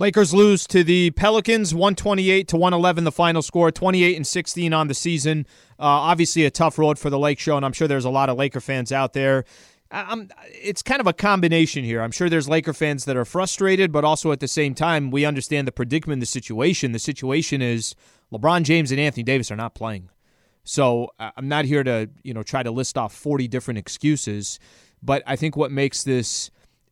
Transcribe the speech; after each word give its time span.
Lakers 0.00 0.32
lose 0.32 0.66
to 0.68 0.82
the 0.82 1.10
Pelicans 1.10 1.74
128 1.74 2.48
to 2.48 2.56
111 2.56 3.04
the 3.04 3.12
final 3.12 3.42
score 3.42 3.70
28 3.70 4.16
and 4.16 4.26
16 4.26 4.72
on 4.72 4.88
the 4.88 4.94
season. 4.94 5.44
Uh, 5.78 5.82
obviously 5.82 6.46
a 6.46 6.50
tough 6.50 6.78
road 6.78 6.98
for 6.98 7.10
the 7.10 7.18
Lake 7.18 7.38
Show 7.38 7.58
and 7.58 7.66
I'm 7.66 7.74
sure 7.74 7.86
there's 7.86 8.06
a 8.06 8.10
lot 8.10 8.30
of 8.30 8.38
Laker 8.38 8.60
fans 8.60 8.92
out 8.92 9.12
there. 9.12 9.44
I'm, 9.90 10.30
it's 10.54 10.80
kind 10.80 11.02
of 11.02 11.06
a 11.06 11.12
combination 11.12 11.84
here. 11.84 12.00
I'm 12.00 12.12
sure 12.12 12.30
there's 12.30 12.48
Laker 12.48 12.72
fans 12.72 13.04
that 13.04 13.14
are 13.14 13.26
frustrated, 13.26 13.92
but 13.92 14.02
also 14.02 14.32
at 14.32 14.40
the 14.40 14.48
same 14.48 14.74
time, 14.74 15.10
we 15.10 15.26
understand 15.26 15.68
the 15.68 15.72
predicament, 15.72 16.20
the 16.20 16.26
situation. 16.26 16.92
The 16.92 16.98
situation 16.98 17.60
is 17.60 17.94
LeBron 18.32 18.62
James 18.62 18.90
and 18.92 19.00
Anthony 19.00 19.24
Davis 19.24 19.50
are 19.50 19.56
not 19.56 19.74
playing. 19.74 20.08
So 20.64 21.10
I'm 21.18 21.48
not 21.48 21.66
here 21.66 21.84
to, 21.84 22.08
you 22.22 22.32
know, 22.32 22.42
try 22.42 22.62
to 22.62 22.70
list 22.70 22.96
off 22.96 23.12
40 23.12 23.48
different 23.48 23.76
excuses, 23.76 24.58
but 25.02 25.22
I 25.26 25.36
think 25.36 25.58
what 25.58 25.70
makes 25.70 26.04
this 26.04 26.50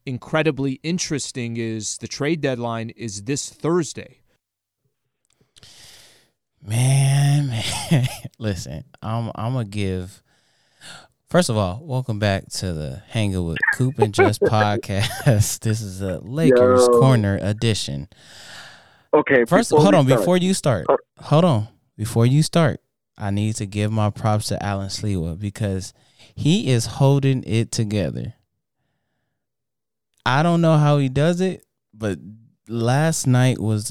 incredibly 0.09 0.81
interesting 0.83 1.59
is 1.59 1.99
the 1.99 2.09
trade 2.09 2.41
deadline 2.41 2.91
is 2.91 3.25
this 3.25 3.51
Thursday. 3.51 4.21
Man, 6.63 7.49
man, 7.49 8.09
listen, 8.39 8.85
I'm 9.03 9.31
I'm 9.35 9.53
gonna 9.53 9.67
give. 9.67 10.23
First 11.29 11.51
of 11.51 11.59
all, 11.59 11.81
welcome 11.83 12.19
back 12.19 12.49
to 12.53 12.73
the 12.73 13.03
Hanging 13.09 13.45
with 13.45 13.59
Coop 13.75 13.99
and 13.99 14.15
Just 14.15 14.41
podcast. 14.43 15.61
This 15.61 15.83
is 15.83 16.01
a 16.01 16.21
Lakers 16.21 16.89
Yo. 16.91 17.01
Corner 17.01 17.39
edition. 17.43 18.09
Okay. 19.13 19.45
First, 19.45 19.71
hold 19.71 19.95
on 19.95 20.07
start. 20.07 20.21
before 20.21 20.39
you 20.39 20.55
start. 20.55 20.87
Uh, 20.89 20.97
hold 21.19 21.45
on 21.45 21.69
before 21.99 22.25
you 22.25 22.43
start. 22.43 22.81
I 23.19 23.31
need 23.31 23.57
to 23.57 23.67
give 23.67 23.93
my 23.93 24.09
props 24.09 24.47
to 24.49 24.63
Alan 24.63 24.89
Sliwa 24.89 25.39
because 25.39 25.93
he 26.35 26.71
is 26.71 26.87
holding 26.87 27.45
it 27.45 27.71
together. 27.71 28.35
I 30.29 30.43
don't 30.43 30.61
know 30.61 30.77
how 30.77 30.99
he 30.99 31.09
does 31.09 31.41
it, 31.41 31.65
but 31.95 32.19
last 32.69 33.27
night 33.27 33.59
was, 33.59 33.91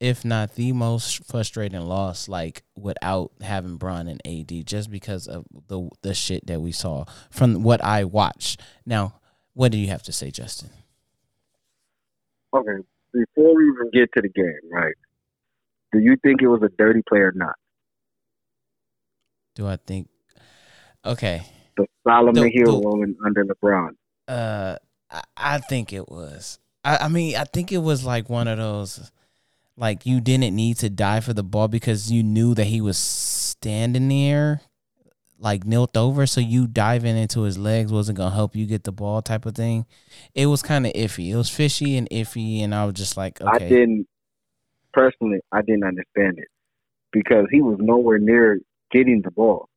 if 0.00 0.24
not 0.24 0.54
the 0.54 0.72
most 0.72 1.22
frustrating 1.26 1.82
loss, 1.82 2.28
like 2.28 2.62
without 2.74 3.32
having 3.42 3.76
Bron 3.76 4.08
and 4.08 4.22
AD, 4.26 4.64
just 4.64 4.90
because 4.90 5.26
of 5.26 5.44
the 5.66 5.90
the 6.00 6.14
shit 6.14 6.46
that 6.46 6.62
we 6.62 6.72
saw 6.72 7.04
from 7.28 7.62
what 7.62 7.84
I 7.84 8.04
watched. 8.04 8.62
Now, 8.86 9.20
what 9.52 9.70
do 9.70 9.76
you 9.76 9.88
have 9.88 10.02
to 10.04 10.12
say, 10.12 10.30
Justin? 10.30 10.70
Okay, 12.54 12.82
before 13.12 13.54
we 13.54 13.68
even 13.68 13.90
get 13.92 14.10
to 14.14 14.22
the 14.22 14.30
game, 14.30 14.72
right? 14.72 14.94
Do 15.92 15.98
you 15.98 16.16
think 16.24 16.40
it 16.40 16.48
was 16.48 16.62
a 16.62 16.70
dirty 16.78 17.02
play 17.06 17.20
or 17.20 17.32
not? 17.34 17.56
Do 19.56 19.66
I 19.66 19.76
think? 19.76 20.08
Okay. 21.04 21.42
The 21.76 21.86
Solomon 22.06 22.44
the, 22.44 22.50
Hill 22.50 22.80
the, 22.80 23.14
under 23.26 23.44
LeBron. 23.44 23.90
Uh, 24.26 24.76
I, 25.10 25.22
I 25.36 25.58
think 25.58 25.92
it 25.92 26.08
was. 26.08 26.58
I, 26.84 26.98
I 26.98 27.08
mean, 27.08 27.36
I 27.36 27.44
think 27.44 27.72
it 27.72 27.78
was 27.78 28.04
like 28.04 28.28
one 28.28 28.48
of 28.48 28.58
those, 28.58 29.10
like 29.76 30.06
you 30.06 30.20
didn't 30.20 30.54
need 30.54 30.78
to 30.78 30.90
die 30.90 31.20
for 31.20 31.32
the 31.32 31.42
ball 31.42 31.68
because 31.68 32.10
you 32.10 32.22
knew 32.22 32.54
that 32.54 32.64
he 32.64 32.80
was 32.80 32.98
standing 32.98 34.08
there, 34.08 34.60
like 35.38 35.64
knelt 35.64 35.96
over, 35.96 36.26
so 36.26 36.40
you 36.40 36.66
diving 36.66 37.16
into 37.16 37.42
his 37.42 37.58
legs 37.58 37.92
wasn't 37.92 38.18
gonna 38.18 38.34
help 38.34 38.56
you 38.56 38.66
get 38.66 38.84
the 38.84 38.92
ball, 38.92 39.22
type 39.22 39.46
of 39.46 39.54
thing. 39.54 39.86
It 40.34 40.46
was 40.46 40.62
kind 40.62 40.86
of 40.86 40.92
iffy. 40.92 41.30
It 41.30 41.36
was 41.36 41.50
fishy 41.50 41.96
and 41.96 42.08
iffy, 42.10 42.62
and 42.62 42.74
I 42.74 42.84
was 42.84 42.94
just 42.94 43.16
like, 43.16 43.40
okay. 43.40 43.64
I 43.64 43.68
didn't 43.68 44.06
personally. 44.92 45.40
I 45.52 45.62
didn't 45.62 45.84
understand 45.84 46.38
it 46.38 46.48
because 47.12 47.46
he 47.50 47.62
was 47.62 47.76
nowhere 47.80 48.18
near 48.18 48.60
getting 48.90 49.22
the 49.22 49.30
ball. 49.30 49.68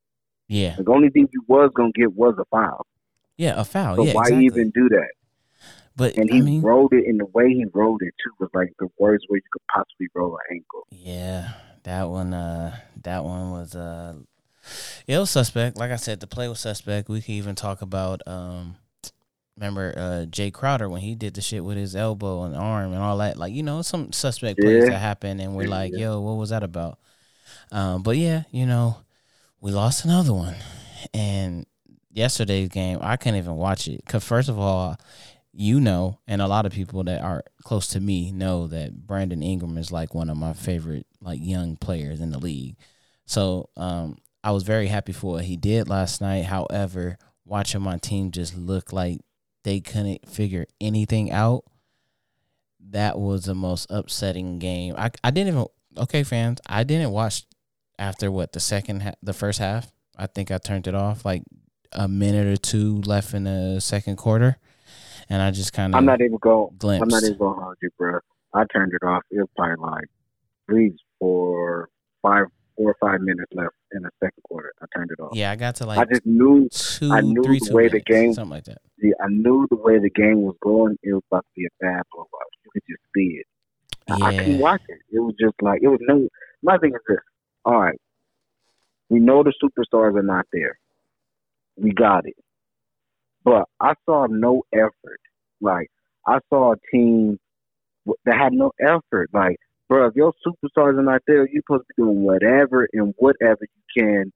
Yeah. 0.48 0.76
The 0.78 0.92
only 0.92 1.10
thing 1.10 1.30
he 1.32 1.38
was 1.48 1.72
gonna 1.74 1.92
get 1.94 2.14
was 2.14 2.36
a 2.40 2.46
foul. 2.46 2.86
Yeah, 3.38 3.60
a 3.60 3.64
foul. 3.64 3.96
So 3.96 4.04
yeah, 4.04 4.14
why 4.14 4.24
exactly. 4.24 4.46
even 4.46 4.70
do 4.72 4.90
that? 4.90 5.10
But 5.96 6.16
and 6.16 6.30
he 6.30 6.40
I 6.40 6.42
mean, 6.42 6.62
rolled 6.62 6.94
it 6.94 7.06
in 7.06 7.18
the 7.18 7.26
way 7.26 7.50
he 7.50 7.66
rolled 7.74 8.02
it 8.02 8.14
too 8.24 8.32
was 8.40 8.50
like 8.54 8.74
the 8.80 8.88
worst 8.98 9.26
way 9.30 9.38
you 9.38 9.42
could 9.52 9.62
possibly 9.74 10.08
roll 10.16 10.36
an 10.36 10.56
ankle. 10.56 10.88
Yeah, 10.90 11.54
that 11.84 12.10
one. 12.10 12.34
Uh, 12.34 12.78
that 13.04 13.24
one 13.24 13.52
was. 13.52 13.76
Uh, 13.76 14.16
it 15.08 15.18
was 15.18 15.30
suspect. 15.30 15.78
Like 15.78 15.92
I 15.92 15.98
said, 15.98 16.20
the 16.20 16.28
play 16.28 16.48
was 16.48 16.60
suspect. 16.60 17.10
We 17.10 17.22
could 17.22 17.32
even 17.32 17.56
talk 17.56 17.82
about. 17.82 18.22
Um, 18.26 18.78
remember 19.58 19.94
uh, 19.98 20.26
Jae 20.28 20.54
Crowder 20.54 20.90
when 20.90 21.02
he 21.02 21.14
did 21.14 21.34
the 21.34 21.42
shit 21.42 21.64
with 21.64 21.78
his 21.78 21.96
elbow 21.96 22.44
and 22.44 22.56
arm 22.56 22.94
and 22.94 23.02
all 23.02 23.18
that. 23.18 23.38
Like 23.38 23.54
you 23.54 23.64
know, 23.64 23.82
some 23.82 24.14
suspect 24.14 24.60
yeah. 24.60 24.66
plays 24.66 24.86
that 24.86 24.98
happen, 24.98 25.40
and 25.40 25.56
we're 25.56 25.64
yeah, 25.64 25.70
like, 25.70 25.94
yo, 25.94 26.22
what 26.22 26.38
was 26.38 26.52
that 26.52 26.64
about? 26.64 27.00
Um, 27.72 28.02
but 28.02 28.18
yeah, 28.18 28.44
you 28.52 28.66
know, 28.66 28.98
we 29.60 29.72
lost 29.72 30.06
another 30.06 30.34
one, 30.34 30.56
and 31.14 31.66
yesterday's 32.14 32.70
game, 32.70 33.00
I 33.02 33.18
couldn't 33.18 33.40
even 33.40 33.56
watch 33.56 33.88
it 33.88 34.06
because 34.06 34.24
first 34.24 34.50
of 34.50 34.60
all, 34.60 34.98
you 35.54 35.80
know, 35.82 36.20
and 36.28 36.42
a 36.42 36.48
lot 36.48 36.66
of 36.66 36.72
people 36.72 37.04
that 37.04 37.22
are 37.22 37.44
close 37.64 37.88
to 37.88 38.00
me 38.00 38.32
know 38.32 38.68
that 38.68 39.06
Brandon 39.06 39.44
Ingram 39.44 39.78
is 39.78 39.92
like 39.92 40.14
one 40.14 40.30
of 40.30 40.38
my 40.38 40.54
favorite 40.54 41.06
like 41.22 41.40
young 41.42 41.76
players 41.76 42.22
in 42.22 42.32
the 42.32 42.40
league. 42.40 42.78
So 43.26 43.70
um, 43.76 44.18
I 44.44 44.52
was 44.52 44.64
very 44.64 44.88
happy 44.88 45.12
for 45.12 45.34
what 45.34 45.46
he 45.46 45.58
did 45.58 45.90
last 45.90 46.22
night. 46.22 46.46
However, 46.46 47.18
watching 47.46 47.82
my 47.82 47.98
team 47.98 48.32
just 48.32 48.58
look 48.58 48.94
like 48.94 49.20
they 49.64 49.80
couldn't 49.80 50.28
figure 50.28 50.66
anything 50.80 51.32
out, 51.32 51.64
that 52.90 53.20
was 53.20 53.46
the 53.46 53.56
most 53.56 53.88
upsetting 53.90 54.60
game. 54.60 54.96
I 54.98 55.12
I 55.24 55.32
didn't 55.32 55.54
even 55.54 55.66
okay, 55.98 56.24
fans. 56.24 56.60
I 56.68 56.84
didn't 56.84 57.12
watch 57.12 57.46
after 58.00 58.32
what 58.32 58.54
the 58.54 58.60
second 58.60 59.02
ha- 59.04 59.16
the 59.22 59.34
first 59.34 59.60
half. 59.60 59.92
I 60.18 60.28
think 60.28 60.52
I 60.52 60.58
turned 60.58 60.88
it 60.88 60.96
off 60.96 61.26
like 61.26 61.44
a 61.92 62.08
minute 62.08 62.48
or 62.48 62.58
two 62.58 63.02
left 63.02 63.34
in 63.34 63.44
the 63.44 63.80
second 63.80 64.18
quarter, 64.18 64.58
and 65.32 65.42
I 65.42 65.50
just 65.50 65.72
kind 65.72 65.94
of 65.94 65.98
I'm 65.98 66.06
not 66.06 66.20
even 66.20 66.38
going. 66.38 66.76
I'm 66.84 67.08
not 67.08 67.24
even 67.24 67.38
going 67.38 67.56
to 67.56 67.64
hold 67.64 67.78
you, 67.82 67.90
bro. 67.98 68.20
I 68.54 68.66
turned 68.74 68.92
it 68.94 69.06
off. 69.06 69.24
It 69.32 69.38
was 69.40 69.48
probably 69.56 69.78
like 69.78 70.06
three, 70.68 70.94
four, 71.20 71.88
five, 72.22 72.48
four 72.76 72.92
or 72.92 72.98
five 73.00 73.22
minutes 73.22 73.50
left 73.54 73.74
in 73.94 74.02
the 74.02 74.10
second 74.20 74.44
quarter. 74.44 74.74
I 74.82 74.86
turned 74.94 75.10
it 75.10 75.22
off. 75.22 75.32
Yeah, 75.34 75.52
I 75.52 75.56
got 75.56 75.76
to 75.76 75.86
like. 75.86 76.00
I 76.00 76.06
just 76.06 76.26
knew. 76.26 76.68
Two, 76.70 77.14
I 77.14 77.22
knew 77.22 77.42
three, 77.44 77.60
the 77.60 77.74
way 77.74 77.84
minutes, 77.84 78.04
the 78.06 78.14
game, 78.14 78.34
something 78.34 78.52
like 78.52 78.66
that. 78.66 78.80
Yeah, 79.02 79.14
I 79.24 79.28
knew 79.30 79.68
the 79.70 79.78
way 79.78 80.00
the 80.00 80.10
game 80.10 80.42
was 80.42 80.56
going. 80.62 80.98
It 81.02 81.14
was 81.14 81.24
about 81.32 81.46
to 81.46 81.52
be 81.56 81.66
a 81.66 81.70
bad 81.80 82.04
blowout. 82.12 82.30
You 82.66 82.72
could 82.74 82.84
just 82.90 83.04
see 83.16 83.40
it. 83.40 83.48
Yeah. 84.10 84.26
I 84.26 84.38
couldn't 84.38 84.60
watch 84.60 84.82
it. 84.90 85.00
It 85.14 85.20
was 85.20 85.34
just 85.40 85.56
like 85.62 85.82
it 85.82 85.88
was 85.88 86.00
no. 86.02 86.28
My 86.62 86.78
thing 86.78 86.92
is 86.94 87.02
this. 87.08 87.20
All 87.64 87.80
right, 87.80 88.00
we 89.08 89.20
know 89.20 89.44
the 89.44 89.54
superstars 89.64 90.18
are 90.18 90.24
not 90.24 90.46
there 90.52 90.78
we 91.78 91.92
got 91.92 92.26
it. 92.28 92.36
But 93.44 93.66
I 93.82 93.94
saw 94.06 94.28
no 94.30 94.64
effort. 94.74 95.20
Like 95.62 95.90
I 96.28 96.40
saw 96.50 96.74
a 96.74 96.78
team 96.94 97.40
that 98.26 98.38
had 98.38 98.54
no 98.54 98.72
effort. 98.80 99.30
Like, 99.34 99.58
bro, 99.90 100.08
if 100.08 100.16
your 100.16 100.34
superstars 100.46 100.98
are 101.00 101.04
not 101.04 101.22
there, 101.28 101.48
you're 101.48 101.64
supposed 101.68 101.86
to 101.88 101.94
be 101.98 102.04
doing 102.04 102.24
whatever 102.24 102.88
and 102.94 103.14
whatever 103.18 103.60
you 103.62 104.04
can 104.04 104.32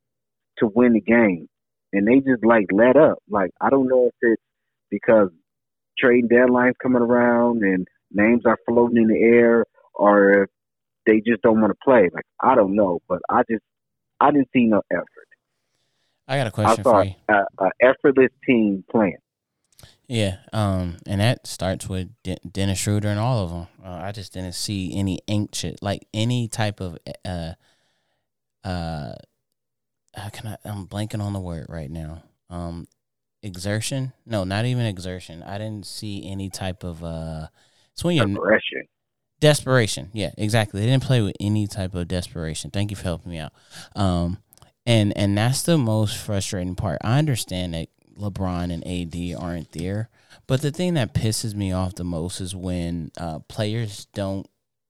to 0.60 0.68
win 0.76 0.94
the 0.94 1.02
game. 1.02 1.48
And 1.94 2.08
they 2.08 2.20
just 2.20 2.46
like 2.46 2.68
let 2.74 2.98
up. 2.98 3.20
Like 3.30 3.52
I 3.62 3.70
don't 3.70 3.88
know 3.88 4.08
if 4.08 4.14
it's 4.22 4.44
because 4.92 5.30
trading 5.98 6.30
deadlines 6.30 6.74
coming 6.82 7.02
around 7.02 7.64
and 7.64 7.88
names 8.12 8.44
are 8.46 8.60
floating 8.68 8.98
in 8.98 9.08
the 9.08 9.22
air, 9.22 9.66
or 9.96 10.44
if 10.44 10.50
they 11.06 11.22
just 11.26 11.42
don't 11.44 11.62
want 11.62 11.72
to 11.74 11.80
play. 11.86 12.10
Like 12.14 12.26
I 12.42 12.56
don't 12.56 12.76
know, 12.76 13.00
but 13.10 13.20
I 13.30 13.44
just 13.50 13.64
I 14.22 14.32
didn't 14.32 14.50
see 14.54 14.66
no 14.66 14.82
effort. 14.92 15.15
I 16.28 16.38
got 16.38 16.48
a 16.48 16.52
question 16.52 16.80
I 16.80 16.84
for 16.84 17.04
you. 17.04 17.14
An 17.30 17.70
effortless 17.82 18.32
team 18.46 18.84
playing. 18.90 19.18
Yeah, 20.08 20.38
um, 20.54 20.98
and 21.08 21.20
that 21.20 21.48
starts 21.48 21.90
with 21.90 22.10
De- 22.24 22.38
Dennis 22.50 22.78
Schroeder 22.78 23.08
and 23.08 23.20
all 23.20 23.44
of 23.44 23.50
them. 23.50 23.68
Uh, 23.84 24.02
I 24.04 24.12
just 24.12 24.34
didn't 24.34 24.54
see 24.54 24.96
any 24.96 25.20
ancient, 25.28 25.82
like 25.82 26.08
any 26.14 26.48
type 26.48 26.80
of, 26.80 26.98
uh, 27.26 27.54
uh, 28.64 29.16
how 30.16 30.30
can 30.30 30.48
I? 30.48 30.58
I'm 30.64 30.86
blanking 30.86 31.22
on 31.22 31.34
the 31.34 31.40
word 31.40 31.66
right 31.70 31.90
now. 31.90 32.24
Um, 32.50 32.88
exertion? 33.42 34.14
No, 34.26 34.44
not 34.44 34.66
even 34.66 34.86
exertion. 34.86 35.42
I 35.44 35.58
didn't 35.58 35.86
see 35.86 36.30
any 36.30 36.50
type 36.50 36.84
of 36.84 37.04
uh. 37.04 37.48
It's 37.94 38.04
when 38.04 38.16
you're 38.16 38.26
desperation. 38.28 38.84
Desperation. 39.40 40.10
Yeah, 40.14 40.32
exactly. 40.38 40.82
They 40.82 40.88
didn't 40.88 41.04
play 41.04 41.22
with 41.22 41.36
any 41.40 41.68
type 41.68 41.96
of 41.96 42.08
desperation. 42.08 42.72
Thank 42.72 42.92
you 42.92 42.98
for 42.98 43.04
helping 43.04 43.32
me 43.32 43.40
out. 43.40 43.54
Um, 43.96 44.38
and 44.86 45.16
and 45.18 45.38
that's 45.38 45.64
the 45.64 45.78
most 45.78 46.18
frustrating 46.18 46.76
part. 46.76 47.00
I 47.04 47.18
understand 47.18 47.74
that 47.74 47.90
LeBron 48.18 48.72
and 48.72 48.86
AD 48.86 49.42
aren't 49.42 49.72
there, 49.72 50.10
but 50.48 50.62
the 50.62 50.72
thing 50.72 50.94
that 50.96 51.14
pisses 51.14 51.56
me 51.56 51.72
off 51.72 51.96
the 51.96 52.04
most 52.04 52.40
is 52.40 52.56
when 52.56 53.12
uh, 53.18 53.40
players 53.48 54.06
don't 54.14 54.48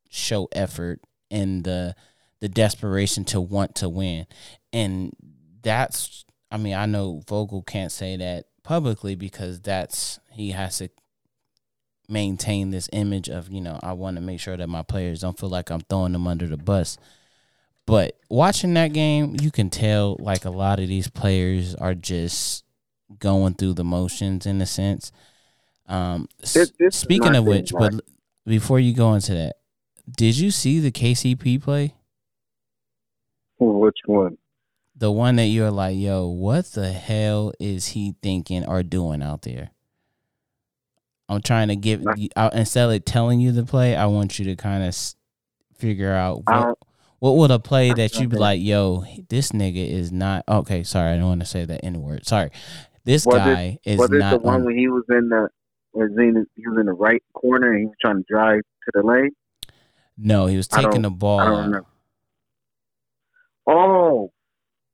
show 0.10 0.48
effort 0.52 1.02
and 1.32 1.64
the 1.64 1.96
the 2.42 2.50
desperation 2.50 3.26
to 3.26 3.42
want 3.42 3.76
to 3.76 3.90
win, 3.90 4.28
and 4.74 5.14
that's. 5.62 6.24
I 6.52 6.58
mean, 6.58 6.76
I 6.76 6.86
know 6.86 7.22
Vogel 7.28 7.64
can't 7.64 7.92
say 7.92 8.16
that 8.18 8.46
publicly 8.64 9.16
because 9.16 9.60
that's 9.60 10.20
he 10.32 10.52
has 10.52 10.78
to 10.78 10.90
maintain 12.08 12.70
this 12.70 12.90
image 12.94 13.30
of 13.30 13.50
you 13.50 13.62
know 13.62 13.80
I 13.82 13.94
want 13.94 14.18
to 14.18 14.22
make 14.22 14.40
sure 14.40 14.56
that 14.56 14.70
my 14.70 14.84
players 14.84 15.22
don't 15.22 15.38
feel 15.40 15.50
like 15.50 15.70
I'm 15.70 15.82
throwing 15.82 16.14
them 16.14 16.28
under 16.28 16.48
the 16.48 16.58
bus. 16.58 16.98
But 17.86 18.18
watching 18.30 18.74
that 18.74 18.94
game, 18.94 19.36
you 19.40 19.52
can 19.52 19.70
tell 19.70 20.18
like 20.20 20.46
a 20.46 20.50
lot 20.50 20.80
of 20.80 20.88
these 20.88 21.08
players 21.08 21.76
are 21.76 21.94
just 21.94 22.64
going 23.20 23.54
through 23.54 23.74
the 23.74 23.84
motions 23.84 24.46
in 24.46 24.60
a 24.62 24.66
sense. 24.66 25.12
Um, 25.88 26.28
this, 26.40 26.72
this 26.80 26.96
speaking 26.96 27.36
of 27.36 27.46
which, 27.46 27.72
but 27.72 27.94
before 28.46 28.80
you 28.80 28.94
go 28.94 29.14
into 29.14 29.34
that, 29.36 29.58
did 30.18 30.38
you 30.38 30.52
see 30.52 30.80
the 30.80 30.92
KCP 30.92 31.62
play? 31.62 31.94
Which 33.60 33.98
one? 34.06 34.38
The 34.96 35.12
one 35.12 35.36
that 35.36 35.46
you're 35.46 35.72
like, 35.72 35.98
yo, 35.98 36.28
what 36.28 36.66
the 36.72 36.92
hell 36.92 37.54
is 37.60 37.88
he 37.90 38.16
thinking 38.22 38.66
or 38.66 38.82
doing 38.82 39.22
out 39.22 39.44
there? 39.44 39.72
I'm 41.28 41.42
trying 41.42 41.68
to 41.70 41.76
give 41.76 42.04
instead 42.54 42.90
of 42.90 43.06
telling 43.06 43.40
you 43.40 43.52
the 43.52 43.64
play, 43.64 43.96
I 43.96 44.06
want 44.06 44.40
you 44.40 44.46
to 44.46 44.56
kind 44.56 44.84
of 44.84 44.96
figure 45.76 46.14
out 46.14 46.44
what, 46.46 46.78
what 47.26 47.38
would 47.38 47.50
a 47.50 47.58
play 47.58 47.92
that 47.92 48.20
you'd 48.20 48.30
be 48.30 48.38
like, 48.38 48.62
yo, 48.62 49.04
this 49.30 49.52
nigga 49.52 49.90
is 49.90 50.12
not 50.12 50.44
okay. 50.48 50.84
Sorry, 50.84 51.12
I 51.12 51.18
don't 51.18 51.28
want 51.28 51.42
to 51.42 51.48
say 51.48 51.66
that 51.66 51.82
in 51.82 52.00
word. 52.00 52.28
Sorry, 52.28 52.52
this 53.04 53.26
was 53.26 53.38
guy 53.38 53.80
it, 53.84 53.94
is 53.94 53.98
was 53.98 54.12
not 54.12 54.36
it 54.36 54.42
the 54.42 54.46
one 54.46 54.56
on, 54.58 54.66
when 54.66 54.78
he 54.78 54.88
was 54.88 55.04
in 55.10 55.30
the 55.30 55.50
was 55.94 56.12
in 56.12 56.46
he 56.56 56.68
was 56.68 56.78
in 56.80 56.86
the 56.86 56.94
right 56.94 57.24
corner 57.34 57.72
and 57.72 57.80
he 57.80 57.86
was 57.88 57.96
trying 58.00 58.18
to 58.18 58.26
drive 58.30 58.60
to 58.60 58.92
the 58.94 59.02
lane. 59.02 59.32
No, 60.20 60.46
he 60.46 60.56
was 60.56 60.68
taking 60.68 61.02
the 61.02 61.10
ball. 61.10 61.40
I 61.40 61.46
don't 61.46 61.72
know. 61.72 61.88
Oh, 63.66 64.32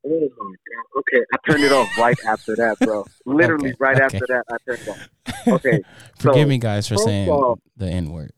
Oh 0.04 0.10
my 0.10 0.26
god. 0.26 1.00
Okay, 1.00 1.24
I 1.34 1.52
turned 1.52 1.64
it 1.64 1.72
off 1.72 1.98
right 1.98 2.18
after 2.26 2.56
that, 2.56 2.80
bro. 2.80 3.06
Literally 3.26 3.72
okay, 3.72 3.78
right 3.80 3.98
okay. 3.98 4.06
after 4.06 4.26
that, 4.30 4.44
I 4.50 4.58
turned 4.66 4.80
it 4.80 4.88
off. 4.88 5.48
Okay. 5.48 5.82
Forgive 6.18 6.46
so, 6.46 6.48
me, 6.48 6.58
guys, 6.58 6.88
for 6.88 6.98
saying 6.98 7.30
all, 7.30 7.60
the 7.78 7.88
N 7.88 8.12
word. 8.12 8.32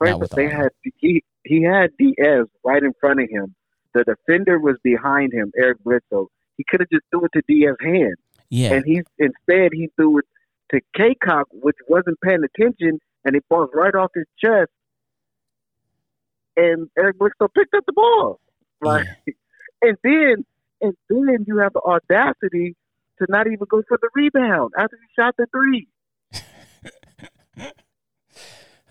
They 0.00 0.48
had 0.48 0.68
he 0.96 1.24
he 1.44 1.62
had 1.62 1.90
DS 1.98 2.46
right 2.64 2.82
in 2.82 2.92
front 3.00 3.20
of 3.20 3.28
him. 3.30 3.54
The 3.94 4.04
defender 4.04 4.58
was 4.58 4.76
behind 4.82 5.32
him, 5.32 5.52
Eric 5.56 5.82
Bledsoe. 5.84 6.30
He 6.56 6.64
could 6.68 6.80
have 6.80 6.90
just 6.90 7.04
threw 7.10 7.24
it 7.24 7.32
to 7.34 7.42
DS's 7.48 7.76
hand. 7.80 8.14
Yeah. 8.48 8.74
And 8.74 8.84
he 8.84 9.02
instead 9.18 9.72
he 9.72 9.88
threw 9.96 10.18
it 10.18 10.24
to 10.72 10.80
Cacok, 10.96 11.44
which 11.52 11.76
wasn't 11.88 12.20
paying 12.22 12.42
attention, 12.44 13.00
and 13.24 13.36
it 13.36 13.44
falls 13.48 13.70
right 13.74 13.94
off 13.94 14.10
his 14.14 14.26
chest. 14.38 14.70
And 16.56 16.88
Eric 16.98 17.18
Bledsoe 17.18 17.48
picked 17.54 17.74
up 17.74 17.84
the 17.86 17.92
ball. 17.92 18.40
Like, 18.80 19.06
yeah. 19.26 19.34
and 19.82 19.96
then 20.04 20.44
and 20.80 20.94
then 21.08 21.44
you 21.46 21.58
have 21.58 21.72
the 21.72 21.80
audacity 21.80 22.76
to 23.18 23.26
not 23.28 23.46
even 23.46 23.66
go 23.68 23.82
for 23.88 23.98
the 24.00 24.08
rebound 24.14 24.72
after 24.78 24.96
you 24.96 25.08
shot 25.16 25.34
the 25.36 25.46
three. 25.52 25.88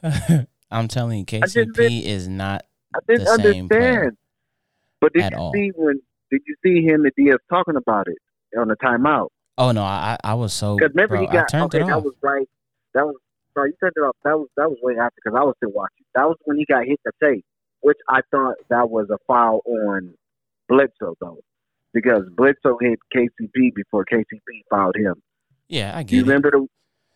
I'm 0.71 0.87
telling 0.87 1.19
you, 1.19 1.25
KCP 1.25 2.03
is 2.03 2.27
not. 2.27 2.65
I 2.95 2.99
didn't 3.07 3.27
understand. 3.27 4.17
But 4.99 5.13
did 5.13 5.31
you 5.31 5.37
all. 5.37 5.51
see 5.53 5.71
when? 5.75 6.01
Did 6.29 6.41
you 6.47 6.55
see 6.63 6.85
him 6.85 7.03
and 7.03 7.11
DS 7.17 7.37
talking 7.49 7.75
about 7.75 8.07
it 8.07 8.17
on 8.57 8.69
the 8.69 8.75
timeout? 8.75 9.29
Oh 9.57 9.71
no, 9.71 9.83
I 9.83 10.17
I 10.23 10.33
was 10.33 10.53
so. 10.53 10.77
Because 10.77 10.93
remember 10.93 11.17
bro, 11.17 11.25
he 11.25 11.31
got 11.31 11.53
okay. 11.53 11.79
that 11.79 12.03
was 12.03 12.13
right. 12.21 12.47
That 12.93 13.05
was 13.05 13.15
sorry. 13.53 13.71
You 13.71 13.75
turned 13.81 13.93
it 13.97 13.99
off. 14.01 14.15
That 14.23 14.37
was 14.37 14.47
that 14.57 14.69
was 14.69 14.77
way 14.81 14.93
after 14.97 15.15
because 15.23 15.37
I 15.37 15.43
was 15.43 15.55
still 15.57 15.71
watching. 15.71 16.05
That 16.15 16.27
was 16.27 16.37
when 16.45 16.57
he 16.57 16.65
got 16.65 16.85
hit 16.85 16.99
the 17.03 17.11
tape, 17.21 17.45
which 17.81 17.97
I 18.07 18.21
thought 18.31 18.55
that 18.69 18.89
was 18.89 19.09
a 19.09 19.17
foul 19.27 19.61
on 19.65 20.13
Bledsoe 20.69 21.15
though 21.19 21.39
because 21.93 22.23
Bledsoe 22.35 22.77
hit 22.79 22.99
KCP 23.13 23.73
before 23.75 24.05
KCP 24.05 24.63
fouled 24.69 24.95
him. 24.95 25.21
Yeah, 25.67 25.95
I 25.95 26.03
get 26.03 26.15
you 26.15 26.21
it. 26.21 26.27
Remember 26.27 26.51
the 26.51 26.67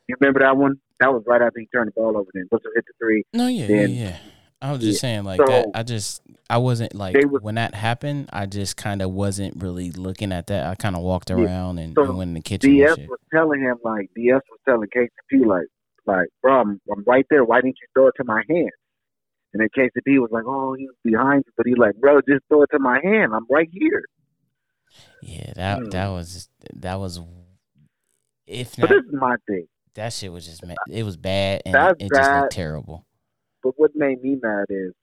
you 0.07 0.15
remember 0.19 0.41
that 0.41 0.57
one? 0.57 0.79
That 0.99 1.13
was 1.13 1.23
right 1.27 1.41
after 1.41 1.59
he 1.59 1.67
turned 1.67 1.87
the 1.87 1.91
ball 1.91 2.17
over. 2.17 2.29
Then 2.33 2.47
Bledsoe 2.49 2.69
hit 2.75 2.85
the 2.85 2.93
three. 2.99 3.23
No, 3.33 3.47
yeah, 3.47 3.67
then, 3.67 3.89
yeah, 3.91 4.03
yeah. 4.03 4.17
I 4.61 4.71
was 4.71 4.79
just 4.79 4.95
yeah. 4.95 4.99
saying, 4.99 5.23
like 5.25 5.39
so, 5.39 5.45
that. 5.45 5.67
I 5.75 5.83
just, 5.83 6.21
I 6.49 6.57
wasn't 6.57 6.95
like 6.95 7.15
was, 7.15 7.41
when 7.41 7.55
that 7.55 7.75
happened. 7.75 8.29
I 8.31 8.45
just 8.45 8.77
kind 8.77 9.01
of 9.01 9.11
wasn't 9.11 9.61
really 9.61 9.91
looking 9.91 10.31
at 10.31 10.47
that. 10.47 10.65
I 10.65 10.75
kind 10.75 10.95
of 10.95 11.01
walked 11.03 11.29
around 11.29 11.77
yeah. 11.77 11.83
and, 11.83 11.93
so 11.93 12.03
and, 12.03 12.17
went 12.17 12.29
in 12.29 12.33
the 12.33 12.41
kitchen. 12.41 12.71
DS 12.71 12.97
was 12.97 13.19
telling 13.33 13.61
him 13.61 13.75
like 13.83 14.09
DS 14.15 14.41
was 14.49 14.59
telling 14.67 14.87
KCP 14.87 15.45
like, 15.45 15.67
like, 16.05 16.29
bro, 16.41 16.61
I'm, 16.61 16.81
I'm 16.91 17.03
right 17.05 17.25
there. 17.29 17.43
Why 17.43 17.57
didn't 17.57 17.77
you 17.81 17.87
throw 17.93 18.07
it 18.07 18.13
to 18.17 18.23
my 18.23 18.43
hand? 18.47 18.71
And 19.53 19.61
then 19.61 19.69
KCP 19.77 20.19
was 20.19 20.31
like, 20.31 20.43
oh, 20.45 20.73
he 20.73 20.85
was 20.85 20.95
behind 21.03 21.43
you, 21.45 21.51
but 21.55 21.65
he 21.65 21.75
like, 21.75 21.95
bro, 21.95 22.21
just 22.21 22.43
throw 22.47 22.63
it 22.63 22.69
to 22.71 22.79
my 22.79 22.99
hand. 23.03 23.33
I'm 23.33 23.45
right 23.49 23.69
here. 23.71 24.03
Yeah, 25.21 25.53
that 25.55 25.79
mm. 25.79 25.91
that 25.91 26.07
was 26.09 26.49
that 26.73 26.99
was. 26.99 27.19
If 28.47 28.77
not, 28.77 28.89
but 28.89 28.95
this 28.95 29.05
is 29.05 29.19
my 29.19 29.35
thing. 29.47 29.67
That 29.95 30.11
shit 30.11 30.31
was 30.31 30.45
just 30.45 30.63
it 30.89 31.03
was 31.03 31.17
bad 31.17 31.61
and 31.65 31.73
That's 31.73 31.95
it, 31.99 32.11
just 32.13 32.31
looked 32.31 32.51
terrible. 32.51 33.05
But 33.63 33.73
what 33.77 33.91
made 33.95 34.21
me 34.21 34.37
mad 34.41 34.65
is, 34.69 34.93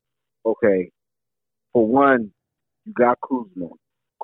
okay, 0.46 0.90
for 1.72 1.86
one, 1.86 2.30
you 2.84 2.92
got 2.92 3.18
Kuzma. 3.20 3.68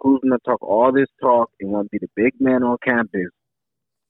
Kuzma 0.01 0.39
talk 0.45 0.63
all 0.63 0.93
this 0.93 1.09
talk 1.21 1.51
and 1.61 1.71
want 1.71 1.87
to 1.87 1.99
be 1.99 1.99
the 1.99 2.11
big 2.15 2.35
man 2.39 2.63
on 2.63 2.77
campus, 2.85 3.31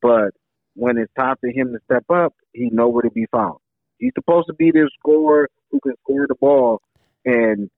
but 0.02 0.32
when 0.75 0.99
it's 0.99 1.12
time 1.19 1.37
for 1.40 1.49
him 1.49 1.72
to 1.72 1.78
step 1.84 2.05
up, 2.10 2.34
he 2.52 2.69
nowhere 2.70 3.02
to 3.02 3.11
be 3.11 3.26
found. 3.32 3.58
He's 3.99 4.12
supposed 4.14 4.49
to 4.49 4.54
be 4.54 4.70
this 4.70 4.90
scorer 4.99 5.49
who 5.70 5.81
can 5.81 5.94
score 6.02 6.26
the 6.26 6.34
ball, 6.34 6.82
and 7.25 7.70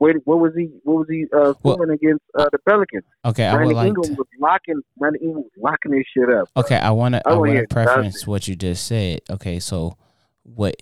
what, 0.00 0.16
what 0.24 0.38
was 0.38 0.52
he? 0.56 0.70
What 0.84 1.00
was 1.00 1.08
he 1.10 1.26
uh, 1.30 1.52
scoring 1.52 1.80
well, 1.80 1.90
against 1.90 2.22
uh, 2.34 2.46
the 2.50 2.58
Pelicans? 2.66 3.04
Okay, 3.22 3.44
I 3.44 3.62
would 3.62 3.74
like 3.74 3.88
Ingram 3.88 4.16
was 4.16 4.26
locking. 4.40 4.80
Brandon 4.96 5.22
Ingram 5.22 5.42
was 5.42 5.52
locking 5.58 5.92
this 5.92 6.06
shit 6.16 6.30
up. 6.30 6.48
Okay, 6.56 6.76
I 6.76 6.90
want 6.90 7.16
to. 7.16 7.28
I, 7.28 7.32
I 7.32 7.36
want 7.36 7.54
to 7.54 7.66
preference 7.68 8.26
what 8.26 8.48
you 8.48 8.56
just 8.56 8.86
said. 8.86 9.20
Okay, 9.28 9.60
so 9.60 9.98
what 10.42 10.76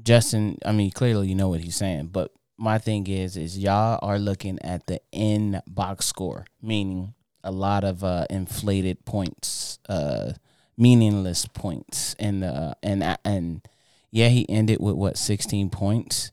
Justin? 0.00 0.56
I 0.64 0.70
mean, 0.70 0.92
clearly 0.92 1.26
you 1.26 1.34
know 1.34 1.48
what 1.48 1.62
he's 1.62 1.74
saying, 1.74 2.10
but 2.12 2.30
my 2.56 2.78
thing 2.78 3.08
is, 3.08 3.36
is 3.36 3.58
y'all 3.58 3.98
are 4.02 4.20
looking 4.20 4.60
at 4.62 4.86
the 4.86 5.00
in 5.10 5.60
box 5.66 6.06
score, 6.06 6.46
meaning 6.62 7.14
a 7.42 7.50
lot 7.50 7.82
of 7.82 8.04
uh, 8.04 8.26
inflated 8.30 9.04
points, 9.04 9.80
uh, 9.88 10.34
meaningless 10.76 11.46
points, 11.46 12.14
and 12.20 12.44
uh, 12.44 12.74
and 12.84 13.18
and 13.24 13.66
yeah, 14.12 14.28
he 14.28 14.48
ended 14.48 14.78
with 14.78 14.94
what 14.94 15.18
sixteen 15.18 15.70
points, 15.70 16.30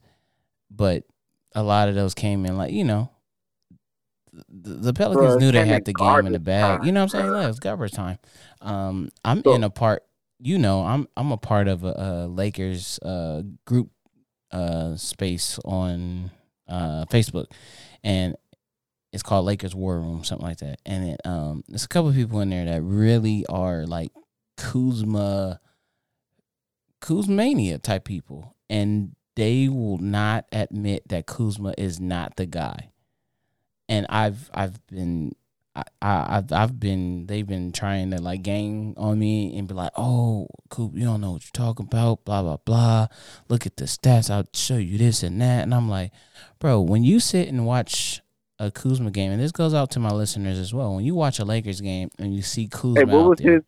but 0.70 1.02
a 1.54 1.62
lot 1.62 1.88
of 1.88 1.94
those 1.94 2.14
came 2.14 2.46
in 2.46 2.56
like 2.56 2.72
you 2.72 2.84
know 2.84 3.10
the, 4.48 4.74
the 4.74 4.92
Pelicans 4.92 5.36
knew 5.36 5.52
they 5.52 5.66
had 5.66 5.84
the 5.84 5.92
game 5.92 6.26
in 6.26 6.32
the 6.32 6.38
bag. 6.38 6.84
You 6.84 6.92
know 6.92 7.00
what 7.00 7.14
I'm 7.14 7.20
saying? 7.20 7.32
Like, 7.32 7.44
it 7.44 7.48
was 7.48 7.60
garbage 7.60 7.92
time. 7.92 8.18
Um, 8.60 9.10
I'm 9.24 9.42
so, 9.42 9.54
in 9.54 9.64
a 9.64 9.70
part. 9.70 10.04
You 10.38 10.58
know, 10.58 10.82
I'm 10.82 11.06
I'm 11.16 11.32
a 11.32 11.36
part 11.36 11.68
of 11.68 11.84
a, 11.84 11.92
a 11.96 12.26
Lakers 12.26 12.98
uh, 13.00 13.42
group 13.66 13.90
uh, 14.50 14.96
space 14.96 15.58
on 15.64 16.30
uh, 16.68 17.04
Facebook, 17.06 17.46
and 18.02 18.36
it's 19.12 19.22
called 19.22 19.44
Lakers 19.44 19.74
War 19.74 19.98
Room, 20.00 20.24
something 20.24 20.46
like 20.46 20.58
that. 20.58 20.80
And 20.86 21.10
it 21.10 21.20
um, 21.24 21.62
there's 21.68 21.84
a 21.84 21.88
couple 21.88 22.08
of 22.08 22.14
people 22.14 22.40
in 22.40 22.50
there 22.50 22.64
that 22.64 22.82
really 22.82 23.44
are 23.46 23.84
like 23.86 24.12
Kuzma, 24.56 25.60
Kuzmania 27.02 27.82
type 27.82 28.04
people, 28.04 28.56
and 28.70 29.14
they 29.36 29.68
will 29.68 29.98
not 29.98 30.46
admit 30.52 31.08
that 31.08 31.26
Kuzma 31.26 31.74
is 31.78 32.00
not 32.00 32.36
the 32.36 32.46
guy. 32.46 32.90
And 33.88 34.06
I've 34.08 34.50
I've 34.54 34.84
been 34.86 35.34
I, 35.74 35.84
I've 36.02 36.52
I've 36.52 36.80
been 36.80 37.26
they've 37.26 37.46
been 37.46 37.72
trying 37.72 38.10
to 38.10 38.20
like 38.20 38.42
gang 38.42 38.94
on 38.96 39.18
me 39.18 39.56
and 39.56 39.68
be 39.68 39.74
like, 39.74 39.92
oh, 39.96 40.48
Coop, 40.68 40.92
you 40.94 41.04
don't 41.04 41.20
know 41.20 41.32
what 41.32 41.44
you're 41.44 41.50
talking 41.52 41.86
about, 41.86 42.24
blah 42.24 42.42
blah 42.42 42.58
blah. 42.58 43.06
Look 43.48 43.66
at 43.66 43.76
the 43.76 43.84
stats, 43.84 44.30
I'll 44.30 44.48
show 44.54 44.76
you 44.76 44.98
this 44.98 45.22
and 45.22 45.40
that. 45.40 45.62
And 45.62 45.74
I'm 45.74 45.88
like, 45.88 46.12
bro, 46.58 46.80
when 46.80 47.04
you 47.04 47.20
sit 47.20 47.48
and 47.48 47.66
watch 47.66 48.20
a 48.58 48.70
Kuzma 48.70 49.10
game, 49.10 49.32
and 49.32 49.40
this 49.40 49.52
goes 49.52 49.72
out 49.72 49.90
to 49.92 50.00
my 50.00 50.10
listeners 50.10 50.58
as 50.58 50.74
well. 50.74 50.94
When 50.94 51.04
you 51.04 51.14
watch 51.14 51.38
a 51.38 51.44
Lakers 51.44 51.80
game 51.80 52.10
and 52.18 52.34
you 52.34 52.42
see 52.42 52.68
Kuzma, 52.68 53.00
hey, 53.00 53.04
what 53.04 53.30
was 53.30 53.38
there, 53.38 53.54
his 53.54 53.62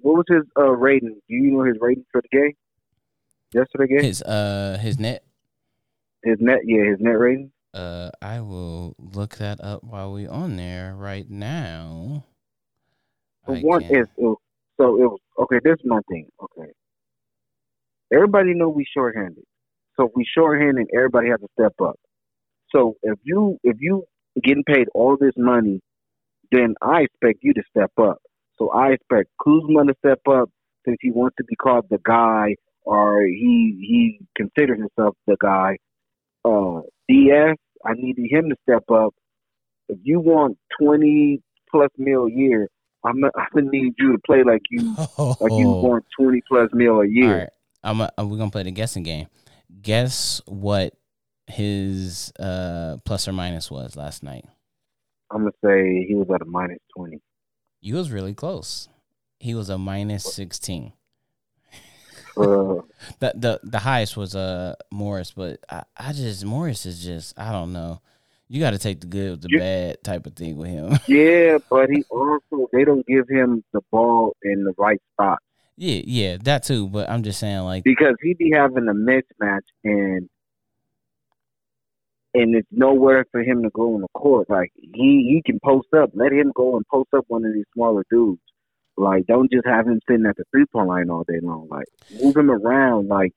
what 0.00 0.16
was 0.16 0.24
his 0.28 0.42
uh, 0.56 0.70
rating? 0.70 1.20
Do 1.28 1.34
you 1.34 1.52
know 1.52 1.64
his 1.64 1.76
rating 1.80 2.06
for 2.10 2.22
the 2.22 2.28
game? 2.28 2.54
Yesterday 3.52 3.86
game? 3.86 4.04
His 4.04 4.22
uh 4.22 4.78
his 4.80 4.98
net. 4.98 5.24
His 6.22 6.36
net, 6.40 6.58
yeah, 6.64 6.90
his 6.90 7.00
net 7.00 7.18
rating. 7.18 7.50
Uh, 7.72 8.10
I 8.20 8.40
will 8.40 8.94
look 8.98 9.36
that 9.36 9.62
up 9.62 9.84
while 9.84 10.12
we 10.12 10.26
on 10.26 10.56
there 10.56 10.94
right 10.96 11.28
now. 11.28 12.24
The 13.46 13.60
one 13.60 13.82
is 13.84 14.06
so 14.16 14.36
it 14.78 15.06
was 15.06 15.18
okay. 15.40 15.60
This 15.62 15.74
is 15.74 15.84
my 15.84 16.00
thing. 16.10 16.28
Okay, 16.42 16.70
everybody 18.12 18.54
know 18.54 18.68
we 18.68 18.84
shorthanded, 18.92 19.44
so 19.96 20.06
if 20.06 20.12
we 20.14 20.26
shorthanded, 20.36 20.88
everybody 20.94 21.28
has 21.30 21.40
to 21.40 21.48
step 21.58 21.74
up. 21.80 21.96
So 22.70 22.96
if 23.02 23.18
you 23.22 23.58
if 23.62 23.76
you 23.80 24.04
getting 24.42 24.64
paid 24.64 24.88
all 24.94 25.16
this 25.18 25.34
money, 25.36 25.80
then 26.52 26.74
I 26.82 27.02
expect 27.02 27.38
you 27.42 27.54
to 27.54 27.62
step 27.70 27.92
up. 27.98 28.18
So 28.58 28.70
I 28.70 28.90
expect 28.90 29.30
Kuzma 29.42 29.84
to 29.86 29.94
step 29.98 30.20
up 30.28 30.50
since 30.84 30.98
he 31.00 31.10
wants 31.10 31.36
to 31.38 31.44
be 31.44 31.56
called 31.56 31.86
the 31.88 31.98
guy 32.04 32.56
or 32.90 33.22
he 33.22 33.76
he 33.80 34.20
considered 34.36 34.80
himself 34.80 35.14
the 35.28 35.36
guy. 35.40 35.78
Uh, 36.44 36.80
DS, 37.08 37.56
I 37.86 37.92
needed 37.94 38.26
him 38.28 38.50
to 38.50 38.56
step 38.68 38.82
up. 38.90 39.14
If 39.88 39.98
you 40.02 40.18
want 40.18 40.58
twenty 40.80 41.40
plus 41.70 41.90
mil 41.96 42.24
a 42.24 42.30
year, 42.32 42.68
I'm 43.04 43.22
I'm 43.24 43.46
gonna 43.54 43.70
need 43.70 43.94
you 43.96 44.12
to 44.12 44.18
play 44.26 44.42
like 44.42 44.62
you 44.70 44.92
oh. 44.98 45.36
like 45.40 45.52
you 45.52 45.68
want 45.68 46.04
twenty 46.18 46.42
plus 46.48 46.68
mil 46.72 47.00
a 47.00 47.06
year. 47.06 47.32
All 47.32 47.38
right. 47.38 47.48
I'm 47.84 48.00
a, 48.00 48.10
we're 48.18 48.38
gonna 48.38 48.50
play 48.50 48.64
the 48.64 48.72
guessing 48.72 49.04
game. 49.04 49.28
Guess 49.80 50.42
what 50.46 50.94
his 51.46 52.32
uh 52.40 52.96
plus 53.04 53.28
or 53.28 53.32
minus 53.32 53.70
was 53.70 53.94
last 53.94 54.24
night. 54.24 54.46
I'm 55.30 55.42
gonna 55.42 55.52
say 55.64 56.06
he 56.08 56.16
was 56.16 56.26
at 56.34 56.42
a 56.42 56.44
minus 56.44 56.80
twenty. 56.96 57.20
You 57.80 57.94
was 57.94 58.10
really 58.10 58.34
close. 58.34 58.88
He 59.38 59.54
was 59.54 59.70
a 59.70 59.78
minus 59.78 60.24
sixteen. 60.24 60.92
The 63.18 63.32
the 63.34 63.60
the 63.62 63.78
highest 63.78 64.16
was 64.16 64.36
uh 64.36 64.74
Morris, 64.90 65.32
but 65.32 65.60
I, 65.70 65.84
I 65.96 66.12
just 66.12 66.44
Morris 66.44 66.84
is 66.86 67.02
just 67.02 67.38
I 67.38 67.50
don't 67.50 67.72
know. 67.72 68.00
You 68.48 68.60
got 68.60 68.72
to 68.72 68.78
take 68.78 69.00
the 69.00 69.06
good 69.06 69.30
with 69.30 69.42
the 69.42 69.48
yeah. 69.52 69.58
bad 69.58 70.04
type 70.04 70.26
of 70.26 70.34
thing 70.34 70.56
with 70.56 70.68
him. 70.68 70.98
yeah, 71.06 71.58
but 71.70 71.88
he 71.88 72.04
also 72.10 72.68
they 72.72 72.84
don't 72.84 73.06
give 73.06 73.28
him 73.28 73.64
the 73.72 73.80
ball 73.90 74.36
in 74.42 74.64
the 74.64 74.74
right 74.76 75.00
spot. 75.14 75.38
Yeah, 75.76 76.02
yeah, 76.04 76.36
that 76.42 76.64
too. 76.64 76.88
But 76.88 77.08
I'm 77.08 77.22
just 77.22 77.40
saying, 77.40 77.60
like, 77.60 77.84
because 77.84 78.16
he 78.22 78.34
be 78.34 78.50
having 78.54 78.86
a 78.88 78.92
mismatch 78.92 79.60
and 79.82 80.28
and 82.34 82.54
it's 82.54 82.68
nowhere 82.70 83.24
for 83.32 83.40
him 83.40 83.62
to 83.62 83.70
go 83.70 83.94
on 83.94 84.02
the 84.02 84.08
court. 84.08 84.48
Like 84.50 84.72
he 84.76 85.32
he 85.32 85.42
can 85.44 85.58
post 85.64 85.88
up. 85.94 86.10
Let 86.14 86.32
him 86.32 86.52
go 86.54 86.76
and 86.76 86.86
post 86.86 87.08
up 87.16 87.24
one 87.28 87.44
of 87.44 87.54
these 87.54 87.64
smaller 87.74 88.04
dudes. 88.10 88.40
Like 88.96 89.26
don't 89.26 89.50
just 89.50 89.66
have 89.66 89.86
him 89.86 90.00
sitting 90.08 90.26
at 90.26 90.36
the 90.36 90.44
three 90.50 90.66
point 90.66 90.88
line 90.88 91.10
all 91.10 91.24
day 91.24 91.40
long. 91.42 91.68
Like 91.68 91.86
move 92.22 92.36
him 92.36 92.50
around. 92.50 93.08
Like 93.08 93.32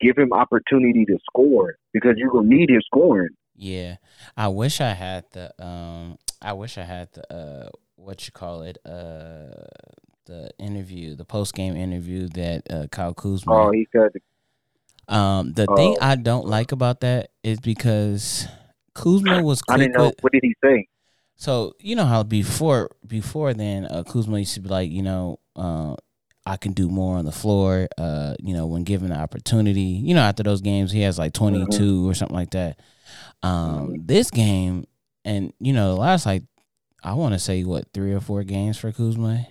give 0.00 0.16
him 0.16 0.32
opportunity 0.32 1.04
to 1.06 1.18
score 1.30 1.76
because 1.92 2.14
you're 2.16 2.30
gonna 2.30 2.48
need 2.48 2.70
his 2.70 2.84
scoring. 2.86 3.30
Yeah, 3.56 3.96
I 4.36 4.48
wish 4.48 4.80
I 4.80 4.92
had 4.92 5.24
the 5.32 5.52
um. 5.64 6.18
I 6.40 6.52
wish 6.52 6.78
I 6.78 6.84
had 6.84 7.12
the 7.12 7.34
uh. 7.34 7.68
What 7.96 8.24
you 8.26 8.32
call 8.32 8.62
it? 8.62 8.78
Uh, 8.86 9.66
the 10.26 10.50
interview, 10.58 11.16
the 11.16 11.24
post 11.24 11.54
game 11.54 11.74
interview 11.74 12.28
that 12.28 12.62
uh, 12.70 12.86
Kyle 12.92 13.14
Kuzma. 13.14 13.52
Oh, 13.52 13.70
he 13.72 13.88
said 13.90 14.12
um, 15.08 15.54
the 15.54 15.66
thing 15.66 15.96
oh. 16.00 16.04
I 16.04 16.16
don't 16.16 16.46
like 16.46 16.72
about 16.72 17.00
that 17.00 17.30
is 17.42 17.58
because 17.60 18.46
Kuzma 18.94 19.42
was. 19.42 19.62
I 19.68 19.78
didn't 19.78 19.92
know. 19.96 20.06
With, 20.06 20.16
what 20.20 20.32
did 20.32 20.42
he 20.42 20.54
say? 20.62 20.86
So 21.38 21.74
you 21.80 21.96
know 21.96 22.04
how 22.04 22.22
before 22.24 22.90
before 23.06 23.54
then 23.54 23.86
uh, 23.86 24.02
Kuzma 24.02 24.40
used 24.40 24.54
to 24.54 24.60
be 24.60 24.68
like, 24.68 24.90
you 24.90 25.02
know, 25.02 25.38
uh, 25.56 25.94
I 26.44 26.56
can 26.56 26.72
do 26.72 26.88
more 26.88 27.16
on 27.16 27.24
the 27.24 27.32
floor. 27.32 27.88
Uh, 27.96 28.34
you 28.40 28.54
know, 28.54 28.66
when 28.66 28.84
given 28.84 29.10
the 29.10 29.16
opportunity. 29.16 29.80
You 29.80 30.14
know, 30.14 30.20
after 30.20 30.42
those 30.42 30.60
games, 30.60 30.92
he 30.92 31.02
has 31.02 31.18
like 31.18 31.32
twenty 31.32 31.64
two 31.70 32.00
mm-hmm. 32.00 32.10
or 32.10 32.14
something 32.14 32.36
like 32.36 32.50
that. 32.50 32.80
Um, 33.42 33.52
mm-hmm. 33.52 34.06
This 34.06 34.30
game, 34.30 34.86
and 35.24 35.52
you 35.60 35.72
know, 35.72 35.94
the 35.94 36.00
last 36.00 36.26
like 36.26 36.42
I 37.02 37.14
want 37.14 37.34
to 37.34 37.38
say 37.38 37.64
what 37.64 37.92
three 37.94 38.12
or 38.12 38.20
four 38.20 38.42
games 38.42 38.76
for 38.76 38.90
Kuzma 38.90 39.46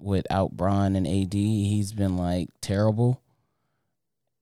without 0.00 0.52
Bron 0.52 0.96
and 0.96 1.06
AD, 1.06 1.34
he's 1.34 1.92
been 1.92 2.16
like 2.16 2.48
terrible 2.60 3.20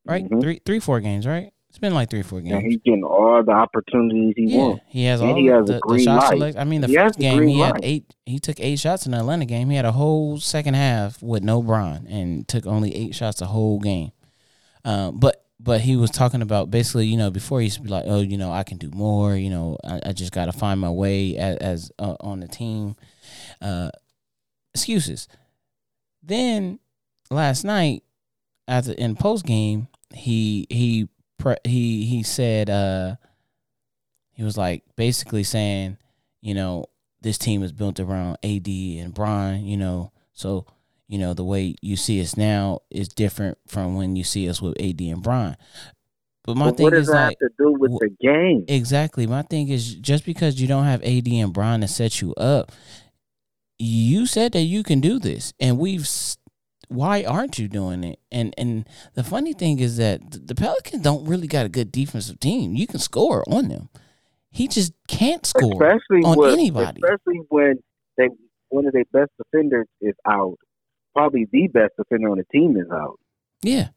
right? 0.04 0.24
Mm-hmm. 0.24 0.40
Three, 0.40 0.60
three, 0.64 0.80
four 0.80 1.00
games, 1.00 1.26
right? 1.26 1.51
Been 1.82 1.94
like 1.94 2.10
three, 2.10 2.22
four 2.22 2.40
games. 2.40 2.52
And 2.54 2.62
he's 2.62 2.80
getting 2.84 3.02
all 3.02 3.42
the 3.42 3.50
opportunities 3.50 4.34
he 4.36 4.52
yeah, 4.52 4.56
wants. 4.56 4.84
He 4.86 5.04
has 5.06 5.20
and 5.20 5.30
all 5.30 5.36
he 5.36 5.46
has 5.46 5.66
the, 5.66 5.80
the 5.84 5.98
shots. 5.98 6.28
Select. 6.28 6.56
I 6.56 6.62
mean, 6.62 6.80
the 6.80 6.86
he 6.86 6.94
first 6.94 7.18
game 7.18 7.42
he 7.48 7.56
light. 7.56 7.74
had 7.74 7.80
eight. 7.82 8.14
He 8.24 8.38
took 8.38 8.60
eight 8.60 8.78
shots 8.78 9.04
in 9.04 9.10
the 9.10 9.18
Atlanta 9.18 9.46
game. 9.46 9.68
He 9.68 9.74
had 9.74 9.84
a 9.84 9.90
whole 9.90 10.38
second 10.38 10.74
half 10.74 11.20
with 11.20 11.42
no 11.42 11.60
Bron 11.60 12.06
and 12.06 12.46
took 12.46 12.68
only 12.68 12.94
eight 12.94 13.16
shots 13.16 13.40
the 13.40 13.46
whole 13.46 13.80
game. 13.80 14.12
Um, 14.84 15.18
but 15.18 15.44
but 15.58 15.80
he 15.80 15.96
was 15.96 16.12
talking 16.12 16.40
about 16.40 16.70
basically, 16.70 17.06
you 17.06 17.16
know, 17.16 17.32
before 17.32 17.58
he 17.58 17.64
used 17.64 17.78
to 17.78 17.82
be 17.82 17.88
like, 17.88 18.04
oh, 18.06 18.20
you 18.20 18.38
know, 18.38 18.52
I 18.52 18.62
can 18.62 18.78
do 18.78 18.92
more. 18.92 19.34
You 19.34 19.50
know, 19.50 19.76
I, 19.82 20.00
I 20.06 20.12
just 20.12 20.30
got 20.30 20.44
to 20.44 20.52
find 20.52 20.78
my 20.78 20.90
way 20.90 21.36
as, 21.36 21.56
as 21.56 21.92
uh, 21.98 22.14
on 22.20 22.38
the 22.38 22.48
team. 22.48 22.94
Uh, 23.60 23.90
excuses. 24.72 25.26
Then 26.22 26.78
last 27.28 27.64
night, 27.64 28.04
after 28.68 28.92
in 28.92 29.16
post 29.16 29.44
game, 29.44 29.88
he 30.14 30.68
he 30.70 31.08
he 31.64 32.06
he 32.06 32.22
said 32.22 32.70
uh 32.70 33.16
he 34.32 34.42
was 34.42 34.56
like 34.56 34.82
basically 34.96 35.44
saying, 35.44 35.98
you 36.40 36.54
know, 36.54 36.86
this 37.20 37.38
team 37.38 37.62
is 37.62 37.72
built 37.72 38.00
around 38.00 38.38
AD 38.42 38.66
and 38.66 39.14
Bron, 39.14 39.64
you 39.64 39.76
know, 39.76 40.12
so 40.32 40.66
you 41.08 41.18
know 41.18 41.34
the 41.34 41.44
way 41.44 41.74
you 41.82 41.96
see 41.96 42.20
us 42.20 42.36
now 42.36 42.80
is 42.90 43.08
different 43.08 43.58
from 43.66 43.96
when 43.96 44.16
you 44.16 44.24
see 44.24 44.48
us 44.48 44.62
with 44.62 44.80
AD 44.80 45.00
and 45.00 45.22
Bron. 45.22 45.56
But 46.44 46.56
my 46.56 46.72
thing 46.72 46.84
what 46.84 46.92
does 46.94 47.02
is 47.02 47.12
that 47.12 47.28
like, 47.28 47.38
have 47.40 47.50
to 47.50 47.54
do 47.56 47.72
with 47.72 47.92
the 48.00 48.10
game? 48.20 48.64
Exactly. 48.66 49.26
My 49.26 49.42
thing 49.42 49.68
is 49.68 49.94
just 49.94 50.24
because 50.24 50.60
you 50.60 50.66
don't 50.66 50.84
have 50.84 51.02
AD 51.04 51.28
and 51.28 51.52
Bron 51.52 51.82
to 51.82 51.88
set 51.88 52.20
you 52.20 52.34
up, 52.34 52.72
you 53.78 54.26
said 54.26 54.52
that 54.52 54.62
you 54.62 54.82
can 54.82 55.00
do 55.00 55.18
this, 55.18 55.52
and 55.60 55.78
we've 55.78 56.08
why 56.92 57.24
aren't 57.24 57.58
you 57.58 57.68
doing 57.68 58.04
it? 58.04 58.18
And 58.30 58.54
and 58.56 58.88
the 59.14 59.24
funny 59.24 59.52
thing 59.52 59.78
is 59.78 59.96
that 59.96 60.46
the 60.46 60.54
Pelicans 60.54 61.02
don't 61.02 61.26
really 61.26 61.46
got 61.46 61.66
a 61.66 61.68
good 61.68 61.90
defensive 61.90 62.40
team. 62.40 62.74
You 62.74 62.86
can 62.86 62.98
score 62.98 63.44
on 63.48 63.68
them. 63.68 63.88
He 64.50 64.68
just 64.68 64.92
can't 65.08 65.46
score 65.46 65.72
especially 65.72 66.22
on 66.24 66.38
when, 66.38 66.52
anybody. 66.52 67.00
Especially 67.02 67.40
when 67.48 67.82
they 68.16 68.28
one 68.68 68.86
of 68.86 68.92
their 68.92 69.04
best 69.12 69.30
defenders 69.38 69.86
is 70.00 70.14
out. 70.26 70.58
Probably 71.14 71.46
the 71.50 71.68
best 71.68 71.92
defender 71.96 72.30
on 72.30 72.38
the 72.38 72.44
team 72.52 72.76
is 72.76 72.90
out. 72.90 73.18
Yeah. 73.62 73.88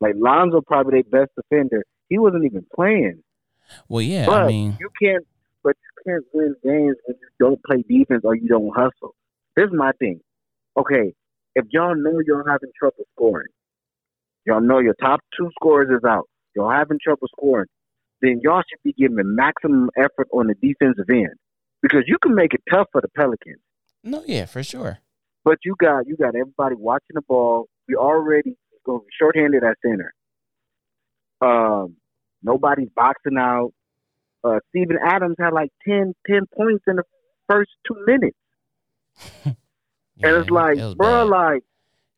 Like 0.00 0.14
Lonzo 0.16 0.60
probably 0.60 1.02
their 1.02 1.22
best 1.22 1.32
defender. 1.36 1.84
He 2.08 2.18
wasn't 2.18 2.44
even 2.44 2.66
playing. 2.74 3.22
Well, 3.88 4.02
yeah, 4.02 4.26
but 4.26 4.42
I 4.42 4.46
mean 4.48 4.76
you 4.78 4.90
can't 5.02 5.26
but 5.62 5.76
you 5.76 6.12
can't 6.12 6.24
win 6.32 6.54
games 6.62 6.96
when 7.06 7.16
you 7.20 7.28
don't 7.40 7.62
play 7.64 7.82
defense 7.88 8.22
or 8.24 8.36
you 8.36 8.48
don't 8.48 8.74
hustle. 8.74 9.14
This 9.56 9.66
is 9.66 9.72
my 9.72 9.92
thing. 9.98 10.20
Okay, 10.76 11.14
if 11.54 11.64
y'all 11.70 11.94
know 11.94 12.20
y'all 12.26 12.44
having 12.46 12.70
trouble 12.78 13.04
scoring, 13.14 13.48
y'all 14.46 14.60
know 14.60 14.78
your 14.78 14.94
top 14.94 15.20
two 15.36 15.50
scorers 15.54 15.88
is 15.90 16.04
out, 16.08 16.28
y'all 16.54 16.70
having 16.70 16.98
trouble 17.02 17.28
scoring, 17.36 17.68
then 18.22 18.40
y'all 18.42 18.62
should 18.68 18.82
be 18.82 18.92
giving 18.92 19.16
the 19.16 19.24
maximum 19.24 19.90
effort 19.96 20.28
on 20.32 20.48
the 20.48 20.54
defensive 20.54 21.08
end 21.08 21.34
because 21.82 22.04
you 22.06 22.18
can 22.22 22.34
make 22.34 22.54
it 22.54 22.62
tough 22.70 22.88
for 22.92 23.00
the 23.00 23.08
Pelicans. 23.08 23.60
No, 24.02 24.22
yeah, 24.26 24.46
for 24.46 24.62
sure. 24.62 24.98
But 25.44 25.58
you 25.64 25.74
got 25.78 26.06
you 26.06 26.16
got 26.16 26.34
everybody 26.34 26.74
watching 26.76 27.14
the 27.14 27.22
ball. 27.22 27.66
We 27.86 27.96
already 27.96 28.56
going 28.84 29.02
shorthanded 29.18 29.62
at 29.62 29.76
center. 29.84 30.12
Um, 31.40 31.96
nobody's 32.42 32.88
boxing 32.94 33.36
out. 33.38 33.72
Uh, 34.42 34.60
Steven 34.70 34.98
Adams 35.04 35.36
had 35.38 35.52
like 35.52 35.70
10, 35.86 36.14
10 36.26 36.42
points 36.54 36.84
in 36.86 36.96
the 36.96 37.02
first 37.48 37.70
two 37.86 37.96
minutes. 38.06 38.36
Yeah, 40.16 40.28
and 40.28 40.36
it's 40.38 40.50
like, 40.50 40.78
it 40.78 40.96
bro, 40.96 41.24
bad. 41.24 41.30
like, 41.30 41.64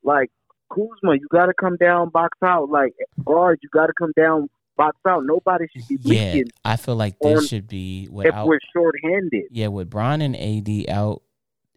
like 0.02 0.30
Kuzma, 0.70 1.14
you 1.14 1.26
got 1.30 1.46
to 1.46 1.54
come 1.54 1.76
down, 1.76 2.10
box 2.10 2.38
out. 2.42 2.70
Like 2.70 2.94
guard, 3.24 3.58
you 3.62 3.68
got 3.70 3.86
to 3.86 3.92
come 3.98 4.12
down, 4.16 4.48
box 4.76 4.96
out. 5.06 5.24
Nobody 5.24 5.66
should 5.72 5.88
be 5.88 5.98
yeah. 6.02 6.42
I 6.64 6.76
feel 6.76 6.96
like 6.96 7.18
this 7.20 7.48
should 7.48 7.68
be 7.68 8.08
without, 8.10 8.42
if 8.42 8.48
we're 8.48 8.58
shorthanded. 8.72 9.44
Yeah, 9.50 9.68
with 9.68 9.90
Bron 9.90 10.20
and 10.20 10.36
AD 10.36 10.88
out, 10.88 11.22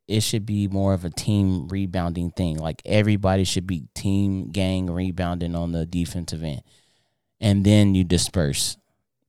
it 0.08 0.22
should 0.22 0.46
be 0.46 0.68
more 0.68 0.94
of 0.94 1.06
a 1.06 1.10
team 1.10 1.68
rebounding 1.68 2.32
thing. 2.32 2.58
Like 2.58 2.82
everybody 2.86 3.44
should 3.44 3.68
be 3.68 3.84
team 3.94 4.50
gang 4.50 4.88
rebounding 4.88 5.56
on 5.56 5.72
the 5.72 5.86
defensive 5.86 6.44
end, 6.44 6.64
and 7.40 7.66
then 7.66 7.96
you 7.96 8.04
disperse. 8.04 8.78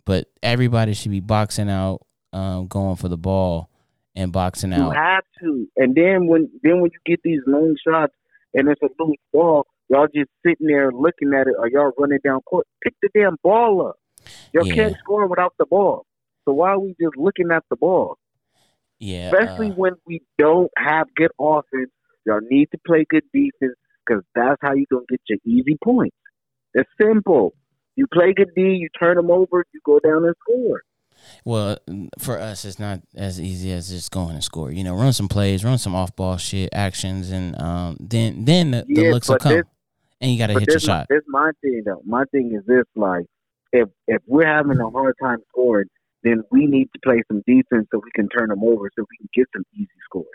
But 0.05 0.29
everybody 0.43 0.95
should 0.95 1.13
be 1.13 1.21
boxing 1.21 1.71
out, 1.71 2.05
um, 2.33 2.67
going 2.67 2.97
for 2.97 3.09
the 3.09 3.19
ball 3.19 3.71
and 4.15 4.33
boxing 4.33 4.73
out. 4.73 4.79
You 4.79 4.91
have 4.91 5.25
to. 5.43 5.67
And 5.77 5.95
then 5.95 6.27
when 6.27 6.51
then 6.63 6.81
when 6.81 6.91
you 6.93 6.99
get 7.07 7.21
these 7.23 7.41
long 7.47 7.77
shots 7.87 8.15
and 8.55 8.69
it's 8.69 8.81
a 8.83 8.89
loose 9.03 9.17
ball, 9.33 9.67
y'all 9.89 10.09
just 10.15 10.31
sitting 10.45 10.67
there 10.67 10.91
looking 10.93 11.33
at 11.35 11.47
it 11.47 11.55
or 11.59 11.69
y'all 11.69 11.93
running 11.99 12.19
down 12.25 12.41
court. 12.43 12.67
Pick 12.83 12.95
the 13.03 13.09
damn 13.15 13.37
ball 13.43 13.89
up. 13.89 13.97
Y'all 14.53 14.67
yeah. 14.67 14.75
can't 14.75 14.97
score 14.99 15.27
without 15.27 15.55
the 15.59 15.67
ball. 15.67 16.05
So 16.45 16.53
why 16.53 16.71
are 16.71 16.81
we 16.81 16.95
just 17.01 17.17
looking 17.17 17.51
at 17.53 17.65
the 17.71 17.77
ball? 17.77 18.19
Yeah. 18.99 19.31
Especially 19.33 19.71
uh, 19.71 19.75
when 19.75 19.93
we 20.07 20.21
don't 20.39 20.71
have 20.77 21.07
good 21.17 21.31
offense. 21.41 21.91
Y'all 22.27 22.41
need 22.43 22.69
to 22.73 22.79
play 22.87 23.07
good 23.09 23.25
defense 23.33 23.77
because 24.07 24.23
that's 24.35 24.59
how 24.61 24.75
you're 24.75 24.87
gonna 24.91 25.05
get 25.09 25.21
your 25.29 25.39
easy 25.45 25.79
points. 25.83 26.17
It's 26.75 26.89
simple. 27.01 27.55
You 27.97 28.07
play 28.13 28.33
good 28.35 28.51
D, 28.55 28.63
you 28.63 28.89
turn 28.99 29.17
them 29.17 29.31
over, 29.31 29.65
you 29.73 29.81
go 29.85 29.99
down 29.99 30.25
and 30.25 30.35
score. 30.43 30.83
Well, 31.45 31.79
for 32.19 32.39
us, 32.39 32.65
it's 32.65 32.79
not 32.79 33.01
as 33.15 33.41
easy 33.41 33.73
as 33.73 33.89
just 33.89 34.11
going 34.11 34.35
and 34.35 34.45
score. 34.45 34.73
You 34.73 34.85
know, 34.85 34.95
run 34.95 35.13
some 35.13 35.29
plays, 35.29 35.65
run 35.65 35.79
some 35.79 35.95
off 35.95 36.15
ball 36.17 36.37
shit, 36.37 36.71
actions, 36.73 37.31
and 37.31 37.61
um, 37.61 37.97
then 38.01 38.45
then 38.45 38.71
the, 38.73 38.85
the 38.87 39.11
looks 39.11 39.29
will 39.29 39.39
come, 39.39 39.53
this, 39.53 39.65
and 40.21 40.31
you 40.31 40.39
got 40.39 40.49
to 40.49 40.59
hit 40.59 40.69
your 40.69 40.81
shot. 40.81 41.07
This 41.09 41.23
my 41.29 41.51
thing 41.63 41.83
though. 41.85 42.03
My 42.05 42.25
thing 42.33 42.55
is 42.55 42.65
this: 42.67 42.85
like, 42.95 43.27
if 43.73 43.89
if 44.07 44.23
we're 44.27 44.47
having 44.47 44.79
a 44.81 44.91
hard 44.91 45.15
time 45.23 45.39
scoring, 45.49 45.89
then 46.23 46.43
we 46.51 46.67
need 46.67 46.89
to 46.93 47.01
play 47.03 47.23
some 47.29 47.43
defense 47.47 47.89
so 47.91 48.01
we 48.05 48.11
can 48.15 48.29
turn 48.29 48.49
them 48.49 48.63
over, 48.63 48.91
so 48.97 49.05
we 49.11 49.17
can 49.17 49.29
get 49.35 49.47
some 49.55 49.65
easy 49.75 49.89
scores. 50.05 50.27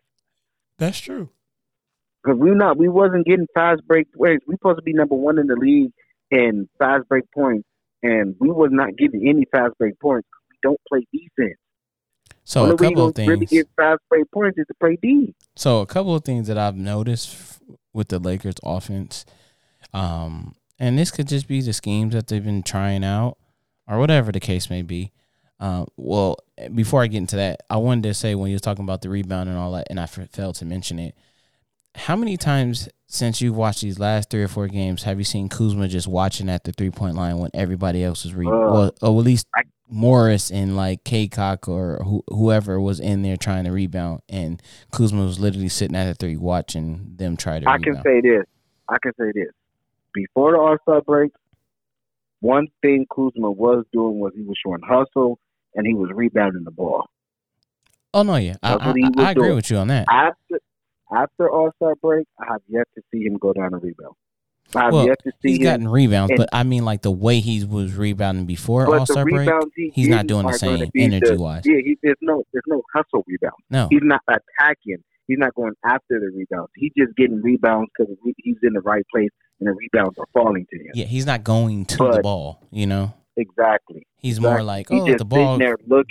That's 0.77 0.99
true. 0.99 1.29
Because 2.23 2.39
we 2.39 2.51
not 2.51 2.77
we 2.77 2.89
wasn't 2.89 3.25
getting 3.25 3.47
fast 3.53 3.85
break 3.87 4.11
plays. 4.13 4.39
We 4.47 4.55
supposed 4.55 4.77
to 4.77 4.83
be 4.83 4.93
number 4.93 5.15
one 5.15 5.37
in 5.37 5.47
the 5.47 5.55
league 5.55 5.91
in 6.31 6.67
fast 6.79 7.07
break 7.07 7.25
points, 7.31 7.67
and 8.01 8.35
we 8.39 8.49
was 8.49 8.69
not 8.71 8.97
getting 8.97 9.27
any 9.29 9.45
fast 9.51 9.77
break 9.77 9.99
points 9.99 10.27
don't 10.65 10.81
play 10.89 11.05
defense. 11.13 11.59
So 12.43 12.61
Only 12.61 12.73
a 12.75 12.77
couple 12.77 13.07
of 13.07 13.15
things 13.15 13.29
really 13.29 13.45
get 13.47 13.67
fast 13.75 14.01
break 14.09 14.29
points 14.31 14.57
is 14.57 14.67
to 14.67 14.73
play 14.79 14.97
D. 15.01 15.33
So 15.55 15.81
a 15.81 15.85
couple 15.85 16.13
of 16.15 16.23
things 16.23 16.47
that 16.47 16.57
I've 16.57 16.75
noticed 16.75 17.59
with 17.93 18.09
the 18.09 18.19
Lakers 18.19 18.55
offense, 18.63 19.25
um, 19.93 20.55
and 20.77 20.99
this 20.99 21.09
could 21.11 21.27
just 21.27 21.47
be 21.47 21.61
the 21.61 21.73
schemes 21.73 22.13
that 22.13 22.27
they've 22.27 22.43
been 22.43 22.61
trying 22.61 23.03
out, 23.03 23.37
or 23.87 23.97
whatever 23.99 24.31
the 24.31 24.39
case 24.39 24.69
may 24.69 24.81
be. 24.81 25.11
Uh, 25.59 25.85
well, 25.97 26.37
before 26.73 27.01
I 27.01 27.07
get 27.07 27.17
into 27.19 27.37
that, 27.37 27.61
I 27.69 27.77
wanted 27.77 28.03
to 28.03 28.13
say 28.13 28.35
when 28.35 28.49
you 28.51 28.55
were 28.55 28.59
talking 28.59 28.83
about 28.83 29.01
the 29.01 29.09
rebound 29.09 29.49
and 29.49 29.57
all 29.57 29.71
that, 29.71 29.87
and 29.89 29.99
I 29.99 30.05
failed 30.05 30.55
to 30.55 30.65
mention 30.65 30.99
it. 30.99 31.15
how 31.95 32.15
many 32.15 32.37
times 32.37 32.89
since 33.07 33.39
you've 33.41 33.55
watched 33.55 33.81
these 33.81 33.99
last 33.99 34.29
three 34.29 34.43
or 34.43 34.47
four 34.47 34.67
games 34.67 35.03
have 35.03 35.17
you 35.17 35.23
seen 35.23 35.47
Kuzma 35.47 35.87
just 35.87 36.07
watching 36.07 36.49
at 36.49 36.63
the 36.63 36.73
three 36.73 36.91
point 36.91 37.15
line 37.15 37.37
when 37.37 37.51
everybody 37.53 38.03
else 38.03 38.25
was 38.25 38.33
reading? 38.33 38.53
Uh, 38.53 38.71
well, 38.71 38.95
or 39.01 39.19
at 39.19 39.25
least 39.25 39.47
I, 39.55 39.61
Morris 39.87 40.51
and 40.51 40.75
like 40.75 41.03
Cacok 41.03 41.67
or 41.67 42.21
whoever 42.27 42.79
was 42.79 42.99
in 42.99 43.21
there 43.21 43.37
trying 43.37 43.65
to 43.65 43.71
rebound, 43.71 44.21
and 44.29 44.61
Kuzma 44.91 45.23
was 45.23 45.39
literally 45.39 45.69
sitting 45.69 45.95
at 45.95 46.05
the 46.05 46.15
three 46.15 46.37
watching 46.37 47.13
them 47.15 47.37
try 47.37 47.59
to. 47.59 47.69
I 47.69 47.75
rebound. 47.75 47.83
can 47.83 48.03
say 48.03 48.21
this. 48.21 48.45
I 48.89 48.97
can 49.01 49.11
say 49.19 49.31
this. 49.33 49.51
Before 50.13 50.51
the 50.51 50.57
All 50.57 50.77
Star 50.81 51.01
break, 51.01 51.31
one 52.39 52.67
thing 52.81 53.05
Kuzma 53.13 53.51
was 53.51 53.85
doing 53.91 54.19
was 54.19 54.33
he 54.35 54.43
was 54.43 54.57
showing 54.63 54.81
hustle 54.87 55.39
and 55.75 55.85
he 55.85 55.93
was 55.93 56.09
rebounding 56.13 56.63
the 56.63 56.71
ball. 56.71 57.05
Oh 58.13 58.23
no, 58.23 58.37
yeah, 58.37 58.55
I, 58.63 58.75
I, 58.75 58.93
I, 59.17 59.31
agree 59.31 59.53
with 59.53 59.69
you 59.69 59.77
on 59.77 59.89
that. 59.89 60.05
After 60.09 60.59
after 61.15 61.49
All 61.49 61.71
Star 61.75 61.95
break, 61.95 62.27
I 62.39 62.45
have 62.53 62.61
yet 62.67 62.87
to 62.95 63.01
see 63.11 63.23
him 63.25 63.37
go 63.37 63.53
down 63.53 63.73
a 63.73 63.77
rebound. 63.77 64.15
I 64.73 64.85
have 64.85 64.93
well, 64.93 65.05
yet 65.05 65.19
to 65.23 65.31
see 65.41 65.49
he's 65.49 65.57
him. 65.57 65.63
gotten 65.63 65.87
rebounds, 65.87 66.31
and, 66.31 66.37
but 66.37 66.49
I 66.51 66.63
mean, 66.63 66.85
like 66.85 67.01
the 67.01 67.11
way 67.11 67.39
he 67.39 67.63
was 67.63 67.93
rebounding 67.93 68.45
before 68.45 68.93
All 68.93 69.05
Star 69.05 69.25
break, 69.25 69.49
he 69.75 69.91
he's 69.93 70.07
not 70.07 70.27
doing 70.27 70.47
the 70.47 70.53
same 70.53 70.89
energy 70.95 71.35
wise. 71.35 71.63
Yeah, 71.65 71.77
he, 71.77 71.97
there's 72.01 72.17
no 72.21 72.43
there's 72.51 72.63
no 72.67 72.81
hustle 72.93 73.23
rebound. 73.27 73.55
No, 73.69 73.87
he's 73.89 74.01
not 74.03 74.21
attacking. 74.27 74.97
He's 75.27 75.39
not 75.39 75.55
going 75.55 75.73
after 75.83 76.19
the 76.19 76.31
rebounds. 76.35 76.71
He's 76.75 76.91
just 76.97 77.15
getting 77.15 77.41
rebounds 77.41 77.89
because 77.97 78.15
he's 78.37 78.57
in 78.61 78.73
the 78.73 78.81
right 78.81 79.03
place 79.11 79.29
and 79.59 79.67
the 79.67 79.73
rebounds 79.73 80.17
are 80.19 80.27
falling 80.33 80.67
to 80.69 80.77
him. 80.77 80.91
Yeah, 80.93 81.05
he's 81.05 81.25
not 81.25 81.43
going 81.43 81.85
to 81.85 81.97
but, 81.97 82.15
the 82.15 82.21
ball. 82.21 82.61
You 82.71 82.87
know. 82.87 83.13
Exactly. 83.37 84.07
He's 84.17 84.37
exactly. 84.37 84.55
more 84.55 84.63
like, 84.63 84.87
oh, 84.91 85.17
the 85.17 85.25
ball 85.25 85.59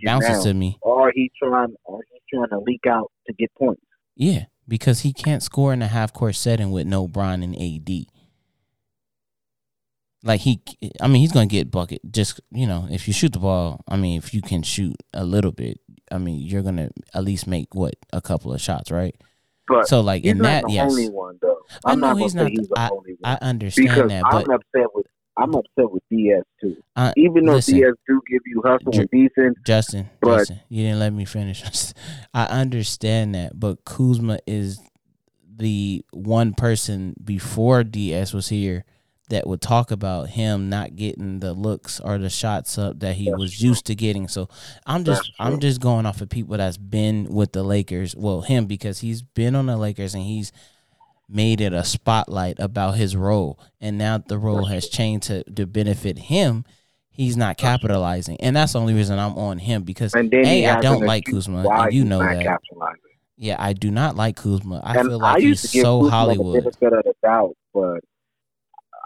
bounces 0.04 0.44
to 0.44 0.52
me, 0.52 0.78
or 0.82 1.10
he's 1.14 1.30
trying, 1.42 1.74
or 1.84 2.00
he's 2.10 2.20
trying 2.32 2.50
to 2.50 2.58
leak 2.58 2.82
out 2.86 3.10
to 3.26 3.32
get 3.32 3.50
points. 3.54 3.80
Yeah, 4.14 4.44
because 4.68 5.00
he 5.00 5.12
can't 5.12 5.42
score 5.42 5.72
in 5.72 5.82
a 5.82 5.86
half 5.86 6.12
court 6.12 6.34
setting 6.34 6.70
with 6.70 6.86
no 6.86 7.08
Bron 7.08 7.42
and 7.42 7.56
AD. 7.56 8.06
Like 10.24 10.40
he, 10.40 10.58
I 11.00 11.06
mean, 11.06 11.20
he's 11.20 11.32
gonna 11.32 11.46
get 11.46 11.70
bucket. 11.70 12.00
Just 12.10 12.40
you 12.50 12.66
know, 12.66 12.88
if 12.90 13.06
you 13.06 13.12
shoot 13.12 13.34
the 13.34 13.38
ball, 13.38 13.84
I 13.86 13.96
mean, 13.96 14.16
if 14.16 14.32
you 14.32 14.40
can 14.40 14.62
shoot 14.62 14.96
a 15.12 15.22
little 15.22 15.52
bit, 15.52 15.80
I 16.10 16.16
mean, 16.16 16.40
you're 16.40 16.62
gonna 16.62 16.90
at 17.12 17.22
least 17.22 17.46
make 17.46 17.74
what 17.74 17.94
a 18.10 18.22
couple 18.22 18.52
of 18.52 18.60
shots, 18.60 18.90
right? 18.90 19.14
But 19.68 19.86
so 19.86 20.00
like 20.00 20.24
in 20.24 20.38
that, 20.38 20.64
yes. 20.68 20.90
Only 20.90 21.10
one 21.10 21.38
though. 21.42 21.60
I'm 21.84 22.02
I 22.02 22.12
know 22.12 22.16
he's 22.16 22.34
not. 22.34 22.50
He's 22.50 22.68
I, 22.74 22.90
I, 23.22 23.38
understand 23.42 23.88
because 23.88 24.08
that, 24.08 24.24
I'm 24.24 24.50
upset 24.50 24.94
with 24.94 25.06
I'm 25.36 25.54
upset 25.54 25.90
with 25.90 26.02
DS 26.10 26.42
too. 26.58 26.76
Uh, 26.96 27.12
Even 27.18 27.44
though 27.44 27.54
listen, 27.54 27.74
DS 27.74 27.92
do 28.06 28.22
give 28.26 28.42
you 28.46 28.62
hustle 28.64 28.92
J- 28.92 29.00
and 29.00 29.10
defense, 29.10 29.58
Justin, 29.66 30.08
but 30.22 30.38
Justin, 30.38 30.60
you 30.70 30.84
didn't 30.84 31.00
let 31.00 31.12
me 31.12 31.26
finish. 31.26 31.62
I 32.34 32.44
understand 32.44 33.34
that, 33.34 33.60
but 33.60 33.84
Kuzma 33.84 34.38
is 34.46 34.80
the 35.54 36.02
one 36.12 36.54
person 36.54 37.14
before 37.22 37.84
DS 37.84 38.32
was 38.32 38.48
here 38.48 38.86
that 39.30 39.46
would 39.46 39.60
talk 39.60 39.90
about 39.90 40.28
him 40.30 40.68
not 40.68 40.96
getting 40.96 41.40
the 41.40 41.52
looks 41.52 41.98
or 42.00 42.18
the 42.18 42.28
shots 42.28 42.76
up 42.76 43.00
that 43.00 43.16
he 43.16 43.30
that's 43.30 43.38
was 43.38 43.58
true. 43.58 43.68
used 43.68 43.86
to 43.86 43.94
getting. 43.94 44.28
So 44.28 44.48
I'm 44.86 45.04
just 45.04 45.32
I'm 45.38 45.60
just 45.60 45.80
going 45.80 46.06
off 46.06 46.20
of 46.20 46.28
people 46.28 46.56
that's 46.56 46.76
been 46.76 47.26
with 47.32 47.52
the 47.52 47.62
Lakers. 47.62 48.14
Well, 48.14 48.42
him 48.42 48.66
because 48.66 49.00
he's 49.00 49.22
been 49.22 49.54
on 49.54 49.66
the 49.66 49.76
Lakers 49.76 50.14
and 50.14 50.24
he's 50.24 50.52
made 51.28 51.60
it 51.60 51.72
a 51.72 51.84
spotlight 51.84 52.58
about 52.58 52.96
his 52.96 53.16
role, 53.16 53.58
and 53.80 53.96
now 53.96 54.18
the 54.18 54.38
role 54.38 54.66
has 54.66 54.88
changed 54.88 55.28
to 55.28 55.44
to 55.44 55.66
benefit 55.66 56.18
him. 56.18 56.64
He's 57.10 57.36
not 57.36 57.56
capitalizing, 57.56 58.38
and 58.40 58.56
that's 58.56 58.72
the 58.72 58.80
only 58.80 58.92
reason 58.92 59.18
I'm 59.18 59.38
on 59.38 59.58
him 59.58 59.84
because 59.84 60.14
a 60.14 60.18
I 60.18 60.80
don't 60.80 61.06
like 61.06 61.24
Kuzma, 61.24 61.66
and 61.66 61.92
you 61.94 62.04
know 62.04 62.18
that. 62.18 62.60
Yeah, 63.36 63.56
I 63.58 63.72
do 63.72 63.90
not 63.90 64.16
like 64.16 64.36
Kuzma. 64.36 64.80
I 64.84 64.98
and 64.98 65.08
feel 65.08 65.18
like 65.18 65.36
I 65.36 65.40
he's 65.40 65.60
so 65.60 66.00
Kuzma 66.00 66.10
Hollywood. 66.10 66.56
The 66.56 66.70
benefit 66.70 66.92
of 66.92 67.04
the 67.04 67.14
doubt, 67.22 67.56
but 67.72 68.00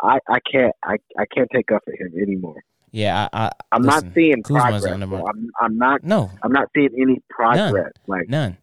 I 0.03 0.19
I 0.29 0.39
can't 0.51 0.75
I, 0.85 0.97
I 1.19 1.25
can't 1.35 1.49
take 1.53 1.71
up 1.73 1.83
for 1.85 1.93
him 1.93 2.13
anymore. 2.21 2.63
Yeah, 2.91 3.29
I, 3.33 3.51
I 3.71 3.77
am 3.77 3.83
not 3.83 4.05
seeing 4.15 4.43
Kuzma's 4.43 4.83
progress. 4.83 5.25
I'm, 5.27 5.51
I'm 5.61 5.77
not. 5.77 6.03
No, 6.05 6.31
I'm 6.43 6.53
not 6.53 6.69
seeing 6.75 6.91
any 6.99 7.23
progress. 7.29 7.73
None. 7.73 7.93
Like 8.07 8.29
none. 8.29 8.57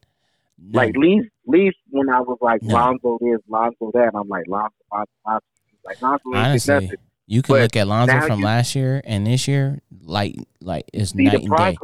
Like 0.72 0.96
least 0.96 1.30
least 1.46 1.78
when 1.90 2.10
I 2.10 2.22
was 2.22 2.38
like 2.42 2.64
no. 2.64 2.74
Lonzo 2.74 3.18
this, 3.22 3.40
Lonzo 3.48 3.92
that, 3.94 4.12
I'm 4.16 4.28
like 4.28 4.46
Lonzo, 4.48 4.74
Lonzo, 4.92 5.12
Lonzo. 5.28 5.46
like 5.84 6.02
Lonzo 6.02 6.24
Honestly, 6.34 6.92
you 7.28 7.42
can 7.42 7.54
but 7.54 7.62
look 7.62 7.76
at 7.76 7.88
Lonzo 7.88 8.22
from 8.22 8.40
you, 8.40 8.46
last 8.46 8.76
year 8.76 9.02
and 9.04 9.28
this 9.28 9.48
year, 9.48 9.82
like 10.04 10.36
like 10.62 10.86
it's 10.94 11.14
night 11.14 11.44
and 11.44 11.56
day. 11.56 11.78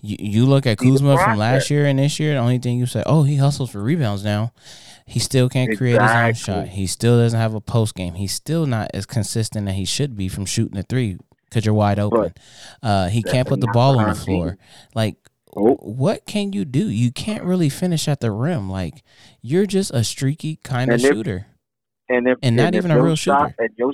You 0.00 0.16
you 0.18 0.46
look 0.46 0.66
at 0.66 0.80
see 0.80 0.90
Kuzma 0.90 1.16
from 1.18 1.38
last 1.38 1.70
year 1.70 1.86
and 1.86 1.98
this 1.98 2.18
year, 2.18 2.34
the 2.34 2.40
only 2.40 2.58
thing 2.58 2.78
you 2.78 2.86
say, 2.86 3.02
oh, 3.06 3.22
he 3.22 3.36
hustles 3.36 3.70
for 3.70 3.82
rebounds 3.82 4.24
now. 4.24 4.52
He 5.06 5.18
still 5.20 5.48
can't 5.48 5.70
exactly. 5.70 5.76
create 5.76 6.02
his 6.02 6.10
own 6.10 6.34
shot. 6.34 6.68
He 6.68 6.86
still 6.86 7.18
doesn't 7.18 7.38
have 7.38 7.54
a 7.54 7.60
post 7.60 7.94
game. 7.94 8.14
He's 8.14 8.32
still 8.32 8.66
not 8.66 8.90
as 8.94 9.06
consistent 9.06 9.68
as 9.68 9.74
he 9.74 9.84
should 9.84 10.16
be 10.16 10.28
from 10.28 10.46
shooting 10.46 10.78
a 10.78 10.82
three 10.82 11.18
because 11.44 11.66
you're 11.66 11.74
wide 11.74 11.98
open. 11.98 12.32
Uh, 12.82 13.08
he 13.08 13.22
can't 13.22 13.46
put 13.46 13.60
the 13.60 13.70
ball 13.72 13.98
on 13.98 14.08
the 14.08 14.14
floor. 14.14 14.56
Like 14.94 15.16
Oh. 15.56 15.76
What 15.76 16.26
can 16.26 16.52
you 16.52 16.64
do? 16.64 16.88
You 16.88 17.12
can't 17.12 17.44
really 17.44 17.68
finish 17.68 18.08
at 18.08 18.20
the 18.20 18.30
rim. 18.30 18.68
Like 18.68 19.02
you're 19.40 19.66
just 19.66 19.92
a 19.92 20.02
streaky 20.02 20.56
kind 20.56 20.92
of 20.92 21.00
shooter, 21.00 21.46
and 22.08 22.26
if, 22.26 22.38
and 22.42 22.56
not 22.56 22.66
and 22.66 22.76
even 22.76 22.90
a 22.90 23.00
real 23.00 23.14
shot, 23.14 23.50
shooter. 23.50 23.72
your, 23.76 23.92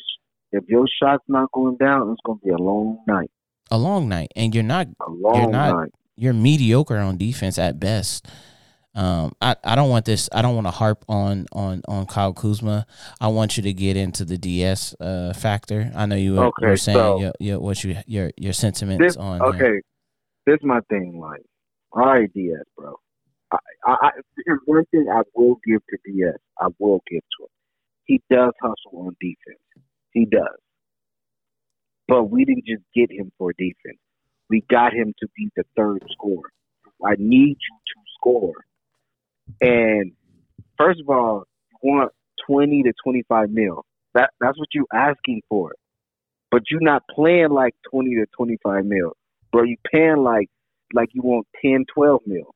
if 0.52 0.64
your 0.68 0.86
shot's 1.02 1.24
not 1.28 1.52
going 1.52 1.76
down, 1.76 2.10
it's 2.10 2.20
going 2.24 2.38
to 2.38 2.44
be 2.44 2.50
a 2.50 2.56
long 2.56 3.00
night. 3.06 3.30
A 3.70 3.78
long 3.78 4.08
night, 4.08 4.32
and 4.34 4.54
you're 4.54 4.64
not. 4.64 4.86
A 5.06 5.10
long 5.10 5.42
you're 5.42 5.50
not. 5.50 5.76
Night. 5.76 5.90
You're 6.16 6.32
mediocre 6.32 6.96
on 6.96 7.18
defense 7.18 7.58
at 7.58 7.78
best. 7.78 8.26
Um, 8.94 9.32
I, 9.40 9.54
I 9.62 9.76
don't 9.76 9.88
want 9.88 10.04
this. 10.04 10.28
I 10.32 10.42
don't 10.42 10.54
want 10.54 10.66
to 10.66 10.72
harp 10.72 11.04
on 11.08 11.46
on 11.52 11.82
on 11.86 12.06
Kyle 12.06 12.32
Kuzma. 12.32 12.86
I 13.20 13.28
want 13.28 13.56
you 13.56 13.62
to 13.62 13.72
get 13.72 13.96
into 13.96 14.24
the 14.24 14.36
DS 14.36 14.94
uh, 15.00 15.32
factor. 15.32 15.92
I 15.94 16.06
know 16.06 16.16
you 16.16 16.34
were, 16.34 16.46
okay, 16.46 16.66
were 16.66 16.76
saying 16.76 16.98
so 16.98 17.20
your, 17.20 17.32
your, 17.38 17.60
what 17.60 17.84
you 17.84 17.96
your 18.06 18.32
your 18.36 18.52
sentiments 18.52 19.00
this, 19.00 19.16
on. 19.16 19.42
Okay, 19.42 19.80
this 20.46 20.54
is 20.54 20.64
my 20.64 20.80
thing. 20.88 21.20
Like 21.20 21.44
all 21.92 22.06
right, 22.06 22.32
DS, 22.34 22.64
bro. 22.76 22.96
I, 23.52 23.58
I, 23.84 23.94
I, 24.02 24.10
one 24.64 24.84
thing 24.86 25.06
I 25.12 25.22
will 25.34 25.58
give 25.66 25.80
to 25.90 25.98
DS, 26.04 26.38
I 26.60 26.68
will 26.78 27.02
give 27.10 27.20
to 27.20 27.44
him. 27.44 27.48
He 28.04 28.22
does 28.30 28.52
hustle 28.60 29.06
on 29.06 29.16
defense. 29.20 29.60
He 30.12 30.24
does. 30.24 30.58
But 32.08 32.24
we 32.24 32.44
didn't 32.44 32.66
just 32.66 32.82
get 32.94 33.10
him 33.10 33.30
for 33.38 33.52
defense. 33.52 33.98
We 34.48 34.64
got 34.68 34.92
him 34.92 35.14
to 35.20 35.28
be 35.36 35.48
the 35.56 35.64
third 35.76 36.02
scorer. 36.12 36.50
I 37.04 37.14
need 37.18 37.56
you 37.56 37.76
to 37.86 38.00
score. 38.18 38.54
And 39.60 40.12
first 40.78 41.00
of 41.00 41.08
all, 41.08 41.44
you 41.70 41.90
want 41.90 42.12
20 42.46 42.82
to 42.84 42.92
25 43.04 43.50
mil. 43.50 43.84
That 44.14 44.30
That's 44.40 44.58
what 44.58 44.68
you're 44.72 44.86
asking 44.92 45.42
for. 45.48 45.72
But 46.50 46.62
you're 46.70 46.80
not 46.80 47.02
playing 47.14 47.50
like 47.50 47.74
20 47.90 48.16
to 48.16 48.26
25 48.36 48.84
mil. 48.84 49.12
Bro, 49.52 49.64
you 49.64 49.76
paying 49.90 50.18
like 50.18 50.48
like 50.92 51.10
you 51.12 51.22
want 51.22 51.46
10, 51.62 51.84
12 51.94 52.20
mil. 52.26 52.54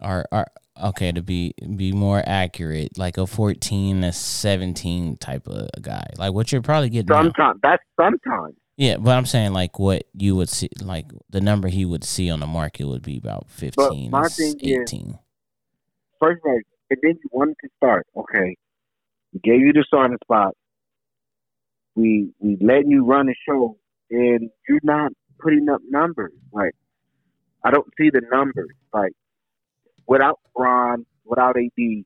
Are 0.00 0.24
are 0.32 0.46
okay 0.82 1.12
to 1.12 1.22
be 1.22 1.54
be 1.76 1.92
more 1.92 2.22
accurate, 2.24 2.96
like 2.96 3.18
a 3.18 3.26
fourteen 3.26 4.00
to 4.00 4.12
seventeen 4.12 5.18
type 5.18 5.46
of 5.46 5.68
guy, 5.82 6.06
like 6.16 6.32
what 6.32 6.50
you're 6.50 6.62
probably 6.62 6.88
getting. 6.88 7.14
Sometimes 7.14 7.60
that's 7.62 7.82
sometimes. 8.00 8.54
Yeah, 8.78 8.96
but 8.96 9.10
I'm 9.10 9.26
saying 9.26 9.52
like 9.52 9.78
what 9.78 10.04
you 10.14 10.36
would 10.36 10.48
see, 10.48 10.70
like 10.80 11.06
the 11.28 11.42
number 11.42 11.68
he 11.68 11.84
would 11.84 12.02
see 12.02 12.30
on 12.30 12.40
the 12.40 12.46
market 12.46 12.86
would 12.86 13.02
be 13.02 13.18
about 13.18 13.50
fifteen, 13.50 14.10
but 14.10 14.22
my 14.22 14.28
thing 14.28 14.54
18. 14.58 15.10
Is, 15.10 15.16
first 16.20 16.40
all, 16.44 16.60
and 16.90 16.98
then 17.02 17.18
you 17.22 17.30
wanted 17.32 17.56
to 17.62 17.68
start. 17.76 18.06
Okay, 18.16 18.56
we 19.32 19.40
gave 19.42 19.60
you 19.60 19.72
the 19.72 19.84
starting 19.86 20.18
spot. 20.22 20.54
We 21.96 22.32
we 22.38 22.56
letting 22.60 22.90
you 22.90 23.04
run 23.04 23.26
the 23.26 23.34
show, 23.48 23.78
and 24.10 24.50
you're 24.68 24.80
not 24.82 25.12
putting 25.40 25.68
up 25.68 25.80
numbers. 25.88 26.32
Like 26.52 26.72
I 27.64 27.70
don't 27.70 27.88
see 27.98 28.10
the 28.10 28.22
numbers. 28.32 28.70
Like 28.92 29.12
without 30.06 30.40
Bron, 30.54 31.06
without 31.24 31.56
AD, 31.56 31.70
you 31.76 32.04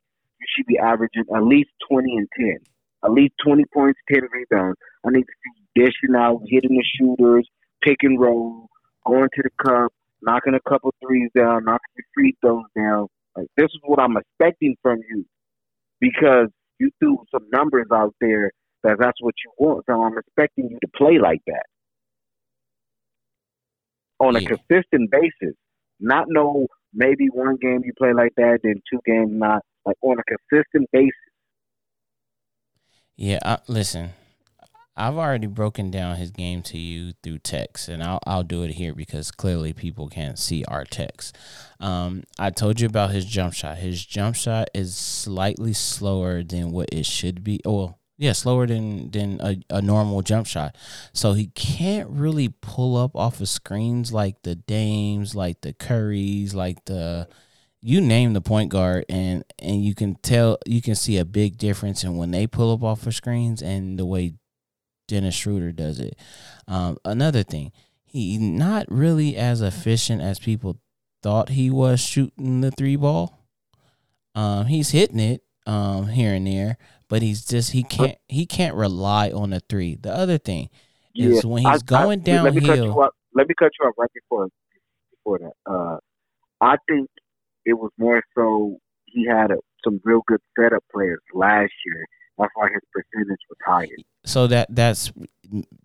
should 0.57 0.66
be 0.66 0.79
averaging 0.79 1.24
at 1.35 1.44
least 1.44 1.70
twenty 1.88 2.16
and 2.16 2.29
ten, 2.38 2.59
at 3.05 3.12
least 3.12 3.35
twenty 3.44 3.64
points, 3.72 4.00
ten 4.11 4.22
rebounds. 4.33 4.79
I 5.05 5.11
need 5.11 5.24
to 5.24 5.33
see 5.44 5.64
dishing 5.85 6.16
out, 6.16 6.42
hitting 6.48 6.77
the 6.77 6.85
shooters, 6.98 7.48
pick 7.83 7.98
and 8.03 8.20
roll, 8.20 8.68
going 9.07 9.29
to 9.35 9.42
the 9.42 9.50
cup, 9.64 9.92
knocking 10.22 10.55
a 10.55 10.70
couple 10.70 10.94
threes 11.03 11.31
down, 11.37 11.64
knocking 11.64 11.94
the 11.96 12.03
free 12.14 12.37
throws 12.40 12.64
down. 12.77 13.09
Like 13.37 13.47
this 13.57 13.66
is 13.66 13.81
what 13.85 14.01
I'm 14.01 14.16
expecting 14.16 14.77
from 14.83 15.01
you, 15.09 15.25
because 16.01 16.49
you 16.79 16.90
threw 16.99 17.18
some 17.31 17.47
numbers 17.53 17.87
out 17.92 18.14
there 18.20 18.53
that 18.83 18.97
that's 18.99 19.20
what 19.20 19.35
you 19.44 19.51
want. 19.59 19.85
So 19.88 20.03
I'm 20.03 20.18
expecting 20.18 20.68
you 20.70 20.79
to 20.81 20.88
play 20.97 21.18
like 21.18 21.40
that 21.47 21.66
on 24.20 24.37
a 24.37 24.40
yeah. 24.40 24.49
consistent 24.49 25.11
basis. 25.11 25.57
Not 26.01 26.27
no 26.29 26.66
maybe 26.92 27.27
one 27.33 27.57
game 27.61 27.83
you 27.85 27.92
play 27.99 28.12
like 28.12 28.33
that, 28.37 28.61
then 28.62 28.83
two 28.90 29.01
games 29.07 29.31
not. 29.33 29.62
Like 29.87 29.97
on 30.01 30.16
a 30.18 30.23
consistent 30.23 30.88
basis. 30.92 31.12
Yeah, 33.16 33.38
uh, 33.44 33.59
listen. 33.68 34.14
I've 34.96 35.16
already 35.16 35.48
broken 35.48 35.90
down 35.90 36.16
his 36.16 36.30
game 36.30 36.62
to 36.62 36.78
you 36.78 37.14
through 37.22 37.38
text, 37.38 37.88
and 37.88 38.02
I'll 38.02 38.20
I'll 38.26 38.44
do 38.44 38.62
it 38.62 38.72
here 38.72 38.94
because 38.94 39.30
clearly 39.30 39.72
people 39.72 40.09
can't 40.09 40.38
see 40.38 40.64
our 40.66 40.85
text. 40.85 41.37
Um, 41.80 42.22
I 42.38 42.50
told 42.50 42.80
you 42.80 42.87
about 42.87 43.11
his 43.11 43.24
jump 43.24 43.54
shot. 43.54 43.78
His 43.78 44.04
jump 44.04 44.37
shot 44.37 44.68
is 44.72 44.96
slightly 44.96 45.72
slower 45.72 46.42
than 46.42 46.70
what 46.70 46.90
it 46.92 47.07
should 47.07 47.42
be. 47.42 47.61
Oh, 47.64 47.96
yeah, 48.16 48.33
slower 48.33 48.66
than 48.68 49.11
than 49.11 49.40
a, 49.40 49.57
a 49.68 49.83
normal 49.83 50.22
jump 50.22 50.46
shot. 50.46 50.76
So 51.12 51.33
he 51.33 51.48
can't 51.48 52.09
really 52.11 52.48
pull 52.48 52.96
up 52.96 53.16
off 53.16 53.40
of 53.40 53.48
screens 53.48 54.12
like 54.12 54.42
the 54.42 54.54
Dames, 54.54 55.35
like 55.35 55.62
the 55.62 55.72
Curries, 55.72 56.54
like 56.54 56.85
the 56.85 57.28
you 57.83 58.00
name 58.00 58.33
the 58.33 58.40
point 58.40 58.70
guard 58.70 59.04
and 59.11 59.44
and 59.59 59.85
you 59.85 59.94
can 59.94 60.14
tell 60.22 60.57
you 60.66 60.80
can 60.80 60.94
see 60.94 61.18
a 61.18 61.24
big 61.24 61.59
difference 61.59 62.02
in 62.02 62.16
when 62.16 62.30
they 62.30 62.46
pull 62.46 62.72
up 62.72 62.83
off 62.83 63.07
of 63.07 63.14
screens 63.14 63.61
and 63.61 63.98
the 63.98 64.07
way 64.07 64.35
Dennis 65.14 65.37
Schroeder 65.37 65.70
does 65.70 66.00
it. 66.00 66.18
Um, 66.66 66.98
another 67.05 67.44
thing, 67.44 67.70
he 68.05 68.37
not 68.37 68.87
really 68.88 69.37
as 69.37 69.61
efficient 69.61 70.20
as 70.20 70.40
people 70.40 70.81
thought 71.22 71.50
he 71.50 71.70
was 71.70 72.00
shooting 72.00 72.62
the 72.62 72.72
three 72.72 72.96
ball. 72.96 73.38
Um, 74.35 74.66
he's 74.66 74.90
hitting 74.90 75.20
it 75.20 75.42
um, 75.66 76.09
here 76.09 76.35
and 76.35 76.48
there, 76.48 76.79
but 77.09 77.22
he's 77.22 77.44
just 77.44 77.70
he 77.70 77.85
can't 77.85 78.18
he 78.27 78.44
can't 78.44 78.74
rely 78.74 79.31
on 79.31 79.50
the 79.50 79.61
three. 79.61 79.94
The 79.94 80.12
other 80.12 80.37
thing 80.37 80.68
is 81.14 81.44
yeah, 81.44 81.48
when 81.48 81.62
he's 81.62 81.83
I, 81.83 81.87
going 81.87 82.20
I, 82.20 82.24
downhill. 82.24 82.53
Let 82.53 82.55
me, 82.55 82.66
cut 82.66 82.79
you 82.79 83.00
up, 83.00 83.12
let 83.37 83.48
me 83.48 83.55
cut 83.57 83.70
you 83.81 83.88
up 83.88 83.94
right 83.96 84.11
before 84.12 84.48
before 85.12 85.38
that. 85.38 85.72
Uh, 85.72 85.98
I 86.61 86.74
think 86.88 87.09
it 87.64 87.74
was 87.74 87.92
more 87.98 88.20
so 88.35 88.79
he 89.07 89.27
had 89.29 89.53
a, 89.53 89.59
some 89.85 90.00
real 90.03 90.22
good 90.27 90.40
setup 90.59 90.83
players 90.92 91.20
last 91.33 91.72
year. 91.87 92.05
That's 92.38 92.51
why 92.55 92.68
his 92.73 92.83
percentage 92.92 93.40
was 93.49 93.59
higher. 93.64 93.87
So 94.25 94.47
that 94.49 94.75
that's 94.75 95.12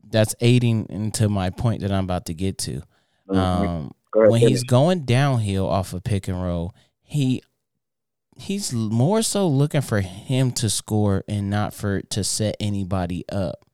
that's 0.10 0.36
aiding 0.40 0.88
into 0.90 1.30
my 1.30 1.50
point 1.50 1.82
that 1.82 1.92
I'm 1.92 2.06
about 2.06 2.26
to 2.28 2.34
get 2.34 2.58
to. 2.60 2.82
Mm-hmm. 3.30 3.38
Um, 3.38 3.92
when 4.14 4.42
he's 4.42 4.64
going 4.64 5.06
downhill 5.06 5.68
off 5.68 5.94
of 5.94 6.04
pick 6.04 6.28
and 6.28 6.42
roll, 6.42 6.74
he 7.04 7.44
he's 8.38 8.74
more 8.74 9.22
so 9.22 9.48
looking 9.48 9.82
for 9.82 10.02
him 10.02 10.52
to 10.54 10.70
score 10.70 11.24
and 11.28 11.50
not 11.50 11.74
for 11.74 12.02
to 12.02 12.24
set 12.24 12.56
anybody 12.60 13.26
up. 13.30 13.66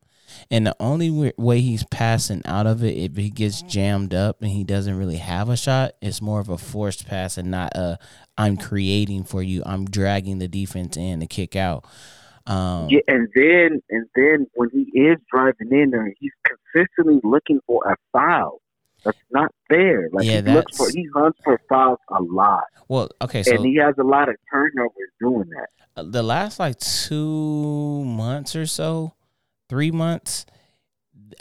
And 0.50 0.66
the 0.66 0.76
only 0.80 1.32
way 1.38 1.60
he's 1.60 1.84
passing 1.84 2.42
out 2.44 2.66
of 2.66 2.84
it, 2.84 2.96
if 2.96 3.16
he 3.16 3.30
gets 3.30 3.62
jammed 3.62 4.12
up 4.12 4.42
and 4.42 4.50
he 4.50 4.64
doesn't 4.64 4.96
really 4.96 5.16
have 5.16 5.48
a 5.48 5.56
shot, 5.56 5.92
it's 6.02 6.20
more 6.20 6.40
of 6.40 6.48
a 6.48 6.58
forced 6.58 7.06
pass 7.06 7.38
and 7.38 7.50
not 7.50 7.74
a 7.74 7.98
I'm 8.36 8.56
creating 8.56 9.24
for 9.24 9.42
you. 9.42 9.62
I'm 9.64 9.86
dragging 9.86 10.38
the 10.38 10.48
defense 10.48 10.96
in 10.96 11.20
to 11.20 11.26
kick 11.26 11.56
out. 11.56 11.86
Um, 12.46 12.88
yeah, 12.88 13.00
and 13.08 13.28
then 13.34 13.82
and 13.90 14.06
then 14.14 14.46
when 14.54 14.70
he 14.70 14.98
is 14.98 15.18
driving 15.32 15.72
in 15.72 15.90
there, 15.90 16.12
he's 16.18 16.32
consistently 16.44 17.20
looking 17.24 17.60
for 17.66 17.82
a 17.84 17.96
foul. 18.12 18.60
That's 19.04 19.18
not 19.30 19.52
fair. 19.68 20.08
Like 20.12 20.26
yeah, 20.26 20.42
he 20.42 20.52
looks 20.52 20.76
for 20.76 20.88
he 20.90 21.06
hunts 21.14 21.38
for 21.44 21.60
fouls 21.68 21.98
a 22.10 22.22
lot. 22.22 22.64
Well, 22.88 23.08
okay, 23.22 23.42
so 23.42 23.54
and 23.54 23.64
he 23.64 23.76
has 23.76 23.94
a 23.98 24.04
lot 24.04 24.28
of 24.28 24.36
turnovers 24.50 25.10
doing 25.20 25.48
that. 25.50 25.68
Uh, 25.96 26.04
the 26.08 26.22
last 26.22 26.58
like 26.58 26.78
two 26.78 28.04
months 28.04 28.54
or 28.54 28.66
so, 28.66 29.14
three 29.68 29.90
months, 29.90 30.46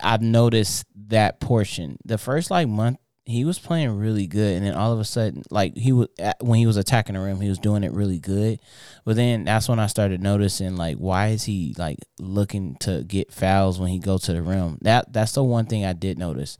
I've 0.01 0.21
noticed 0.21 0.85
that 1.07 1.39
portion. 1.39 1.97
The 2.05 2.17
first 2.17 2.49
like 2.49 2.67
month, 2.67 2.97
he 3.25 3.43
was 3.43 3.57
playing 3.57 3.97
really 3.97 4.27
good, 4.27 4.55
and 4.55 4.65
then 4.65 4.75
all 4.75 4.93
of 4.93 4.99
a 4.99 5.03
sudden, 5.03 5.43
like 5.49 5.75
he 5.75 5.91
was 5.91 6.07
when 6.41 6.59
he 6.59 6.67
was 6.67 6.77
attacking 6.77 7.15
the 7.15 7.21
rim, 7.21 7.41
he 7.41 7.49
was 7.49 7.57
doing 7.57 7.83
it 7.83 7.91
really 7.91 8.19
good. 8.19 8.59
But 9.03 9.15
then 9.15 9.45
that's 9.45 9.67
when 9.67 9.79
I 9.79 9.87
started 9.87 10.21
noticing 10.21 10.75
like 10.75 10.97
why 10.97 11.29
is 11.29 11.43
he 11.43 11.73
like 11.77 11.97
looking 12.19 12.75
to 12.81 13.03
get 13.03 13.33
fouls 13.33 13.79
when 13.79 13.89
he 13.89 13.97
go 13.97 14.19
to 14.19 14.33
the 14.33 14.43
rim? 14.43 14.77
That 14.81 15.11
that's 15.11 15.31
the 15.31 15.43
one 15.43 15.65
thing 15.65 15.85
I 15.85 15.93
did 15.93 16.19
notice. 16.19 16.59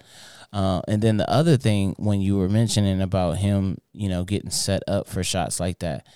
Uh, 0.51 0.81
and 0.87 1.01
then 1.01 1.17
the 1.17 1.29
other 1.29 1.57
thing 1.57 1.93
when 1.97 2.21
you 2.21 2.37
were 2.37 2.49
mentioning 2.49 3.01
about 3.01 3.37
him, 3.37 3.77
you 3.93 4.09
know, 4.09 4.23
getting 4.23 4.49
set 4.49 4.81
up 4.87 5.07
for 5.07 5.23
shots 5.23 5.59
like 5.59 5.79
that, 5.79 6.07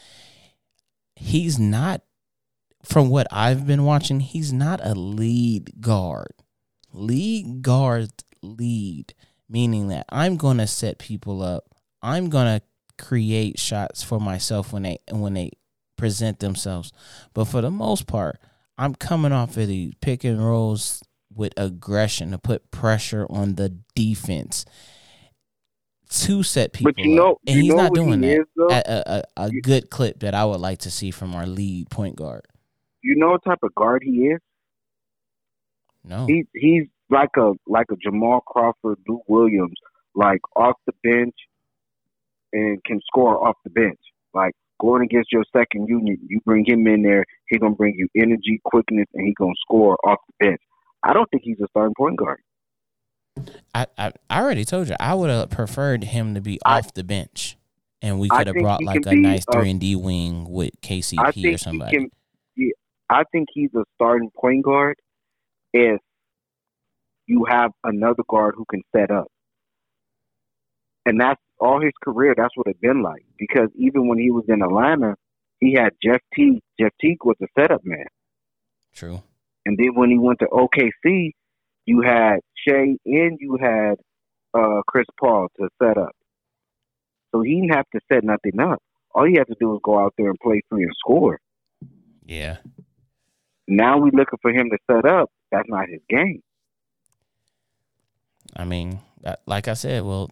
he's 1.16 1.60
not 1.60 2.02
from 2.84 3.10
what 3.10 3.28
I've 3.32 3.68
been 3.68 3.84
watching, 3.84 4.20
he's 4.20 4.52
not 4.52 4.80
a 4.84 4.96
lead 4.96 5.82
guard. 5.82 6.34
Lead 6.92 7.62
guard 7.62 8.10
lead, 8.42 9.14
meaning 9.50 9.88
that 9.90 10.06
I'm 10.10 10.38
gonna 10.38 10.68
set 10.68 11.00
people 11.00 11.42
up. 11.42 11.66
I'm 12.02 12.30
gonna 12.30 12.62
create 12.98 13.60
shots 13.60 14.04
for 14.04 14.20
myself 14.20 14.72
when 14.72 14.84
they 14.84 15.00
when 15.12 15.34
they 15.34 15.52
present 15.98 16.40
themselves. 16.40 16.92
But 17.34 17.46
for 17.46 17.62
the 17.62 17.72
most 17.72 18.08
part, 18.08 18.40
I'm 18.78 18.96
coming 18.96 19.32
off 19.32 19.58
of 19.58 19.68
the 19.68 19.94
pick 20.02 20.24
and 20.24 20.44
rolls 20.44 21.02
with 21.34 21.54
aggression 21.58 22.32
to 22.32 22.38
put 22.38 22.72
pressure 22.72 23.26
on 23.30 23.56
the 23.56 23.70
defense 23.96 24.66
to 26.10 26.42
set 26.42 26.74
people 26.74 26.92
but 26.92 27.04
you 27.04 27.16
know, 27.16 27.34
up. 27.34 27.38
And 27.48 27.62
he's 27.62 27.74
not 27.74 27.94
doing 27.94 28.24
he 28.24 28.30
that 28.30 28.40
is, 28.40 28.46
a, 28.72 29.24
a, 29.38 29.44
a 29.46 29.52
good 29.62 29.90
clip 29.90 30.22
that 30.22 30.34
I 30.34 30.44
would 30.44 30.60
like 30.60 30.80
to 30.80 30.92
see 30.92 31.12
from 31.12 31.36
our 31.36 31.46
lead 31.46 31.90
point 31.90 32.16
guard. 32.16 32.46
You 33.02 33.16
know 33.16 33.30
what 33.32 33.44
type 33.44 33.60
of 33.62 33.74
guard 33.76 34.02
he 34.04 34.28
is? 34.28 34.40
No. 36.04 36.26
He's 36.26 36.46
he's 36.54 36.88
like 37.10 37.30
a 37.38 37.54
like 37.68 37.88
a 37.92 37.96
Jamal 37.96 38.42
Crawford, 38.42 38.98
Lou 39.08 39.22
Williams, 39.28 39.78
like 40.16 40.42
off 40.56 40.76
the 40.86 40.94
bench 41.04 41.36
and 42.54 42.84
can 42.84 43.00
score 43.06 43.48
off 43.48 43.56
the 43.64 43.70
bench. 43.70 44.00
Like 44.34 44.54
going 44.80 45.04
against 45.04 45.32
your 45.32 45.44
second 45.56 45.88
unit, 45.88 46.20
you 46.28 46.40
bring 46.46 46.66
him 46.66 46.88
in 46.88 47.04
there, 47.04 47.26
he's 47.48 47.60
gonna 47.60 47.76
bring 47.76 47.96
you 47.98 48.08
energy, 48.16 48.60
quickness, 48.64 49.08
and 49.14 49.26
he's 49.26 49.36
gonna 49.36 49.54
score 49.62 49.98
off 50.04 50.20
the 50.28 50.48
bench. 50.48 50.62
I 51.04 51.14
don't 51.14 51.30
think 51.30 51.44
he's 51.46 51.60
a 51.62 51.68
starting 51.70 51.96
point 51.98 52.18
guard. 52.18 52.40
I, 53.74 53.88
I, 53.98 54.12
I 54.30 54.42
already 54.42 54.66
told 54.66 54.90
you 54.90 54.96
I 55.00 55.14
would 55.14 55.30
have 55.30 55.50
preferred 55.50 56.04
him 56.04 56.36
to 56.36 56.42
be 56.42 56.60
I, 56.66 56.80
off 56.80 56.94
the 56.94 57.04
bench, 57.04 57.58
and 58.02 58.20
we 58.20 58.30
could 58.30 58.48
have 58.48 58.56
brought 58.56 58.84
like 58.84 59.06
a 59.06 59.16
nice 59.16 59.46
three 59.52 59.72
and 59.72 59.80
D 59.80 59.96
wing 59.96 60.50
with 60.50 60.80
KCP 60.82 61.54
or 61.54 61.58
somebody. 61.58 61.98
Can, 61.98 62.10
I 63.10 63.24
think 63.32 63.48
he's 63.54 63.74
a 63.76 63.84
starting 63.96 64.30
point 64.36 64.64
guard 64.64 65.00
if 65.74 66.00
you 67.30 67.46
have 67.48 67.72
another 67.84 68.24
guard 68.28 68.56
who 68.58 68.66
can 68.66 68.82
set 68.94 69.12
up. 69.12 69.28
And 71.06 71.22
that's 71.22 71.40
all 71.60 71.80
his 71.80 71.94
career, 72.04 72.34
that's 72.36 72.56
what 72.56 72.68
it's 72.68 72.80
been 72.80 73.04
like. 73.04 73.24
Because 73.38 73.70
even 73.76 74.08
when 74.08 74.18
he 74.18 74.32
was 74.32 74.46
in 74.48 74.64
Atlanta, 74.64 75.16
he 75.60 75.74
had 75.74 75.92
Jeff 76.04 76.22
Teague. 76.34 76.62
Jeff 76.80 76.92
Teague 77.00 77.24
was 77.24 77.36
a 77.42 77.46
setup 77.58 77.86
man. 77.86 78.08
True. 78.94 79.22
And 79.66 79.78
then 79.78 79.94
when 79.94 80.10
he 80.10 80.18
went 80.18 80.40
to 80.40 80.48
OKC, 80.48 81.32
you 81.86 82.02
had 82.02 82.40
Shai 82.68 82.96
and 83.06 83.38
you 83.40 83.58
had 83.62 83.96
uh, 84.54 84.82
Chris 84.88 85.06
Paul 85.20 85.48
to 85.60 85.70
set 85.82 85.98
up. 85.98 86.16
So 87.32 87.42
he 87.42 87.62
didn't 87.62 87.76
have 87.76 87.90
to 87.94 88.00
set 88.12 88.24
nothing 88.24 88.60
up. 88.60 88.82
All 89.14 89.26
he 89.26 89.36
had 89.38 89.48
to 89.48 89.56
do 89.60 89.70
was 89.70 89.82
go 89.84 90.00
out 90.00 90.16
there 90.18 90.30
and 90.30 90.40
play 90.40 90.62
free 90.70 90.84
and 90.84 90.94
score. 90.98 91.40
Yeah. 92.26 92.58
Now 93.68 94.00
we're 94.00 94.12
looking 94.12 94.40
for 94.42 94.52
him 94.52 94.72
to 94.72 94.78
set 94.90 95.06
up. 95.06 95.30
That's 95.52 95.70
not 95.70 95.90
his 95.90 96.02
game. 96.10 96.42
I 98.56 98.66
mean, 98.66 99.00
like 99.46 99.68
I 99.68 99.74
said, 99.74 100.04
well, 100.04 100.30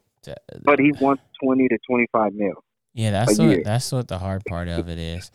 but 0.63 0.79
he 0.79 0.91
wants 0.99 1.23
twenty 1.41 1.67
to 1.67 1.77
twenty 1.87 2.07
five 2.11 2.33
mil. 2.33 2.63
Yeah, 2.93 3.11
that's 3.11 3.37
what 3.37 3.47
year. 3.49 3.61
that's 3.63 3.91
what 3.91 4.07
the 4.07 4.17
hard 4.17 4.43
part 4.45 4.67
of 4.67 4.89
it 4.89 4.97
is. 4.97 5.31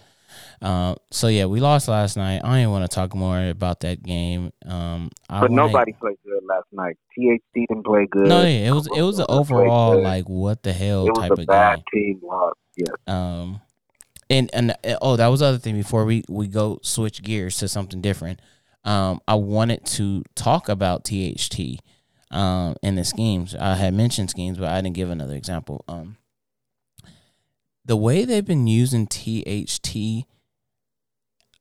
Uh, 0.61 0.95
so 1.11 1.29
yeah, 1.29 1.47
we 1.47 1.61
lost 1.61 1.89
last 1.89 2.17
night. 2.17 2.41
I 2.43 2.59
didn't 2.59 2.71
want 2.71 2.91
to 2.91 2.95
talk 2.95 3.15
more 3.15 3.49
about 3.49 3.81
that 3.81 4.03
game. 4.03 4.53
Um, 4.65 5.11
I 5.29 5.41
but 5.41 5.51
wanna, 5.51 5.67
nobody 5.67 5.93
played 5.93 6.17
good 6.25 6.43
last 6.45 6.67
night. 6.73 6.97
THT 7.15 7.43
didn't 7.69 7.85
play 7.85 8.07
good. 8.11 8.29
No, 8.29 8.43
yeah, 8.43 8.69
it 8.69 8.73
was 8.73 8.89
it 8.97 9.03
was 9.03 9.19
an 9.19 9.27
overall 9.29 10.01
like 10.01 10.29
what 10.29 10.63
the 10.63 10.73
hell 10.73 11.07
it 11.07 11.15
type 11.15 11.31
was 11.31 11.39
a 11.41 11.43
of 11.43 11.49
bad 11.49 11.83
game. 11.93 12.21
team 12.21 12.21
loss. 12.23 12.55
Yes. 12.77 12.89
Um, 13.07 13.61
and 14.31 14.51
and 14.55 14.75
oh, 15.01 15.17
that 15.17 15.29
was 15.29 15.41
the 15.41 15.47
other 15.47 15.59
thing 15.59 15.77
before 15.77 16.05
we 16.05 16.25
we 16.29 16.49
go 16.49 16.79
switch 16.83 17.23
gears 17.23 17.59
to 17.59 17.69
something 17.69 18.01
different. 18.01 18.41
Um, 18.85 19.21
I 19.29 19.35
wanted 19.37 19.85
to 19.87 20.25
talk 20.35 20.69
about 20.69 21.05
THT 21.05 21.79
um 22.33 22.77
and 22.83 22.99
the 22.99 23.05
schemes. 23.05 23.55
I 23.55 23.75
had 23.75 23.95
mentioned 23.95 24.31
schemes, 24.31 24.59
but 24.59 24.69
I 24.69 24.81
didn't 24.81 24.97
give 24.97 25.11
another 25.11 25.35
example. 25.35 25.85
Um, 25.89 26.17
the 27.85 27.97
way 27.97 28.25
they've 28.25 28.45
been 28.45 28.67
using 28.67 29.07
THT, 29.07 30.27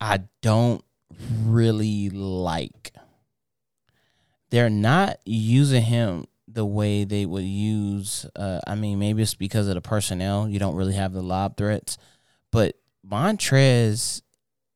I 0.00 0.20
don't 0.40 0.84
really 1.44 2.10
like. 2.10 2.92
They're 4.50 4.70
not 4.70 5.18
using 5.24 5.82
him 5.82 6.26
the 6.46 6.66
way 6.66 7.04
they 7.04 7.24
would 7.24 7.44
use. 7.44 8.26
Uh, 8.36 8.60
I 8.66 8.74
mean, 8.74 8.98
maybe 8.98 9.22
it's 9.22 9.34
because 9.34 9.66
of 9.68 9.74
the 9.74 9.80
personnel. 9.80 10.48
You 10.48 10.58
don't 10.58 10.76
really 10.76 10.94
have 10.94 11.12
the 11.12 11.22
lob 11.22 11.56
threats 11.56 11.96
but 12.52 12.76
Montrezl 13.04 14.22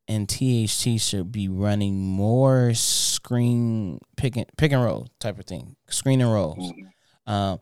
and 0.08 0.28
THT 0.28 1.00
should 1.00 1.32
be 1.32 1.48
running 1.48 1.98
more 1.98 2.74
screen 2.74 3.98
pick 4.16 4.36
and, 4.36 4.46
pick 4.56 4.72
and 4.72 4.82
roll 4.82 5.08
type 5.18 5.38
of 5.38 5.46
thing, 5.46 5.76
screen 5.88 6.20
and 6.20 6.32
rolls. 6.32 6.72
Mm-hmm. 6.72 7.32
Um, 7.32 7.60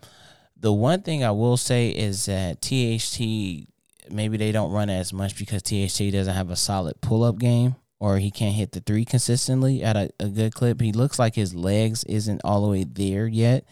the 0.58 0.72
one 0.72 1.02
thing 1.02 1.24
I 1.24 1.30
will 1.30 1.56
say 1.56 1.88
is 1.88 2.26
that 2.26 2.60
THT 2.60 3.68
maybe 4.10 4.36
they 4.36 4.52
don't 4.52 4.72
run 4.72 4.90
as 4.90 5.12
much 5.12 5.36
because 5.38 5.62
THT 5.62 6.12
doesn't 6.12 6.34
have 6.34 6.50
a 6.50 6.56
solid 6.56 7.00
pull 7.00 7.24
up 7.24 7.38
game 7.38 7.76
or 7.98 8.18
he 8.18 8.30
can't 8.30 8.54
hit 8.54 8.72
the 8.72 8.80
three 8.80 9.04
consistently 9.04 9.82
at 9.82 9.96
a, 9.96 10.10
a 10.20 10.28
good 10.28 10.54
clip. 10.54 10.80
He 10.80 10.92
looks 10.92 11.18
like 11.18 11.34
his 11.34 11.54
legs 11.54 12.04
isn't 12.04 12.42
all 12.44 12.62
the 12.62 12.68
way 12.68 12.84
there 12.84 13.26
yet 13.26 13.64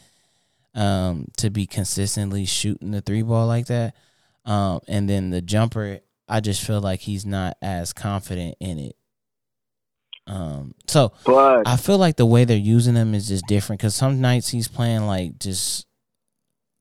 um, 0.74 1.26
to 1.36 1.50
be 1.50 1.66
consistently 1.66 2.46
shooting 2.46 2.92
the 2.92 3.00
three 3.00 3.22
ball 3.22 3.46
like 3.46 3.66
that. 3.66 3.94
Um, 4.44 4.80
and 4.88 5.08
then 5.08 5.30
the 5.30 5.42
jumper, 5.42 6.00
I 6.32 6.40
just 6.40 6.64
feel 6.66 6.80
like 6.80 7.00
he's 7.00 7.26
not 7.26 7.58
as 7.60 7.92
confident 7.92 8.56
in 8.58 8.78
it. 8.78 8.96
Um, 10.26 10.74
so 10.86 11.12
but, 11.26 11.68
I 11.68 11.76
feel 11.76 11.98
like 11.98 12.16
the 12.16 12.24
way 12.24 12.46
they're 12.46 12.56
using 12.56 12.94
him 12.94 13.14
is 13.14 13.28
just 13.28 13.46
different 13.46 13.80
because 13.80 13.94
some 13.94 14.22
nights 14.22 14.48
he's 14.48 14.66
playing 14.66 15.06
like 15.06 15.38
just 15.38 15.86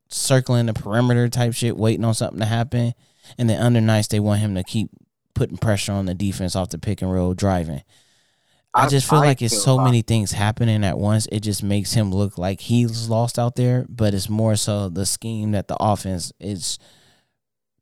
circling 0.08 0.68
the 0.68 0.74
perimeter 0.74 1.28
type 1.28 1.54
shit, 1.54 1.76
waiting 1.76 2.06
on 2.06 2.14
something 2.14 2.40
to 2.40 2.46
happen, 2.46 2.94
and 3.38 3.50
then 3.50 3.62
under 3.62 3.82
nights 3.82 4.08
they 4.08 4.22
want 4.22 4.40
him 4.40 4.56
to 4.56 4.64
keep 4.64 4.90
putting 5.34 5.58
pressure 5.58 5.92
on 5.92 6.06
the 6.06 6.14
defense 6.14 6.56
off 6.56 6.70
the 6.70 6.78
pick 6.78 7.02
and 7.02 7.12
roll 7.12 7.34
driving. 7.34 7.82
I, 8.74 8.88
just 8.88 9.10
feel 9.10 9.20
I 9.20 9.26
like 9.26 9.42
it's 9.42 9.62
so 9.62 9.78
many 9.78 10.02
things 10.02 10.32
happening 10.32 10.86
at 10.86 10.98
once. 10.98 11.28
It 11.30 11.42
just 11.42 11.62
makes 11.62 11.92
him 11.92 12.14
look 12.14 12.38
like 12.38 12.62
he's 12.62 13.10
lost 13.10 13.38
out 13.38 13.58
there, 13.58 13.86
but 13.90 14.14
it's 14.14 14.30
more 14.30 14.56
so 14.56 14.88
the 14.88 15.06
scheme 15.06 15.52
that 15.52 15.68
the 15.68 15.76
offense 15.78 16.32
is 16.40 16.80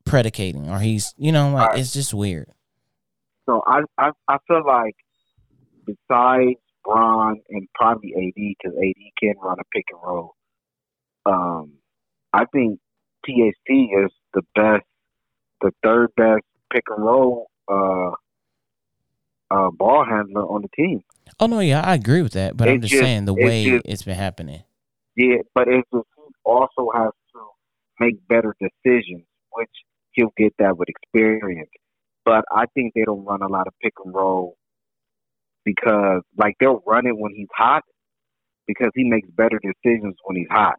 predicating, 0.10 0.70
or 0.70 0.80
he's, 0.80 1.14
you 1.18 1.32
know, 1.32 1.52
like 1.52 1.78
it's 1.78 1.94
just 1.94 2.14
weird. 2.14 2.50
So 3.46 3.62
I, 3.66 3.82
I, 3.98 4.12
I 4.28 4.38
feel 4.48 4.66
like 4.66 4.96
besides 5.86 6.60
Bron 6.84 7.40
and 7.50 7.68
probably 7.76 8.14
AD, 8.16 8.34
because 8.36 8.78
AD 8.78 9.04
can 9.20 9.34
run 9.42 9.58
a 9.60 9.64
pick 9.74 9.86
and 9.92 10.00
roll. 10.04 10.36
Um, 11.26 11.74
I 12.34 12.46
think 12.46 12.80
THT 13.26 13.70
is 13.70 14.12
the 14.34 14.42
best, 14.56 14.86
the 15.62 15.72
third 15.84 16.10
best 16.16 16.44
pick 16.74 16.84
and 16.90 17.04
roll 17.04 17.48
uh, 17.68 18.12
uh, 19.52 19.70
ball 19.72 20.06
handler 20.06 20.44
on 20.44 20.62
the 20.62 20.70
team. 20.76 21.04
Oh 21.40 21.48
no, 21.48 21.60
yeah, 21.60 21.82
I 21.82 21.96
agree 21.96 22.22
with 22.22 22.34
that, 22.34 22.58
but 22.58 22.68
it 22.68 22.72
I'm 22.72 22.82
just, 22.82 22.92
just 22.92 23.04
saying 23.04 23.26
the 23.26 23.34
way 23.34 23.66
just, 23.66 23.86
it's 23.86 24.04
been 24.04 24.16
happening. 24.16 24.64
Yeah, 25.16 25.38
but 25.54 25.68
it 25.68 25.86
just 25.94 26.08
also 26.44 26.90
has 26.96 27.12
to 27.34 27.40
make 28.00 28.16
better 28.28 28.56
decisions, 28.60 29.26
which 29.52 29.70
he'll 30.20 30.34
get 30.38 30.54
that 30.60 30.78
with 30.78 30.90
experience. 30.90 31.70
But 32.26 32.44
I 32.52 32.66
think 32.76 32.94
they 32.94 33.04
don't 33.06 33.26
run 33.26 33.42
a 33.42 33.48
lot 33.48 33.68
of 33.68 33.74
pick 33.82 33.94
and 34.04 34.14
roll 34.14 34.56
because, 35.66 36.22
like, 36.38 36.56
they'll 36.60 36.84
run 36.86 37.08
it 37.08 37.18
when 37.18 37.34
he's 37.34 37.48
hot 37.56 37.84
because 38.68 38.92
he 38.96 39.04
makes 39.04 39.30
better 39.32 39.60
decisions 39.60 40.16
when 40.26 40.38
he's 40.38 40.48
hot. 40.52 40.76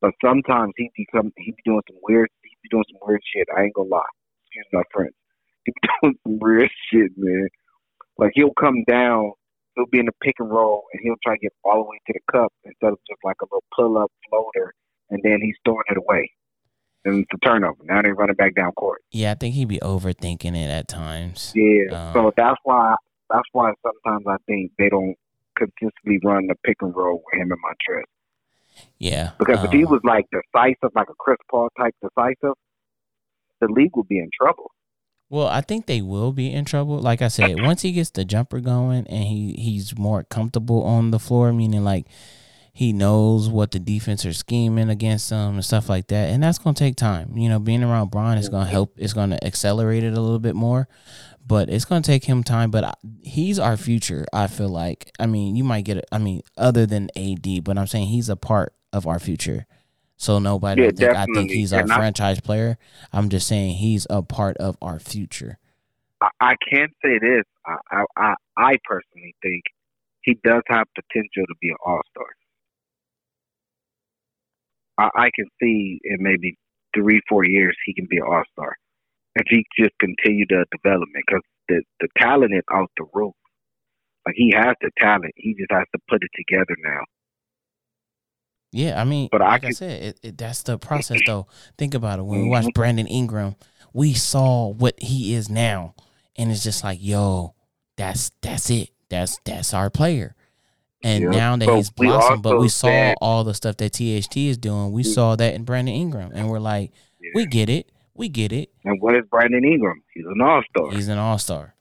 But 0.00 0.12
sometimes 0.24 0.72
he 0.76 0.90
become 0.96 1.32
he 1.36 1.52
be 1.52 1.62
doing 1.64 1.82
some 1.88 1.98
weird 2.02 2.28
he 2.42 2.50
be 2.62 2.68
doing 2.70 2.84
some 2.90 2.98
weird 3.06 3.20
shit. 3.32 3.46
I 3.56 3.62
ain't 3.62 3.74
gonna 3.74 3.88
lie. 3.88 4.02
Excuse 4.46 4.66
my 4.72 4.82
friends. 4.92 5.14
He 5.64 5.72
be 5.72 5.88
doing 6.02 6.18
some 6.26 6.38
weird 6.40 6.70
shit, 6.90 7.12
man. 7.16 7.48
Like 8.18 8.32
he'll 8.34 8.54
come 8.58 8.82
down, 8.88 9.30
he'll 9.76 9.86
be 9.86 10.00
in 10.00 10.06
the 10.06 10.12
pick 10.20 10.34
and 10.40 10.50
roll, 10.50 10.84
and 10.92 11.00
he'll 11.04 11.14
try 11.22 11.34
to 11.36 11.40
get 11.40 11.52
all 11.64 11.84
the 11.84 11.88
way 11.88 12.00
to 12.08 12.12
the 12.14 12.32
cup 12.32 12.52
instead 12.64 12.92
of 12.92 12.98
just 13.08 13.20
like 13.22 13.36
a 13.42 13.46
little 13.46 13.62
pull 13.76 13.96
up 13.96 14.10
floater, 14.28 14.74
and 15.10 15.20
then 15.22 15.38
he's 15.40 15.56
throwing 15.64 15.86
it 15.88 15.98
away. 15.98 16.28
And 17.04 17.20
it's 17.20 17.30
a 17.34 17.46
turnover. 17.46 17.82
Now 17.84 18.02
they're 18.02 18.14
running 18.14 18.36
back 18.36 18.54
down 18.54 18.72
court. 18.72 19.02
Yeah, 19.10 19.32
I 19.32 19.34
think 19.34 19.54
he'd 19.54 19.68
be 19.68 19.80
overthinking 19.80 20.56
it 20.56 20.70
at 20.70 20.86
times. 20.86 21.52
Yeah, 21.54 21.90
um, 21.92 22.12
so 22.14 22.32
that's 22.36 22.60
why 22.62 22.94
that's 23.28 23.48
why 23.52 23.72
sometimes 23.82 24.24
I 24.28 24.36
think 24.46 24.72
they 24.78 24.88
don't 24.88 25.16
consistently 25.56 26.18
run 26.22 26.46
the 26.46 26.54
pick 26.64 26.76
and 26.80 26.94
roll 26.94 27.22
with 27.24 27.40
him 27.40 27.50
in 27.50 27.58
Montrezl. 27.58 28.04
Yeah, 28.98 29.32
because 29.38 29.58
um, 29.58 29.66
if 29.66 29.72
he 29.72 29.84
um, 29.84 29.90
was 29.90 30.00
like 30.04 30.26
decisive, 30.30 30.94
like 30.94 31.08
a 31.10 31.14
Chris 31.18 31.38
Paul 31.50 31.68
type 31.78 31.94
decisive, 32.00 32.54
the 33.60 33.68
league 33.68 33.96
would 33.96 34.08
be 34.08 34.18
in 34.18 34.30
trouble. 34.40 34.70
Well, 35.28 35.46
I 35.46 35.62
think 35.62 35.86
they 35.86 36.02
will 36.02 36.32
be 36.32 36.52
in 36.52 36.66
trouble. 36.66 36.98
Like 36.98 37.22
I 37.22 37.28
said, 37.28 37.62
once 37.62 37.80
he 37.80 37.92
gets 37.92 38.10
the 38.10 38.22
jumper 38.22 38.60
going 38.60 39.06
and 39.06 39.24
he 39.24 39.54
he's 39.54 39.96
more 39.98 40.24
comfortable 40.24 40.82
on 40.82 41.10
the 41.10 41.18
floor, 41.18 41.54
meaning 41.54 41.84
like 41.84 42.06
he 42.74 42.92
knows 42.92 43.50
what 43.50 43.70
the 43.70 43.78
defense 43.78 44.24
are 44.24 44.32
scheming 44.32 44.88
against 44.88 45.28
him 45.30 45.54
and 45.54 45.64
stuff 45.64 45.90
like 45.90 46.06
that. 46.08 46.30
And 46.30 46.42
that's 46.42 46.58
gonna 46.58 46.74
take 46.74 46.96
time. 46.96 47.36
You 47.36 47.50
know, 47.50 47.58
being 47.58 47.84
around 47.84 48.10
Bron 48.10 48.38
is 48.38 48.48
gonna 48.48 48.68
help. 48.68 48.94
It's 48.96 49.12
gonna 49.12 49.38
accelerate 49.42 50.04
it 50.04 50.16
a 50.16 50.20
little 50.20 50.38
bit 50.38 50.54
more, 50.54 50.88
but 51.46 51.68
it's 51.68 51.84
gonna 51.84 52.00
take 52.00 52.24
him 52.24 52.42
time. 52.42 52.70
But 52.70 52.98
he's 53.22 53.58
our 53.58 53.76
future. 53.76 54.24
I 54.32 54.46
feel 54.46 54.70
like. 54.70 55.10
I 55.20 55.26
mean, 55.26 55.54
you 55.54 55.64
might 55.64 55.84
get. 55.84 55.98
it. 55.98 56.06
I 56.10 56.16
mean, 56.16 56.42
other 56.56 56.86
than 56.86 57.10
AD, 57.14 57.62
but 57.62 57.76
I'm 57.76 57.86
saying 57.86 58.08
he's 58.08 58.30
a 58.30 58.36
part 58.36 58.74
of 58.90 59.06
our 59.06 59.18
future. 59.18 59.66
So 60.16 60.38
nobody, 60.38 60.82
yeah, 60.82 60.90
think, 60.90 61.16
I 61.16 61.26
think 61.34 61.50
he's 61.50 61.72
our 61.72 61.86
franchise 61.86 62.40
player. 62.40 62.78
I'm 63.12 63.28
just 63.28 63.48
saying 63.48 63.74
he's 63.74 64.06
a 64.08 64.22
part 64.22 64.56
of 64.58 64.78
our 64.80 64.98
future. 65.00 65.58
I, 66.22 66.28
I 66.40 66.54
can 66.70 66.88
say 67.04 67.18
this. 67.18 67.42
I, 67.66 68.04
I 68.16 68.34
I 68.56 68.76
personally 68.84 69.34
think 69.42 69.64
he 70.22 70.38
does 70.44 70.62
have 70.68 70.86
potential 70.94 71.44
to 71.46 71.54
be 71.60 71.70
an 71.70 71.76
all 71.84 72.00
star. 72.10 72.26
I, 75.02 75.24
I 75.24 75.30
can 75.34 75.46
see 75.60 76.00
in 76.04 76.18
maybe 76.20 76.56
three, 76.94 77.20
four 77.28 77.44
years 77.44 77.76
he 77.84 77.94
can 77.94 78.06
be 78.08 78.18
an 78.18 78.24
all 78.24 78.42
star 78.52 78.76
if 79.34 79.46
he 79.48 79.64
just 79.78 79.92
continue 79.98 80.44
the 80.48 80.64
development 80.70 81.24
because 81.26 81.42
the 81.68 81.82
the 82.00 82.08
talent 82.18 82.52
is 82.54 82.62
out 82.72 82.90
the 82.96 83.06
roof. 83.14 83.34
Like 84.26 84.34
he 84.36 84.52
has 84.54 84.74
the 84.80 84.90
talent, 84.98 85.32
he 85.36 85.54
just 85.54 85.70
has 85.70 85.86
to 85.94 86.00
put 86.08 86.22
it 86.22 86.30
together 86.36 86.76
now. 86.84 87.00
Yeah, 88.70 89.00
I 89.00 89.04
mean, 89.04 89.28
but 89.30 89.40
like 89.40 89.64
I, 89.64 89.68
I 89.68 89.70
said, 89.70 90.02
it, 90.02 90.20
it, 90.22 90.38
that's 90.38 90.62
the 90.62 90.78
process 90.78 91.20
though. 91.26 91.46
Think 91.76 91.94
about 91.94 92.18
it. 92.18 92.22
When 92.22 92.42
we 92.42 92.48
watched 92.48 92.68
mm-hmm. 92.68 92.80
Brandon 92.80 93.06
Ingram, 93.06 93.56
we 93.92 94.14
saw 94.14 94.68
what 94.68 95.00
he 95.02 95.34
is 95.34 95.50
now, 95.50 95.94
and 96.36 96.50
it's 96.50 96.64
just 96.64 96.82
like, 96.82 96.98
yo, 97.00 97.54
that's 97.96 98.30
that's 98.40 98.70
it. 98.70 98.90
That's 99.10 99.38
that's 99.44 99.74
our 99.74 99.90
player. 99.90 100.34
And 101.04 101.30
now 101.30 101.56
that 101.56 101.68
he's 101.68 101.90
blossomed, 101.90 102.42
but 102.42 102.60
we 102.60 102.68
saw 102.68 103.14
all 103.20 103.44
the 103.44 103.54
stuff 103.54 103.76
that 103.78 103.92
THT 103.92 104.36
is 104.36 104.56
doing. 104.56 104.92
We 104.92 105.02
mm. 105.02 105.06
saw 105.06 105.36
that 105.36 105.54
in 105.54 105.64
Brandon 105.64 105.94
Ingram, 105.94 106.30
and 106.32 106.48
we're 106.48 106.60
like, 106.60 106.92
yeah. 107.20 107.30
we 107.34 107.46
get 107.46 107.68
it, 107.68 107.90
we 108.14 108.28
get 108.28 108.52
it. 108.52 108.70
And 108.84 109.00
what 109.00 109.16
is 109.16 109.24
Brandon 109.30 109.64
Ingram? 109.64 110.02
He's 110.14 110.24
an 110.26 110.40
all 110.40 110.62
star. 110.70 110.92
He's 110.92 111.08
an 111.08 111.18
all 111.18 111.38
star. 111.38 111.74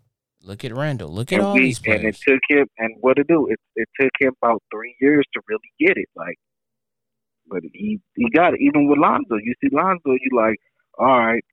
Look 0.43 0.65
at 0.65 0.75
Randle. 0.75 1.09
Look 1.09 1.31
at 1.31 1.37
and 1.37 1.47
all 1.47 1.53
we, 1.53 1.61
these 1.61 1.79
players. 1.79 1.99
And 1.99 2.09
it 2.09 2.17
took 2.27 2.41
him, 2.49 2.67
and 2.79 2.95
what 3.01 3.17
to 3.17 3.23
do? 3.23 3.47
It 3.47 3.59
it 3.75 3.87
took 3.99 4.11
him 4.19 4.33
about 4.41 4.63
three 4.73 4.95
years 4.99 5.23
to 5.33 5.41
really 5.47 5.71
get 5.79 5.97
it. 5.97 6.09
Like 6.15 6.39
but 7.51 7.61
he 7.73 7.99
he 8.15 8.29
got 8.29 8.53
it. 8.53 8.61
Even 8.61 8.87
with 8.87 8.97
Lonzo, 8.97 9.35
you 9.35 9.53
see 9.61 9.69
Lonzo, 9.71 10.11
you 10.11 10.29
like, 10.33 10.59
all 10.97 11.19
right, 11.19 11.43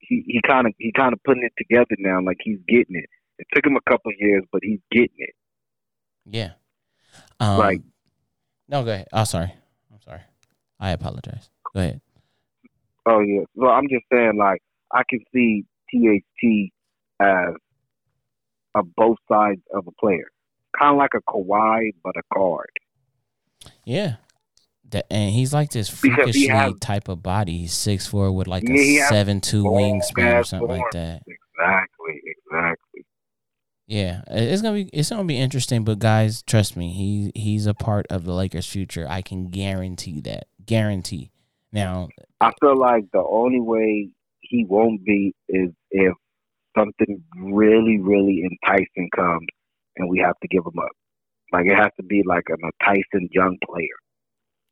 he 0.00 0.24
he 0.26 0.40
kind 0.46 0.66
of 0.66 0.72
he 0.78 0.90
kind 0.90 1.12
of 1.12 1.22
putting 1.22 1.44
it 1.44 1.52
together 1.56 1.94
now, 1.98 2.20
like 2.24 2.38
he's 2.42 2.58
getting 2.66 2.96
it. 2.96 3.08
It 3.38 3.46
took 3.54 3.64
him 3.64 3.76
a 3.76 3.90
couple 3.90 4.10
years, 4.18 4.42
but 4.50 4.62
he's 4.64 4.80
getting 4.90 5.16
it. 5.18 5.34
Yeah. 6.24 6.52
Um, 7.40 7.58
like, 7.58 7.80
no, 8.68 8.84
go 8.84 8.92
ahead. 8.92 9.08
Oh, 9.12 9.24
sorry. 9.24 9.52
I'm 9.92 10.00
sorry. 10.00 10.20
I 10.78 10.90
apologize. 10.90 11.50
Go 11.74 11.80
ahead. 11.80 12.00
Oh 13.06 13.20
yeah. 13.20 13.42
Well, 13.54 13.70
I'm 13.70 13.88
just 13.88 14.04
saying, 14.12 14.36
like, 14.36 14.62
I 14.92 15.02
can 15.08 15.20
see 15.32 15.64
THT 15.92 16.72
as 17.20 17.54
a 18.74 18.82
both 18.82 19.18
sides 19.30 19.60
of 19.74 19.86
a 19.86 19.92
player, 19.92 20.30
kind 20.78 20.92
of 20.92 20.98
like 20.98 21.12
a 21.14 21.20
Kawhi, 21.30 21.90
but 22.02 22.14
a 22.16 22.22
guard. 22.34 22.70
Yeah, 23.84 24.16
that, 24.90 25.06
and 25.10 25.30
he's 25.30 25.52
like 25.52 25.70
this 25.70 25.88
freakishly 25.88 26.46
has, 26.48 26.74
type 26.80 27.08
of 27.08 27.22
body. 27.22 27.58
He's 27.58 27.72
six 27.72 28.06
four 28.06 28.30
with 28.32 28.46
like 28.46 28.64
yeah, 28.66 29.06
a 29.06 29.08
seven 29.08 29.40
two 29.40 29.64
wingspan 29.64 30.40
or 30.40 30.44
something 30.44 30.68
like 30.68 30.90
that. 30.92 31.22
Exactly, 31.26 32.22
exactly. 32.24 32.81
Yeah, 33.86 34.22
it's 34.28 34.62
gonna 34.62 34.84
be 34.84 34.90
it's 34.92 35.10
gonna 35.10 35.24
be 35.24 35.38
interesting. 35.38 35.84
But 35.84 35.98
guys, 35.98 36.42
trust 36.42 36.76
me, 36.76 36.92
he 36.92 37.32
he's 37.38 37.66
a 37.66 37.74
part 37.74 38.06
of 38.08 38.24
the 38.24 38.32
Lakers' 38.32 38.66
future. 38.66 39.06
I 39.08 39.22
can 39.22 39.50
guarantee 39.50 40.20
that. 40.22 40.46
Guarantee. 40.64 41.30
Now, 41.72 42.08
I 42.40 42.52
feel 42.60 42.78
like 42.78 43.04
the 43.12 43.24
only 43.28 43.60
way 43.60 44.10
he 44.40 44.64
won't 44.64 45.04
be 45.04 45.34
is 45.48 45.70
if 45.90 46.14
something 46.76 47.22
really, 47.36 47.98
really 47.98 48.42
enticing 48.44 49.08
comes 49.14 49.46
and 49.96 50.08
we 50.08 50.18
have 50.18 50.38
to 50.40 50.48
give 50.48 50.64
him 50.64 50.78
up. 50.78 50.90
Like 51.52 51.66
it 51.66 51.76
has 51.76 51.90
to 51.96 52.02
be 52.02 52.22
like 52.24 52.44
an 52.48 52.58
enticing 52.64 53.28
young 53.32 53.58
player. 53.64 53.86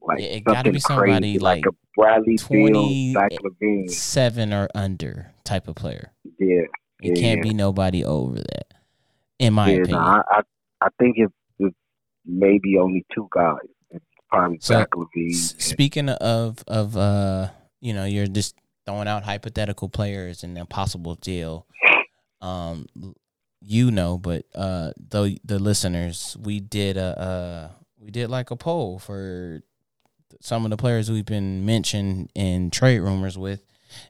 Like 0.02 0.20
yeah, 0.20 0.28
it 0.28 0.44
got 0.44 0.64
to 0.64 0.72
be 0.72 0.80
somebody 0.80 1.12
crazy, 1.12 1.38
like, 1.38 1.66
like, 1.66 1.74
a 1.74 1.76
Bradley 1.94 2.38
20, 2.38 3.14
Beal, 3.60 3.88
seven 3.88 4.52
or 4.52 4.68
under 4.74 5.32
type 5.44 5.68
of 5.68 5.74
player. 5.74 6.12
Yeah, 6.38 6.62
it 7.02 7.16
yeah. 7.16 7.20
can't 7.20 7.42
be 7.42 7.52
nobody 7.52 8.02
over 8.02 8.36
that, 8.36 8.66
in 9.40 9.54
my 9.54 9.70
yeah, 9.70 9.78
opinion. 9.78 9.98
I, 9.98 10.22
I, 10.30 10.40
I 10.82 10.88
think 10.98 11.16
it's, 11.18 11.32
it's 11.58 11.76
maybe 12.24 12.76
only 12.78 13.04
two 13.12 13.28
guys. 13.32 13.56
It's 13.90 14.04
probably 14.28 14.58
so, 14.60 14.74
Zach 14.74 14.90
LaVine. 14.90 15.32
S- 15.32 15.54
speaking 15.58 16.08
of 16.10 16.62
of 16.68 16.96
uh, 16.96 17.48
you 17.80 17.94
know, 17.94 18.04
you're 18.04 18.26
just 18.26 18.54
throwing 18.86 19.08
out 19.08 19.24
hypothetical 19.24 19.88
players 19.88 20.44
and 20.44 20.56
impossible 20.56 21.14
deal. 21.16 21.66
Um, 22.42 22.86
you 23.60 23.90
know, 23.90 24.18
but 24.18 24.44
uh, 24.54 24.92
the 24.96 25.38
the 25.44 25.58
listeners, 25.58 26.36
we 26.40 26.60
did 26.60 26.96
a 26.96 27.20
uh, 27.20 27.68
we 27.98 28.10
did 28.10 28.30
like 28.30 28.50
a 28.50 28.56
poll 28.56 28.98
for 28.98 29.62
some 30.40 30.64
of 30.64 30.70
the 30.70 30.76
players 30.76 31.10
we've 31.10 31.26
been 31.26 31.66
mentioned 31.66 32.30
in 32.34 32.70
trade 32.70 33.00
rumors 33.00 33.36
with, 33.36 33.62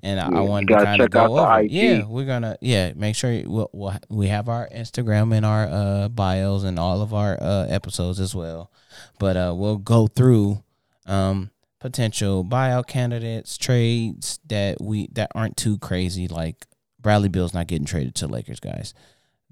and 0.03 0.19
yeah, 0.19 0.38
I 0.38 0.43
wanted 0.43 0.69
to 0.69 0.85
kind 0.85 1.01
of 1.01 1.11
go 1.11 1.38
over. 1.38 1.62
Yeah, 1.62 2.05
we're 2.07 2.27
gonna 2.27 2.57
yeah 2.61 2.93
make 2.95 3.16
sure 3.16 3.43
we'll, 3.47 3.71
we'll, 3.73 3.97
we 4.09 4.29
have 4.29 4.49
our 4.49 4.69
Instagram 4.69 5.35
and 5.35 5.45
our 5.47 5.69
uh, 5.69 6.09
bios 6.09 6.64
and 6.64 6.79
all 6.79 7.03
of 7.03 7.14
our 7.14 7.40
uh, 7.40 7.66
episodes 7.69 8.21
as 8.21 8.35
well. 8.35 8.71
But 9.19 9.37
uh, 9.37 9.55
we'll 9.57 9.79
go 9.79 10.07
through 10.07 10.62
um, 11.07 11.51
potential 11.79 12.45
buyout 12.45 12.87
candidates, 12.87 13.59
trades 13.59 14.38
that 14.47 14.81
we 14.81 15.09
that 15.12 15.31
aren't 15.35 15.57
too 15.57 15.79
crazy. 15.79 16.29
Like 16.29 16.66
Bradley 17.01 17.29
Beal's 17.29 17.55
not 17.55 17.66
getting 17.66 17.87
traded 17.87 18.14
to 18.16 18.27
Lakers, 18.27 18.61
guys. 18.61 18.95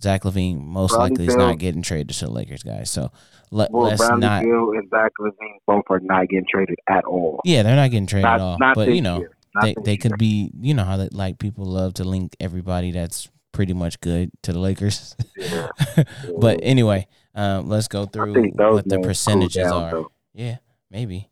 Zach 0.01 0.23
LaVine 0.23 0.65
most 0.65 0.91
Bradley 0.91 1.11
likely 1.11 1.27
is 1.27 1.37
not 1.37 1.59
getting 1.59 1.83
traded 1.83 2.11
to 2.11 2.27
the 2.27 2.31
Lakers, 2.31 2.63
guys. 2.63 2.89
So 2.89 3.11
let, 3.51 3.73
well, 3.73 3.87
us 3.87 3.99
Bradley 3.99 4.21
not. 4.21 4.43
Beal 4.45 4.71
and 4.71 4.89
Zach 4.91 5.13
LaVine 5.19 5.59
both 5.67 5.85
are 5.91 6.01
not 6.01 6.29
getting 6.29 6.47
traded 6.49 6.79
at 6.89 7.05
all. 7.05 7.41
Yeah, 7.45 7.65
they're 7.65 7.75
not 7.75 7.91
getting 7.91 8.07
traded 8.07 8.25
not, 8.25 8.35
at 8.35 8.41
all. 8.41 8.75
But 8.75 8.95
you 8.95 9.03
know, 9.03 9.27
they 9.63 9.75
they 9.85 9.97
could 9.97 10.19
be. 10.19 10.51
You 10.61 10.75
know 10.75 10.85
how 10.85 10.97
that 10.99 11.15
like 11.15 11.39
people 11.39 11.65
love 11.65 11.95
to 11.95 12.05
link 12.05 12.37
everybody 12.41 12.91
that's 12.91 13.29
pretty 13.53 13.75
much 13.75 14.01
good 14.01 14.31
to 14.43 14.53
the 14.53 14.59
Lakers. 14.59 15.17
Yeah. 15.37 15.69
but 16.39 16.61
anyway, 16.63 17.07
um, 17.35 17.69
let's 17.69 17.89
go 17.89 18.07
through 18.07 18.53
what 18.53 18.89
the 18.89 19.01
percentages 19.01 19.63
cool 19.63 19.71
down, 19.71 19.83
are. 19.83 19.91
Though. 19.91 20.13
Yeah, 20.35 20.57
maybe. 20.91 21.29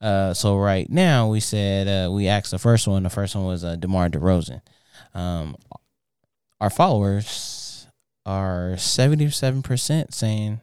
Uh, 0.00 0.34
so 0.34 0.56
right 0.56 0.88
now 0.90 1.28
we 1.28 1.40
said 1.40 1.88
uh, 1.88 2.12
we 2.12 2.28
asked 2.28 2.50
the 2.50 2.58
first 2.58 2.86
one. 2.86 3.02
The 3.02 3.10
first 3.10 3.34
one 3.34 3.44
was 3.46 3.64
uh, 3.64 3.76
DeMar 3.76 4.10
DeRozan. 4.10 4.60
Um, 5.14 5.56
our 6.60 6.70
followers 6.70 7.88
are 8.26 8.76
seventy-seven 8.76 9.62
percent 9.62 10.14
saying 10.14 10.60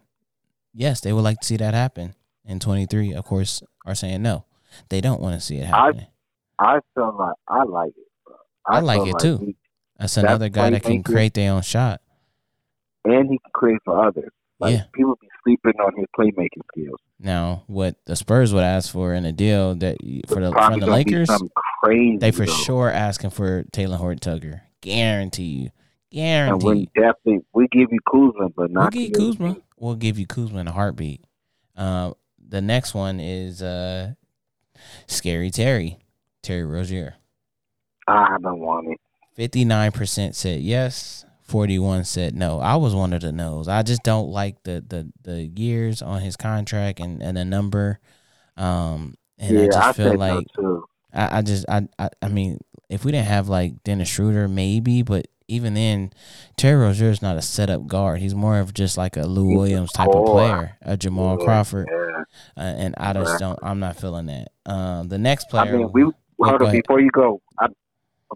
yes, 0.73 1.01
they 1.01 1.11
would 1.13 1.23
like 1.23 1.39
to 1.39 1.45
see 1.45 1.57
that 1.57 1.73
happen. 1.73 2.15
And 2.45 2.61
twenty-three, 2.61 3.13
of 3.13 3.25
course, 3.25 3.61
are 3.85 3.95
saying 3.95 4.21
no, 4.21 4.45
they 4.89 5.01
don't 5.01 5.21
want 5.21 5.39
to 5.39 5.45
see 5.45 5.57
it 5.57 5.65
happen. 5.65 6.01
I, 6.01 6.07
I 6.61 6.79
feel 6.93 7.15
like 7.17 7.35
I 7.47 7.63
like 7.63 7.89
it. 7.97 8.07
Bro. 8.25 8.35
I, 8.67 8.77
I 8.77 8.79
like 8.81 9.07
it 9.07 9.13
like 9.13 9.21
too. 9.21 9.37
He, 9.39 9.55
that's 9.97 10.17
another 10.17 10.49
guy 10.49 10.69
that 10.69 10.83
can 10.83 11.01
create 11.01 11.33
their 11.33 11.51
own 11.51 11.63
shot, 11.63 12.01
and 13.03 13.29
he 13.29 13.39
can 13.39 13.51
create 13.53 13.79
for 13.83 14.07
others. 14.07 14.29
Like 14.59 14.75
yeah. 14.75 14.83
people 14.93 15.17
be 15.19 15.27
sleeping 15.43 15.79
on 15.79 15.93
his 15.97 16.05
playmaking 16.15 16.61
skills. 16.71 16.99
Now, 17.19 17.63
what 17.65 17.95
the 18.05 18.15
Spurs 18.15 18.53
would 18.53 18.63
ask 18.63 18.91
for 18.91 19.15
in 19.15 19.25
a 19.25 19.31
deal 19.31 19.73
that 19.75 19.97
for 20.27 20.39
the 20.39 20.51
from 20.51 20.79
the 20.79 20.85
Lakers, 20.85 21.29
crazy, 21.83 22.17
they 22.17 22.29
for 22.29 22.45
though. 22.45 22.51
sure 22.51 22.89
asking 22.89 23.31
for 23.31 23.63
Taylor 23.71 23.97
Horton-Tucker. 23.97 24.61
Guarantee 24.81 25.43
you, 25.43 25.69
guarantee. 26.11 26.67
And 26.67 26.77
we 26.77 26.85
definitely 26.95 27.45
we 27.53 27.67
give 27.71 27.87
you 27.91 27.99
Kuzma, 28.11 28.49
but 28.49 28.69
not 28.69 28.81
we'll 28.81 28.89
give 28.91 29.01
you 29.01 29.11
Kuzma. 29.11 29.57
We'll 29.77 29.95
give 29.95 30.19
you 30.19 30.27
Kuzma 30.27 30.59
in 30.59 30.67
a 30.67 30.71
heartbeat. 30.71 31.23
Uh, 31.75 32.13
the 32.39 32.61
next 32.61 32.93
one 32.93 33.19
is 33.19 33.63
uh, 33.63 34.13
Scary 35.07 35.49
Terry, 35.49 35.97
Terry 36.41 36.65
Rozier. 36.65 37.15
I 38.07 38.37
don't 38.41 38.59
want 38.59 38.87
it. 38.89 38.99
Fifty 39.35 39.65
nine 39.65 39.91
percent 39.91 40.35
said 40.35 40.61
yes. 40.61 41.25
41 41.43 42.05
said 42.05 42.33
no. 42.33 42.61
I 42.61 42.77
was 42.77 42.95
one 42.95 43.11
of 43.11 43.21
the 43.21 43.33
no's. 43.33 43.67
I 43.67 43.83
just 43.83 44.03
don't 44.03 44.29
like 44.29 44.63
the 44.63 44.83
the 44.87 45.11
the 45.23 45.43
years 45.43 46.01
on 46.01 46.21
his 46.21 46.37
contract 46.37 47.01
and 47.01 47.21
and 47.21 47.35
the 47.35 47.43
number. 47.43 47.99
Um 48.55 49.15
and 49.37 49.57
yeah, 49.57 49.63
I 49.63 49.65
just 49.65 49.77
I 49.77 49.93
feel 49.93 50.15
like 50.15 50.45
I, 51.13 51.37
I 51.39 51.41
just 51.41 51.65
I, 51.67 51.87
I 51.99 52.09
I 52.21 52.29
mean 52.29 52.59
if 52.89 53.03
we 53.03 53.11
didn't 53.11 53.27
have 53.27 53.49
like 53.49 53.83
Dennis 53.83 54.07
Schroeder 54.07 54.47
maybe, 54.47 55.01
but 55.01 55.27
even 55.51 55.73
then, 55.73 56.11
Terry 56.55 56.79
Rozier 56.79 57.09
is 57.09 57.21
not 57.21 57.35
a 57.35 57.41
setup 57.41 57.85
guard. 57.85 58.21
He's 58.21 58.33
more 58.33 58.59
of 58.59 58.73
just 58.73 58.97
like 58.97 59.17
a 59.17 59.23
Lou 59.23 59.57
Williams 59.57 59.91
type 59.91 60.07
of 60.07 60.25
player, 60.25 60.77
a 60.81 60.95
Jamal 60.95 61.37
Crawford. 61.37 61.89
Uh, 62.55 62.61
and 62.61 62.95
I 62.97 63.11
just 63.11 63.37
don't. 63.39 63.59
I'm 63.61 63.79
not 63.79 63.97
feeling 63.97 64.27
that. 64.27 64.47
Um, 64.65 65.09
the 65.09 65.17
next 65.17 65.49
player. 65.49 65.63
I 65.63 65.77
mean, 65.77 65.91
we 65.91 66.09
hold 66.49 66.61
on 66.61 66.71
before 66.71 66.99
you 66.99 67.09
go. 67.11 67.41
I, 67.59 67.67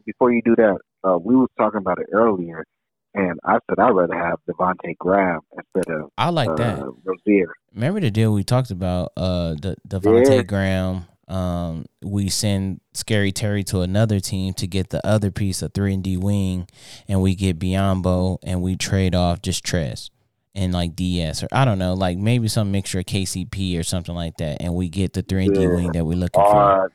before 0.06 0.32
you 0.32 0.42
do 0.44 0.56
that, 0.56 0.78
uh, 1.04 1.18
we 1.18 1.36
was 1.36 1.50
talking 1.58 1.80
about 1.80 2.00
it 2.00 2.08
earlier. 2.12 2.66
And 3.14 3.40
I 3.46 3.60
said 3.70 3.80
I'd 3.80 3.92
rather 3.92 4.14
have 4.14 4.40
Devonte 4.50 4.98
Graham 4.98 5.40
instead 5.54 5.94
of 5.96 6.12
I 6.18 6.30
like 6.32 6.50
uh, 6.50 6.56
that 6.56 6.94
Rozier. 7.06 7.54
Remember 7.74 8.02
the 8.02 8.12
deal 8.12 8.34
we 8.34 8.44
talked 8.44 8.72
about? 8.72 9.14
Uh, 9.16 9.54
the 9.54 9.78
Devonte 9.88 10.38
yeah. 10.38 10.42
Graham. 10.42 11.06
Um, 11.28 11.86
we 12.04 12.30
send 12.30 12.82
Scary 12.94 13.32
Terry 13.32 13.64
to 13.66 13.82
another 13.82 14.20
team 14.20 14.54
to 14.56 14.68
get 14.68 14.90
the 14.90 15.06
other 15.08 15.32
piece 15.32 15.62
of 15.62 15.74
three 15.74 15.94
and 15.94 16.04
D 16.04 16.18
wing, 16.18 16.68
and 17.08 17.22
we 17.22 17.36
get 17.36 17.58
Biyombo, 17.58 18.38
and 18.44 18.62
we 18.62 18.76
trade 18.76 19.16
off 19.16 19.42
just 19.42 19.66
Trez 19.66 20.10
and 20.56 20.74
like 20.74 20.96
DS 20.96 21.44
or 21.44 21.48
I 21.52 21.66
don't 21.66 21.80
know, 21.80 21.94
like 21.94 22.18
maybe 22.18 22.48
some 22.48 22.72
mixture 22.72 23.00
of 23.00 23.06
KCP 23.06 23.80
or 23.80 23.84
something 23.84 24.16
like 24.16 24.38
that, 24.38 24.62
and 24.62 24.74
we 24.74 24.90
get 24.90 25.14
the 25.14 25.22
three 25.22 25.46
and 25.46 25.56
D 25.56 25.68
wing 25.68 25.92
that 25.92 26.06
we're 26.06 26.18
looking 26.18 26.42
uh, 26.42 26.52
for. 26.52 26.92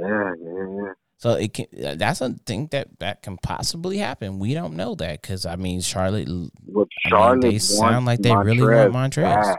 Yeah, 0.00 0.34
yeah, 0.42 0.82
yeah. 0.82 0.92
So 1.18 1.30
it 1.32 1.54
can. 1.54 1.66
Uh, 1.82 1.94
that's 1.94 2.20
a 2.20 2.30
thing 2.44 2.68
that 2.72 2.98
that 2.98 3.22
can 3.22 3.38
possibly 3.38 3.98
happen. 3.98 4.38
We 4.38 4.52
don't 4.52 4.76
know 4.76 4.94
that 4.96 5.22
because 5.22 5.46
I 5.46 5.56
mean 5.56 5.80
Charlotte. 5.80 6.28
Well, 6.66 6.86
Charlotte 7.06 7.42
mean, 7.42 7.52
they 7.52 7.58
sound 7.58 8.04
like 8.04 8.20
they 8.20 8.34
really 8.34 8.62
want 8.62 9.14
Montrez. 9.14 9.56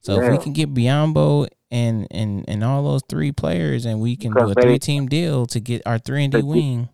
So 0.00 0.20
yeah. 0.20 0.26
if 0.26 0.32
we 0.32 0.38
can 0.38 0.52
get 0.52 0.74
Biyombo 0.74 1.48
and 1.70 2.06
and 2.10 2.44
and 2.48 2.64
all 2.64 2.82
those 2.82 3.02
three 3.08 3.32
players, 3.32 3.86
and 3.86 4.00
we 4.00 4.16
can 4.16 4.32
because 4.32 4.54
do 4.54 4.60
a 4.60 4.62
three 4.62 4.78
team 4.78 5.06
deal 5.06 5.46
to 5.46 5.60
get 5.60 5.82
our 5.86 5.98
three 5.98 6.24
and 6.24 6.32
D 6.32 6.42
wing. 6.42 6.88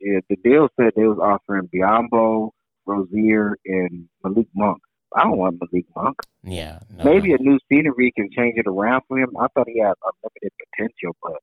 Yeah, 0.00 0.20
the 0.28 0.36
deal 0.36 0.68
said 0.78 0.92
they 0.96 1.04
was 1.04 1.18
offering 1.18 1.68
Biyombo, 1.68 2.50
Rozier, 2.86 3.56
and 3.64 4.08
Malik 4.22 4.48
Monk. 4.54 4.82
I 5.16 5.24
don't 5.24 5.38
want 5.38 5.60
Malik 5.60 5.86
Monk. 5.94 6.16
Yeah, 6.42 6.80
no. 6.96 7.04
maybe 7.04 7.32
a 7.32 7.38
new 7.38 7.58
scenery 7.70 8.12
can 8.16 8.28
change 8.36 8.54
it 8.56 8.66
around 8.66 9.02
for 9.08 9.18
him. 9.18 9.30
I 9.38 9.48
thought 9.48 9.68
he 9.68 9.80
had 9.80 9.94
unlimited 10.02 10.52
potential, 10.72 11.16
but 11.22 11.36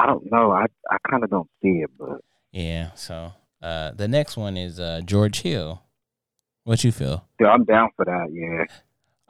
I 0.00 0.06
don't 0.06 0.30
know. 0.32 0.50
I 0.50 0.66
I 0.90 0.96
kind 1.10 1.22
of 1.22 1.30
don't 1.30 1.48
see 1.62 1.82
it, 1.82 1.90
but 1.98 2.20
yeah. 2.52 2.92
So 2.94 3.32
uh, 3.62 3.92
the 3.92 4.08
next 4.08 4.36
one 4.36 4.56
is 4.56 4.80
uh, 4.80 5.02
George 5.04 5.42
Hill. 5.42 5.82
What 6.64 6.84
you 6.84 6.92
feel? 6.92 7.26
Yeah, 7.40 7.48
I'm 7.48 7.64
down 7.64 7.90
for 7.96 8.04
that. 8.04 8.28
Yeah. 8.32 8.64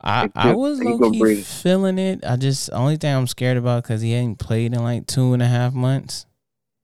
I, 0.02 0.26
just, 0.26 0.36
I 0.36 0.54
was 0.54 0.82
low 0.82 1.10
key 1.10 1.42
feeling 1.42 1.98
it. 1.98 2.24
I 2.24 2.36
just 2.36 2.70
only 2.72 2.96
thing 2.96 3.14
I'm 3.14 3.26
scared 3.26 3.56
about 3.56 3.82
because 3.82 4.00
he 4.00 4.14
ain't 4.14 4.38
played 4.38 4.72
in 4.72 4.82
like 4.82 5.06
two 5.06 5.34
and 5.34 5.42
a 5.42 5.46
half 5.46 5.74
months. 5.74 6.26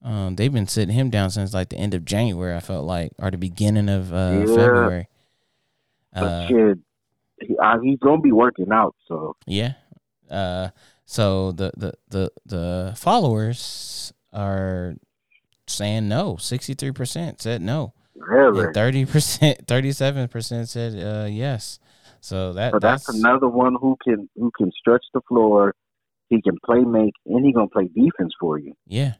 Um, 0.03 0.37
they've 0.37 0.53
been 0.53 0.69
sitting 0.69 0.95
him 0.95 1.09
down 1.09 1.31
since 1.31 1.55
like 1.55 1.71
the 1.71 1.77
end 1.77 1.95
of 1.95 2.05
January. 2.05 2.55
I 2.55 2.61
felt 2.61 2.85
like, 2.85 3.13
or 3.19 3.31
the 3.31 3.39
beginning 3.39 3.89
of 3.89 4.13
uh, 4.13 4.45
yeah. 4.47 4.47
February. 4.47 5.09
Uh, 6.15 6.47
shit, 6.49 6.79
he, 7.41 7.57
uh, 7.57 7.79
he's 7.81 7.99
gonna 7.99 8.21
be 8.21 8.33
working 8.33 8.71
out. 8.71 8.95
So 9.09 9.37
yeah. 9.47 9.75
Uh, 10.31 10.69
so 11.07 11.53
the 11.53 11.73
the 11.77 11.93
the 12.09 12.33
the 12.45 12.95
followers 12.97 14.13
are 14.33 14.97
saying 15.69 16.09
no. 16.09 16.37
Sixty 16.37 16.75
three 16.75 16.91
percent 16.91 17.41
said 17.41 17.63
no. 17.63 17.95
Really? 18.17 18.73
Thirty 18.75 19.07
percent, 19.07 19.61
thirty 19.67 19.93
seven 19.93 20.29
percent 20.29 20.69
said 20.69 20.95
uh, 20.95 21.27
yes. 21.27 21.79
So 22.21 22.53
that 22.55 22.73
so 22.73 22.79
that's, 22.81 23.07
that's, 23.07 23.19
another 23.19 23.49
one 23.49 23.77
who 23.81 23.97
can 24.03 24.29
who 24.35 24.51
can 24.57 24.73
stretch 24.79 25.05
the 25.15 25.21
floor. 25.29 25.75
He 26.29 26.43
can 26.43 26.57
play 26.65 26.81
make 26.81 27.15
and 27.25 27.47
he 27.47 27.53
gonna 27.53 27.69
play 27.69 27.85
defense 27.85 28.35
for 28.41 28.59
you. 28.59 28.75
Yeah. 28.87 29.15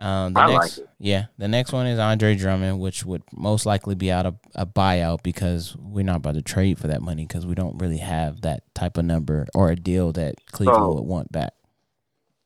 Um, 0.00 0.32
the 0.32 0.40
I 0.40 0.46
next, 0.46 0.78
like 0.78 0.86
it. 0.86 0.90
Yeah, 1.00 1.26
the 1.38 1.48
next 1.48 1.72
one 1.72 1.86
is 1.86 1.98
Andre 1.98 2.36
Drummond, 2.36 2.78
which 2.78 3.04
would 3.04 3.22
most 3.32 3.66
likely 3.66 3.96
be 3.96 4.12
out 4.12 4.26
of 4.26 4.36
a 4.54 4.64
buyout 4.64 5.22
because 5.22 5.76
we're 5.76 6.04
not 6.04 6.16
about 6.16 6.34
to 6.34 6.42
trade 6.42 6.78
for 6.78 6.86
that 6.86 7.02
money 7.02 7.26
because 7.26 7.44
we 7.44 7.54
don't 7.54 7.78
really 7.78 7.98
have 7.98 8.42
that 8.42 8.62
type 8.74 8.96
of 8.96 9.04
number 9.04 9.46
or 9.54 9.70
a 9.70 9.76
deal 9.76 10.12
that 10.12 10.36
Cleveland 10.52 10.84
so, 10.84 10.94
would 10.94 11.04
want 11.04 11.32
back. 11.32 11.52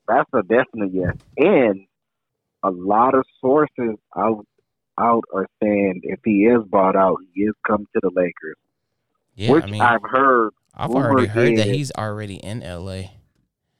That's 0.08 0.30
a 0.32 0.42
definite 0.42 0.92
yes. 0.92 1.14
And 1.36 1.86
a 2.62 2.70
lot 2.70 3.14
of 3.14 3.24
sources 3.40 3.96
out 4.16 4.46
out 4.98 5.24
are 5.34 5.46
saying 5.62 6.00
if 6.04 6.20
he 6.24 6.44
is 6.44 6.62
bought 6.64 6.96
out, 6.96 7.18
he 7.34 7.42
is 7.42 7.54
coming 7.66 7.86
to 7.94 8.00
the 8.02 8.10
Lakers. 8.14 8.56
Yeah, 9.34 9.52
which 9.52 9.64
I 9.64 9.66
mean, 9.66 9.80
I've 9.80 10.02
heard. 10.02 10.50
I've 10.74 10.90
already 10.90 11.26
heard 11.26 11.58
that 11.58 11.66
he's 11.66 11.92
already 11.92 12.36
in 12.36 12.60
LA. 12.60 13.10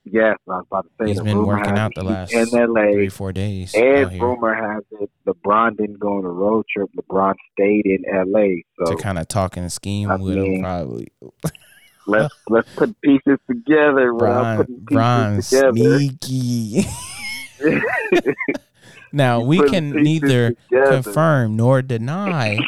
Yes, 0.05 0.37
I 0.49 0.57
was 0.57 0.65
about 0.69 0.85
to 0.85 0.91
say 0.99 1.11
he's 1.11 1.21
been 1.21 1.47
working 1.47 1.79
out 1.79 1.93
the 1.95 2.03
last 2.03 2.33
in 2.33 2.49
LA 2.49 2.91
three 2.93 3.09
four 3.09 3.33
days. 3.33 3.73
And 3.75 4.21
rumor 4.21 4.55
has 4.55 4.83
it 5.01 5.11
LeBron 5.27 5.77
didn't 5.77 6.01
go 6.01 6.19
on 6.19 6.25
a 6.25 6.29
road 6.29 6.67
trip. 6.75 6.91
LeBron 6.99 7.35
stayed 7.53 7.87
in 7.87 8.03
LA, 8.13 8.63
so 8.79 8.97
to 8.97 9.03
kind 9.03 9.19
of 9.19 9.29
talk 9.29 9.57
and 9.57 9.71
scheme 9.71 10.11
I 10.11 10.17
with 10.17 10.37
mean, 10.37 10.57
him 10.57 10.63
probably. 10.63 11.09
let's 12.07 12.35
let's 12.49 12.69
put 12.75 13.01
pieces 13.01 13.39
together. 13.47 14.13
Bron, 14.13 14.67
Bron 14.69 15.41
sneaky. 15.41 16.85
now 19.13 19.41
we 19.41 19.61
can 19.69 19.91
neither 19.91 20.55
together. 20.55 21.03
confirm 21.03 21.57
nor 21.57 21.81
deny 21.81 22.59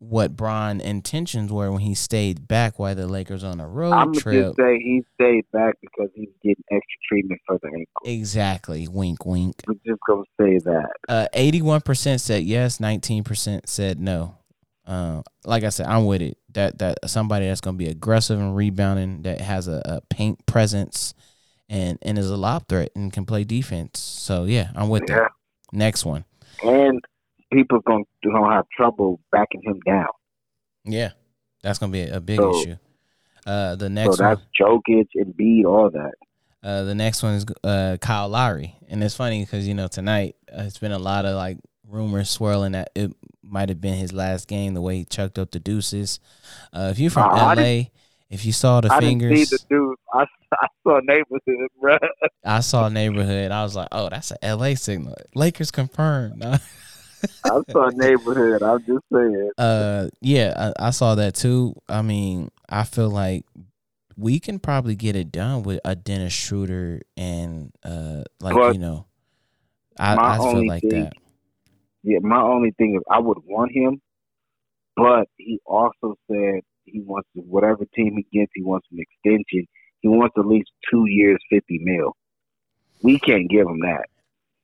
what 0.00 0.34
Bron 0.34 0.80
intentions 0.80 1.52
were 1.52 1.70
when 1.70 1.82
he 1.82 1.94
stayed 1.94 2.48
back 2.48 2.78
while 2.78 2.94
the 2.94 3.06
Lakers 3.06 3.44
on 3.44 3.60
a 3.60 3.68
road 3.68 3.92
I'm 3.92 4.14
trip. 4.14 4.34
I'm 4.34 4.42
just 4.48 4.56
say 4.56 4.78
he 4.78 5.04
stayed 5.14 5.44
back 5.52 5.74
because 5.82 6.08
he's 6.14 6.30
getting 6.42 6.64
extra 6.72 6.98
treatment 7.06 7.40
for 7.46 7.58
the 7.62 7.68
ankle. 7.68 8.02
Exactly. 8.06 8.88
Wink, 8.88 9.26
wink. 9.26 9.56
We're 9.68 9.74
just 9.86 10.00
gonna 10.08 10.22
say 10.40 10.58
that. 10.64 10.90
Uh, 11.06 11.26
eighty-one 11.34 11.82
percent 11.82 12.22
said 12.22 12.44
yes. 12.44 12.80
Nineteen 12.80 13.24
percent 13.24 13.68
said 13.68 14.00
no. 14.00 14.36
Uh, 14.86 15.22
like 15.44 15.64
I 15.64 15.68
said, 15.68 15.86
I'm 15.86 16.06
with 16.06 16.22
it. 16.22 16.38
That 16.54 16.78
that 16.78 17.10
somebody 17.10 17.46
that's 17.46 17.60
gonna 17.60 17.76
be 17.76 17.88
aggressive 17.88 18.40
and 18.40 18.56
rebounding, 18.56 19.22
that 19.22 19.42
has 19.42 19.68
a, 19.68 19.82
a 19.84 20.00
paint 20.08 20.46
presence, 20.46 21.12
and 21.68 21.98
and 22.00 22.18
is 22.18 22.30
a 22.30 22.38
lob 22.38 22.66
threat 22.68 22.90
and 22.96 23.12
can 23.12 23.26
play 23.26 23.44
defense. 23.44 24.00
So 24.00 24.44
yeah, 24.44 24.70
I'm 24.74 24.88
with 24.88 25.04
yeah. 25.08 25.28
Next 25.72 26.06
one. 26.06 26.24
And 26.62 27.00
people 27.52 27.80
going 27.80 28.04
to 28.24 28.30
have 28.50 28.64
trouble 28.76 29.20
backing 29.32 29.62
him 29.62 29.80
down. 29.86 30.06
Yeah, 30.84 31.10
that's 31.62 31.78
gonna 31.78 31.92
be 31.92 32.02
a, 32.02 32.20
big 32.20 32.38
so, 32.38 32.58
issue. 32.58 32.76
Uh, 33.46 33.76
the 33.76 33.88
next 33.90 34.16
so 34.16 34.22
that's 34.22 34.40
one, 34.58 34.80
Jokic, 34.88 35.08
Embiid, 35.16 35.64
all 35.64 35.90
that. 35.90 36.14
Uh, 36.62 36.84
the 36.84 36.94
next 36.94 37.22
one 37.22 37.34
is 37.34 37.46
uh, 37.64 37.96
Kyle 38.00 38.28
Lowry, 38.28 38.76
and 38.88 39.02
it's 39.02 39.14
funny 39.14 39.44
because 39.44 39.66
you 39.66 39.74
know 39.74 39.88
tonight 39.88 40.36
uh, 40.52 40.62
it's 40.62 40.78
been 40.78 40.92
a 40.92 40.98
lot 40.98 41.24
of 41.24 41.36
like 41.36 41.58
rumors 41.86 42.30
swirling 42.30 42.72
that 42.72 42.90
it 42.94 43.12
might 43.42 43.68
have 43.68 43.80
been 43.80 43.94
his 43.94 44.12
last 44.12 44.48
game. 44.48 44.74
The 44.74 44.80
way 44.80 44.98
he 44.98 45.04
chucked 45.04 45.38
up 45.38 45.50
the 45.50 45.60
deuces. 45.60 46.20
Uh, 46.72 46.88
if 46.90 46.98
you're 46.98 47.10
from 47.10 47.30
LA, 47.30 47.84
if 48.30 48.44
you 48.44 48.52
saw 48.52 48.80
the 48.80 48.92
I 48.92 49.00
fingers, 49.00 49.30
didn't 49.30 49.46
see 49.46 49.56
the 49.56 49.74
dude. 49.74 49.96
I, 50.12 50.24
I 50.52 50.66
saw 50.82 51.00
neighborhood, 51.02 51.68
bro. 51.80 51.98
I 52.44 52.60
saw 52.60 52.88
neighborhood. 52.88 53.50
I 53.50 53.62
was 53.62 53.74
like, 53.74 53.88
oh, 53.92 54.08
that's 54.08 54.32
a 54.42 54.56
LA 54.56 54.74
signal. 54.74 55.16
Lakers 55.34 55.70
confirmed. 55.70 56.42
I 57.44 57.60
saw 57.70 57.90
neighborhood. 57.90 58.62
I'm 58.62 58.78
just 58.84 59.04
saying. 59.12 59.50
Uh, 59.58 60.08
yeah, 60.20 60.72
I, 60.78 60.88
I 60.88 60.90
saw 60.90 61.14
that 61.16 61.34
too. 61.34 61.74
I 61.88 62.02
mean, 62.02 62.50
I 62.68 62.84
feel 62.84 63.10
like 63.10 63.44
we 64.16 64.38
can 64.38 64.58
probably 64.58 64.94
get 64.94 65.16
it 65.16 65.32
done 65.32 65.62
with 65.62 65.80
a 65.84 65.96
Dennis 65.96 66.32
Schroeder 66.32 67.00
and 67.16 67.72
uh, 67.84 68.22
like 68.40 68.54
but 68.54 68.74
you 68.74 68.80
know, 68.80 69.06
I, 69.98 70.16
I 70.16 70.38
feel 70.38 70.66
like 70.66 70.82
thing, 70.82 71.04
that. 71.04 71.12
Yeah, 72.02 72.18
my 72.22 72.40
only 72.40 72.72
thing 72.72 72.96
is 72.96 73.02
I 73.10 73.18
would 73.18 73.38
want 73.44 73.72
him, 73.72 74.00
but 74.96 75.28
he 75.36 75.60
also 75.66 76.16
said 76.30 76.60
he 76.84 77.00
wants 77.00 77.28
to, 77.34 77.42
whatever 77.42 77.84
team 77.94 78.16
he 78.16 78.38
gets, 78.38 78.52
he 78.54 78.62
wants 78.62 78.86
an 78.92 78.98
extension. 78.98 79.66
He 80.00 80.08
wants 80.08 80.34
at 80.38 80.46
least 80.46 80.70
two 80.90 81.04
years, 81.06 81.38
fifty 81.50 81.78
mil. 81.82 82.16
We 83.02 83.18
can't 83.18 83.48
give 83.48 83.66
him 83.66 83.80
that. 83.80 84.06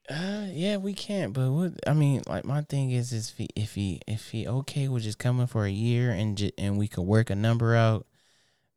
Uh, 0.08 0.46
yeah, 0.50 0.76
we 0.76 0.94
can't. 0.94 1.32
But 1.32 1.50
what 1.50 1.72
I 1.86 1.92
mean, 1.92 2.22
like 2.26 2.44
my 2.44 2.62
thing 2.62 2.90
is, 2.90 3.12
is 3.12 3.30
if 3.30 3.36
he 3.38 3.48
if 3.56 3.74
he 3.74 4.00
if 4.06 4.28
he 4.30 4.46
okay 4.46 4.88
with 4.88 5.02
just 5.02 5.18
coming 5.18 5.46
for 5.46 5.64
a 5.64 5.70
year 5.70 6.10
and 6.10 6.36
j- 6.36 6.52
and 6.56 6.78
we 6.78 6.86
could 6.86 7.02
work 7.02 7.30
a 7.30 7.34
number 7.34 7.74
out, 7.74 8.06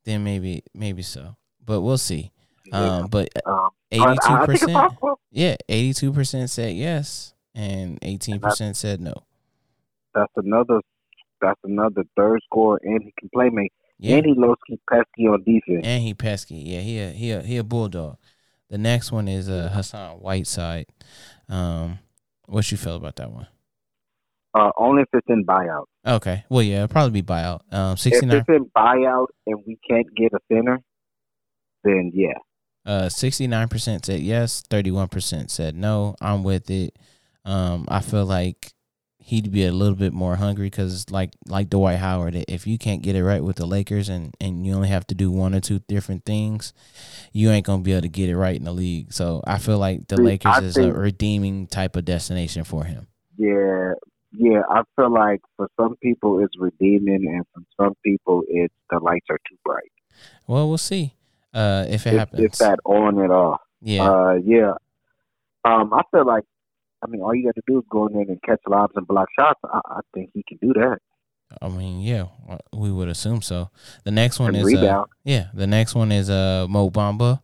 then 0.05 0.23
maybe 0.23 0.63
maybe 0.73 1.03
so. 1.03 1.35
But 1.63 1.81
we'll 1.81 1.99
see. 1.99 2.31
Um, 2.71 3.07
but 3.07 3.29
um, 3.45 3.69
eighty 3.91 4.17
two 4.27 4.37
percent, 4.45 4.93
yeah, 5.31 5.55
eighty 5.67 5.93
two 5.93 6.11
percent 6.11 6.49
said 6.49 6.75
yes, 6.75 7.33
and 7.53 7.99
eighteen 8.01 8.39
percent 8.39 8.75
said 8.75 8.99
no. 8.99 9.13
That's 10.15 10.33
another. 10.35 10.81
That's 11.41 11.59
another 11.63 12.03
third 12.17 12.41
score, 12.43 12.79
and 12.83 13.01
he 13.01 13.13
can 13.17 13.29
play 13.33 13.49
me. 13.49 13.69
Yeah. 13.97 14.17
And 14.17 14.25
he 14.25 14.33
low 14.33 14.55
pesky 14.89 15.27
on 15.27 15.43
defense. 15.43 15.85
And 15.85 16.03
he 16.03 16.13
pesky. 16.13 16.55
Yeah, 16.55 16.79
he 16.81 16.99
a 16.99 17.11
he 17.11 17.31
a 17.31 17.41
he 17.41 17.57
a 17.57 17.63
bulldog. 17.63 18.17
The 18.69 18.77
next 18.77 19.11
one 19.11 19.27
is 19.27 19.49
uh, 19.49 19.69
Hassan 19.73 20.17
Whiteside. 20.17 20.87
Um, 21.47 21.99
what 22.45 22.69
you 22.71 22.77
feel 22.77 22.95
about 22.95 23.15
that 23.17 23.31
one? 23.31 23.47
Uh, 24.53 24.71
only 24.77 25.03
if 25.03 25.09
it's 25.13 25.27
in 25.29 25.45
buyout. 25.45 25.85
Okay. 26.05 26.43
Well, 26.49 26.63
yeah, 26.63 26.83
it'll 26.83 26.87
probably 26.87 27.21
be 27.21 27.25
buyout. 27.25 27.61
Um, 27.71 27.97
sixty 27.97 28.25
nine. 28.25 28.37
If 28.37 28.45
it's 28.49 28.57
in 28.57 28.65
buyout 28.75 29.27
and 29.45 29.59
we 29.65 29.77
can't 29.87 30.07
get 30.15 30.33
a 30.33 30.39
center, 30.51 30.79
then 31.83 32.11
yeah. 32.13 32.33
Uh, 32.85 33.09
sixty 33.09 33.47
nine 33.47 33.67
percent 33.67 34.05
said 34.05 34.21
yes. 34.21 34.61
Thirty 34.69 34.91
one 34.91 35.07
percent 35.07 35.51
said 35.51 35.75
no. 35.75 36.15
I'm 36.21 36.43
with 36.43 36.69
it. 36.69 36.97
Um, 37.45 37.85
I 37.87 38.01
feel 38.01 38.25
like 38.25 38.73
he'd 39.29 39.51
be 39.51 39.63
a 39.63 39.71
little 39.71 39.95
bit 39.95 40.11
more 40.11 40.35
hungry 40.37 40.65
because 40.65 41.09
like 41.11 41.31
like 41.45 41.69
Dwight 41.69 41.99
Howard, 41.99 42.35
if 42.47 42.65
you 42.65 42.79
can't 42.79 43.03
get 43.03 43.15
it 43.15 43.23
right 43.23 43.43
with 43.43 43.57
the 43.57 43.67
Lakers 43.67 44.09
and 44.09 44.35
and 44.41 44.65
you 44.65 44.73
only 44.73 44.89
have 44.89 45.05
to 45.07 45.15
do 45.15 45.29
one 45.29 45.53
or 45.53 45.59
two 45.59 45.79
different 45.87 46.25
things, 46.25 46.73
you 47.31 47.51
ain't 47.51 47.65
gonna 47.65 47.83
be 47.83 47.91
able 47.91 48.01
to 48.01 48.09
get 48.09 48.29
it 48.29 48.35
right 48.35 48.55
in 48.55 48.63
the 48.63 48.73
league. 48.73 49.13
So 49.13 49.43
I 49.45 49.59
feel 49.59 49.77
like 49.77 50.07
the 50.07 50.19
Lakers 50.19 50.55
I 50.55 50.61
is 50.63 50.75
think, 50.75 50.95
a 50.95 50.99
redeeming 50.99 51.67
type 51.67 51.95
of 51.95 52.05
destination 52.05 52.63
for 52.63 52.85
him. 52.85 53.07
Yeah, 53.37 53.93
yeah. 54.31 54.61
I 54.67 54.81
feel 54.95 55.13
like 55.13 55.41
for 55.55 55.69
some 55.79 55.95
people 56.01 56.43
it's 56.43 56.57
redeeming, 56.57 57.27
and 57.27 57.45
for 57.53 57.83
some 57.83 57.93
people 58.03 58.43
it's 58.47 58.73
the 58.89 58.97
lights 58.99 59.27
are 59.29 59.39
too 59.47 59.57
bright. 59.63 59.91
Well, 60.47 60.67
we'll 60.67 60.79
see 60.79 61.13
uh, 61.53 61.85
if 61.87 62.07
it 62.07 62.13
happens. 62.13 62.41
If 62.41 62.53
that 62.53 62.79
on 62.83 63.19
and 63.19 63.31
off. 63.31 63.61
Yeah, 63.81 64.09
uh, 64.09 64.33
yeah. 64.43 64.73
Um, 65.63 65.93
I 65.93 66.01
feel 66.11 66.25
like 66.25 66.45
I 67.01 67.07
mean, 67.07 67.21
all 67.21 67.33
you 67.33 67.45
got 67.45 67.55
to 67.55 67.61
do 67.67 67.79
is 67.79 67.85
go 67.89 68.07
in 68.07 68.13
there 68.13 68.23
and 68.23 68.41
catch 68.41 68.61
lobs 68.67 68.93
and 68.95 69.07
block 69.07 69.29
shots. 69.37 69.59
I, 69.63 69.79
I 69.85 69.99
think 70.13 70.31
he 70.33 70.43
can 70.43 70.57
do 70.61 70.73
that. 70.73 70.99
I 71.61 71.69
mean, 71.69 72.01
yeah, 72.01 72.25
we 72.73 72.91
would 72.91 73.07
assume 73.07 73.41
so. 73.41 73.69
The 74.03 74.11
next 74.11 74.39
one 74.39 74.55
and 74.55 74.57
is 74.57 74.63
uh, 74.63 74.81
rebound. 74.81 75.07
Yeah, 75.23 75.47
the 75.53 75.67
next 75.67 75.95
one 75.95 76.11
is 76.11 76.29
uh 76.29 76.67
Mo 76.69 76.89
Bamba. 76.89 77.41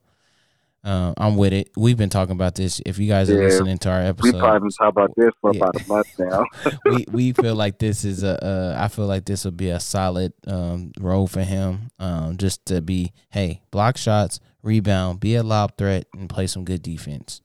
Uh, 0.83 1.15
I'm 1.17 1.35
with 1.35 1.51
it. 1.51 1.71
We've 1.75 1.97
been 1.97 2.11
talking 2.11 2.33
about 2.33 2.53
this. 2.53 2.79
If 2.85 2.99
you 2.99 3.07
guys 3.07 3.27
are 3.31 3.33
yeah, 3.33 3.47
listening 3.47 3.79
to 3.79 3.89
our 3.89 4.01
episode, 4.01 4.35
we 4.35 4.39
probably 4.39 4.59
been 4.59 4.69
talking 4.69 4.89
about 4.89 5.15
this 5.15 5.31
for 5.41 5.51
yeah. 5.51 5.57
about 5.57 5.81
a 5.81 5.87
month 5.87 6.19
now. 6.19 6.45
we 6.85 7.05
we 7.11 7.31
feel 7.33 7.55
like 7.55 7.79
this 7.79 8.05
is 8.05 8.21
a. 8.21 8.43
Uh, 8.45 8.75
I 8.77 8.87
feel 8.87 9.07
like 9.07 9.25
this 9.25 9.45
will 9.45 9.51
be 9.51 9.69
a 9.69 9.79
solid 9.79 10.33
um, 10.45 10.91
role 10.99 11.25
for 11.25 11.41
him. 11.41 11.89
Um, 11.97 12.37
just 12.37 12.67
to 12.67 12.83
be, 12.83 13.13
hey, 13.31 13.63
block 13.71 13.97
shots, 13.97 14.39
rebound, 14.61 15.19
be 15.19 15.33
a 15.33 15.41
lob 15.41 15.75
threat, 15.75 16.05
and 16.13 16.29
play 16.29 16.45
some 16.45 16.63
good 16.63 16.83
defense. 16.83 17.41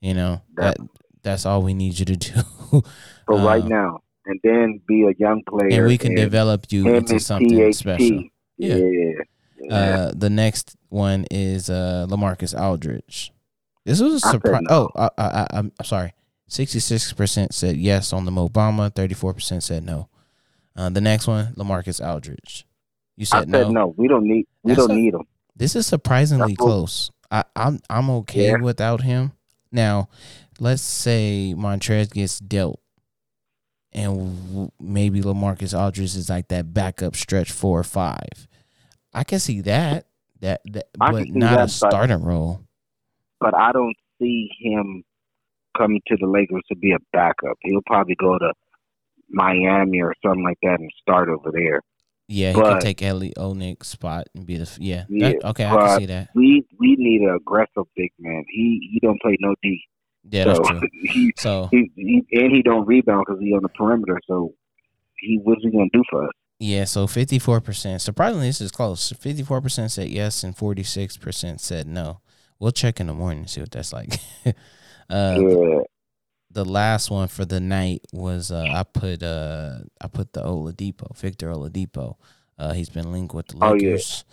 You 0.00 0.14
know 0.14 0.42
that 0.54 0.76
that's 1.22 1.46
all 1.46 1.62
we 1.62 1.74
need 1.74 1.98
you 1.98 2.04
to 2.04 2.16
do. 2.16 2.82
For 3.26 3.34
um, 3.34 3.44
right 3.44 3.64
now, 3.64 4.00
and 4.26 4.40
then 4.42 4.80
be 4.86 5.04
a 5.04 5.14
young 5.18 5.42
player, 5.48 5.68
and 5.70 5.86
we 5.86 5.98
can 5.98 6.12
and 6.12 6.20
develop 6.20 6.66
you 6.70 6.94
into 6.94 7.18
something 7.20 7.70
THT. 7.70 7.74
special. 7.74 8.24
Yeah. 8.56 8.76
yeah. 8.76 9.12
yeah. 9.60 9.74
Uh, 9.74 10.12
the 10.14 10.30
next 10.30 10.76
one 10.88 11.26
is 11.30 11.70
uh, 11.70 12.06
LaMarcus 12.08 12.58
Aldridge. 12.58 13.32
This 13.84 14.00
was 14.00 14.14
a 14.14 14.20
surprise. 14.20 14.62
No. 14.62 14.90
Oh, 14.94 15.10
I, 15.16 15.24
I, 15.24 15.46
I'm 15.50 15.72
sorry. 15.82 16.12
Sixty-six 16.48 17.12
percent 17.12 17.54
said 17.54 17.76
yes 17.76 18.12
on 18.12 18.24
the 18.24 18.30
Mo 18.30 18.48
Bamba. 18.48 18.94
Thirty-four 18.94 19.34
percent 19.34 19.62
said 19.62 19.84
no. 19.84 20.08
Uh, 20.76 20.88
the 20.88 21.00
next 21.00 21.26
one, 21.26 21.52
LaMarcus 21.54 22.04
Aldridge. 22.04 22.66
You 23.16 23.24
said, 23.26 23.40
said 23.40 23.48
no. 23.48 23.70
No, 23.70 23.94
we 23.96 24.08
don't 24.08 24.24
need. 24.24 24.46
We 24.62 24.74
That's 24.74 24.86
don't 24.86 24.96
a, 24.96 25.00
need 25.00 25.14
him. 25.14 25.22
This 25.56 25.76
is 25.76 25.86
surprisingly 25.86 26.56
close. 26.56 27.10
I, 27.30 27.44
I'm 27.54 27.80
I'm 27.88 28.10
okay 28.10 28.52
yeah. 28.52 28.56
without 28.56 29.02
him. 29.02 29.32
Now, 29.70 30.08
let's 30.60 30.82
say 30.82 31.54
Montrez 31.56 32.12
gets 32.12 32.38
dealt, 32.38 32.80
and 33.92 34.70
maybe 34.78 35.20
LaMarcus 35.20 35.76
Aldridge 35.76 36.16
is 36.16 36.30
like 36.30 36.48
that 36.48 36.72
backup 36.72 37.16
stretch 37.16 37.50
four 37.50 37.80
or 37.80 37.84
five. 37.84 38.46
I 39.12 39.24
can 39.24 39.40
see 39.40 39.60
that. 39.62 40.06
That, 40.40 40.62
that 40.72 40.86
but 40.96 41.28
not 41.28 41.56
that, 41.56 41.64
a 41.64 41.68
starting 41.68 42.22
role. 42.22 42.62
But 43.40 43.54
I 43.54 43.72
don't 43.72 43.96
see 44.20 44.48
him 44.58 45.02
coming 45.76 46.00
to 46.06 46.16
the 46.18 46.26
Lakers 46.26 46.62
to 46.68 46.76
be 46.76 46.92
a 46.92 46.98
backup. 47.12 47.58
He'll 47.62 47.82
probably 47.84 48.14
go 48.14 48.38
to 48.38 48.52
Miami 49.28 50.00
or 50.00 50.14
something 50.24 50.44
like 50.44 50.58
that 50.62 50.80
and 50.80 50.90
start 51.02 51.28
over 51.28 51.50
there. 51.52 51.80
Yeah, 52.28 52.52
he 52.52 52.60
but, 52.60 52.74
could 52.74 52.80
take 52.82 52.98
Kelly 52.98 53.32
Olynyk's 53.36 53.88
spot 53.88 54.28
and 54.34 54.46
be 54.46 54.56
the 54.56 54.70
yeah. 54.78 55.04
yeah 55.08 55.30
that, 55.30 55.44
okay, 55.46 55.64
I 55.64 55.76
can 55.76 55.98
see 55.98 56.06
that. 56.06 56.30
We 56.34 56.64
we 56.78 56.94
need 56.96 57.22
an 57.22 57.34
aggressive 57.34 57.84
big 57.96 58.12
man. 58.20 58.44
He 58.48 58.88
he 58.92 59.00
don't 59.00 59.20
play 59.20 59.36
no 59.40 59.54
D. 59.62 59.82
Yeah, 60.28 60.44
so, 60.44 60.48
that's 60.52 60.68
true. 60.68 60.80
He, 61.02 61.32
so 61.36 61.68
he, 61.70 61.90
he, 61.96 62.26
and 62.32 62.52
he 62.52 62.62
don't 62.62 62.86
rebound 62.86 63.24
because 63.26 63.40
he 63.40 63.52
on 63.54 63.62
the 63.62 63.68
perimeter. 63.68 64.20
So 64.26 64.54
he 65.18 65.38
what's 65.42 65.62
he 65.62 65.70
gonna 65.70 65.88
do 65.92 66.02
for 66.10 66.24
us? 66.24 66.30
Yeah, 66.58 66.84
so 66.84 67.06
fifty 67.06 67.38
four 67.38 67.60
percent. 67.60 68.02
Surprisingly, 68.02 68.48
this 68.48 68.60
is 68.60 68.70
close. 68.70 69.12
Fifty 69.18 69.42
four 69.42 69.60
percent 69.60 69.90
said 69.92 70.08
yes, 70.08 70.44
and 70.44 70.56
forty 70.56 70.82
six 70.82 71.16
percent 71.16 71.60
said 71.60 71.86
no. 71.86 72.20
We'll 72.58 72.72
check 72.72 73.00
in 73.00 73.06
the 73.06 73.14
morning 73.14 73.40
and 73.40 73.50
see 73.50 73.60
what 73.60 73.70
that's 73.70 73.92
like. 73.92 74.12
uh, 74.46 74.52
yeah. 75.08 75.80
The 76.52 76.64
last 76.64 77.10
one 77.10 77.28
for 77.28 77.44
the 77.44 77.60
night 77.60 78.02
was 78.12 78.50
uh, 78.50 78.66
I 78.70 78.82
put 78.82 79.22
uh, 79.22 79.78
I 80.00 80.08
put 80.08 80.32
the 80.32 80.42
Oladipo, 80.42 81.16
Victor 81.16 81.48
Oladipo. 81.48 82.16
Uh, 82.58 82.74
he's 82.74 82.90
been 82.90 83.10
linked 83.10 83.34
with 83.34 83.48
the 83.48 83.56
Lakers. 83.56 84.24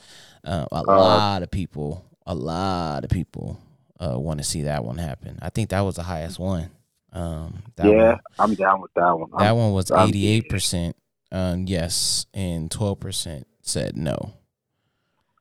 Oh, 0.43 0.49
yeah. 0.49 0.55
uh, 0.55 0.67
a 0.71 0.75
uh, 0.75 0.83
lot 0.83 1.43
of 1.43 1.51
people, 1.51 2.03
a 2.25 2.35
lot 2.35 3.05
of 3.05 3.09
people 3.09 3.61
uh, 3.99 4.19
want 4.19 4.39
to 4.39 4.43
see 4.43 4.63
that 4.63 4.83
one 4.83 4.97
happen. 4.97 5.39
I 5.41 5.49
think 5.49 5.69
that 5.69 5.81
was 5.81 5.95
the 5.95 6.03
highest 6.03 6.39
one. 6.39 6.69
Um, 7.13 7.63
yeah, 7.83 8.11
one, 8.11 8.19
I'm 8.39 8.55
down 8.55 8.81
with 8.81 8.93
that 8.95 9.17
one. 9.17 9.29
That 9.31 9.51
I'm, 9.51 9.57
one 9.57 9.73
was 9.73 9.91
eighty 9.91 10.27
eight 10.27 10.49
percent 10.49 10.95
um, 11.31 11.65
yes, 11.67 12.25
and 12.33 12.69
twelve 12.69 12.99
percent 12.99 13.47
said 13.61 13.97
no. 13.97 14.33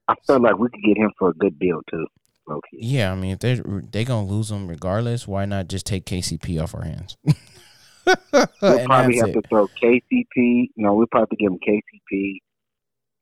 I 0.09 0.15
feel 0.27 0.41
like 0.41 0.59
we 0.59 0.69
could 0.69 0.83
get 0.83 0.97
him 0.97 1.11
for 1.19 1.31
a 1.31 1.35
good 1.35 1.59
deal 1.59 1.81
too. 1.91 2.07
Okay. 2.49 2.79
Yeah, 2.79 3.13
I 3.13 3.15
mean, 3.17 3.33
if 3.33 3.41
they're 3.41 3.57
they 3.57 4.05
gonna 4.05 4.27
lose 4.27 4.51
him 4.51 4.69
regardless, 4.69 5.27
why 5.27 5.45
not 5.47 5.69
just 5.69 5.87
take 5.87 6.07
KCP 6.07 6.63
off 6.63 6.75
our 6.75 6.85
hands? 6.85 7.17
we'll 7.25 8.87
probably 8.87 9.19
have 9.19 9.31
it. 9.31 9.33
to 9.33 9.43
throw 9.49 9.69
KCP. 9.69 10.71
No, 10.77 10.95
we'll 10.95 11.09
probably 11.09 11.37
give 11.37 11.51
him 11.51 11.59
KCP, 11.59 12.37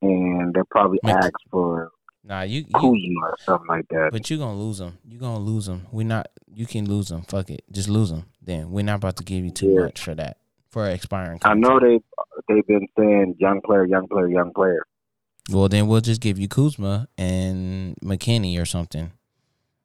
and 0.02 0.52
they'll 0.52 0.64
probably 0.70 0.98
ask 1.04 1.32
for 1.50 1.90
Nah, 2.26 2.42
you, 2.42 2.60
you 2.60 2.66
Kuzma 2.74 3.20
or 3.22 3.36
something 3.38 3.68
like 3.68 3.86
that. 3.88 4.08
But 4.10 4.30
you're 4.30 4.38
gonna 4.38 4.58
lose 4.58 4.78
them. 4.78 4.98
You're 5.06 5.20
gonna 5.20 5.40
lose 5.40 5.66
them. 5.66 5.86
We're 5.92 6.06
not. 6.06 6.28
You 6.52 6.66
can 6.66 6.88
lose 6.88 7.08
them. 7.08 7.22
Fuck 7.22 7.50
it. 7.50 7.64
Just 7.70 7.88
lose 7.88 8.10
them. 8.10 8.24
Then 8.40 8.70
we're 8.70 8.84
not 8.84 8.96
about 8.96 9.16
to 9.16 9.24
give 9.24 9.44
you 9.44 9.50
too 9.50 9.68
yeah. 9.68 9.80
much 9.82 10.00
for 10.00 10.14
that 10.14 10.38
for 10.70 10.88
expiring. 10.88 11.38
Contract. 11.38 11.56
I 11.56 11.60
know 11.60 11.80
they 11.80 12.00
they've 12.48 12.66
been 12.66 12.88
saying 12.98 13.36
young 13.38 13.60
player, 13.60 13.84
young 13.84 14.08
player, 14.08 14.28
young 14.28 14.52
player. 14.54 14.84
Well, 15.50 15.68
then 15.68 15.86
we'll 15.86 16.00
just 16.00 16.22
give 16.22 16.38
you 16.38 16.48
Kuzma 16.48 17.08
and 17.18 17.96
McKinnie 18.02 18.58
or 18.58 18.64
something, 18.64 19.12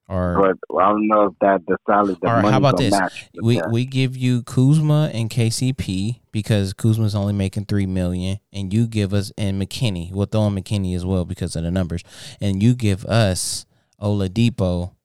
Or 0.09 0.55
but 0.69 0.75
I 0.75 0.89
don't 0.89 1.07
know 1.07 1.25
if 1.25 1.33
that 1.41 1.61
the 1.67 1.77
salary. 1.85 2.17
The 2.19 2.27
or 2.27 2.51
how 2.51 2.57
about 2.57 2.77
this? 2.77 2.99
We 3.43 3.57
that. 3.57 3.69
we 3.71 3.85
give 3.85 4.17
you 4.17 4.41
Kuzma 4.41 5.11
and 5.13 5.29
KCP 5.29 6.21
because 6.31 6.73
Kuzma's 6.73 7.13
only 7.13 7.33
making 7.33 7.65
three 7.65 7.85
million, 7.85 8.39
and 8.51 8.73
you 8.73 8.87
give 8.87 9.13
us 9.13 9.31
and 9.37 9.61
McKinnie. 9.61 10.11
We'll 10.11 10.25
throw 10.25 10.47
in 10.47 10.55
McKinnie 10.55 10.95
as 10.95 11.05
well 11.05 11.25
because 11.25 11.55
of 11.55 11.61
the 11.61 11.69
numbers, 11.69 12.03
and 12.41 12.63
you 12.63 12.73
give 12.73 13.05
us 13.05 13.67
Oladipo 14.01 14.95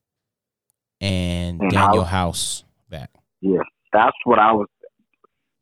and, 0.99 1.61
and 1.61 1.71
Danuel 1.71 2.07
House 2.07 2.63
back. 2.89 3.11
Yeah, 3.41 3.59
that's 3.93 4.17
what 4.23 4.39
I 4.39 4.53
was 4.53 4.67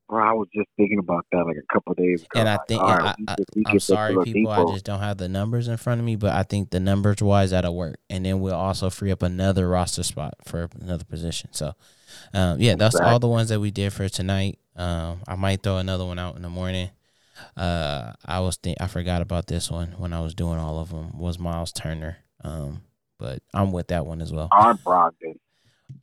Bro, 0.09 0.29
I 0.29 0.33
was 0.33 0.47
just 0.53 0.67
thinking 0.75 0.99
about 0.99 1.25
that 1.31 1.45
like 1.45 1.55
a 1.55 1.73
couple 1.73 1.93
days 1.93 2.23
ago. 2.23 2.39
And 2.39 2.49
I 2.49 2.57
think 2.67 2.81
right, 2.81 3.15
I, 3.27 3.35
am 3.71 3.79
sorry, 3.79 4.15
people. 4.23 4.51
I 4.51 4.65
just 4.65 4.85
don't 4.85 4.99
have 4.99 5.17
the 5.17 5.29
numbers 5.29 5.67
in 5.67 5.77
front 5.77 5.99
of 5.99 6.05
me, 6.05 6.15
but 6.15 6.33
I 6.33 6.43
think 6.43 6.71
the 6.71 6.79
numbers 6.79 7.21
wise 7.21 7.51
that'll 7.51 7.75
work, 7.75 7.97
and 8.09 8.25
then 8.25 8.39
we'll 8.39 8.53
also 8.53 8.89
free 8.89 9.11
up 9.11 9.23
another 9.23 9.67
roster 9.67 10.03
spot 10.03 10.35
for 10.45 10.69
another 10.79 11.05
position. 11.05 11.49
So, 11.53 11.73
um, 12.33 12.59
yeah, 12.59 12.75
that's 12.75 12.95
exactly. 12.95 13.11
all 13.11 13.19
the 13.19 13.29
ones 13.29 13.49
that 13.49 13.59
we 13.59 13.71
did 13.71 13.93
for 13.93 14.09
tonight. 14.09 14.59
Um, 14.75 15.21
I 15.27 15.35
might 15.35 15.63
throw 15.63 15.77
another 15.77 16.05
one 16.05 16.19
out 16.19 16.35
in 16.35 16.41
the 16.41 16.49
morning. 16.49 16.89
Uh, 17.55 18.13
I 18.25 18.41
was 18.41 18.57
think 18.57 18.77
I 18.81 18.87
forgot 18.87 19.21
about 19.21 19.47
this 19.47 19.71
one 19.71 19.93
when 19.97 20.13
I 20.13 20.21
was 20.21 20.35
doing 20.35 20.59
all 20.59 20.79
of 20.79 20.89
them. 20.89 21.17
Was 21.17 21.39
Myles 21.39 21.71
Turner? 21.71 22.17
Um, 22.43 22.81
but 23.17 23.41
I'm 23.53 23.71
with 23.71 23.87
that 23.87 24.05
one 24.05 24.21
as 24.21 24.33
well. 24.33 24.49
On 24.51 24.77
Brogdon 24.79 25.39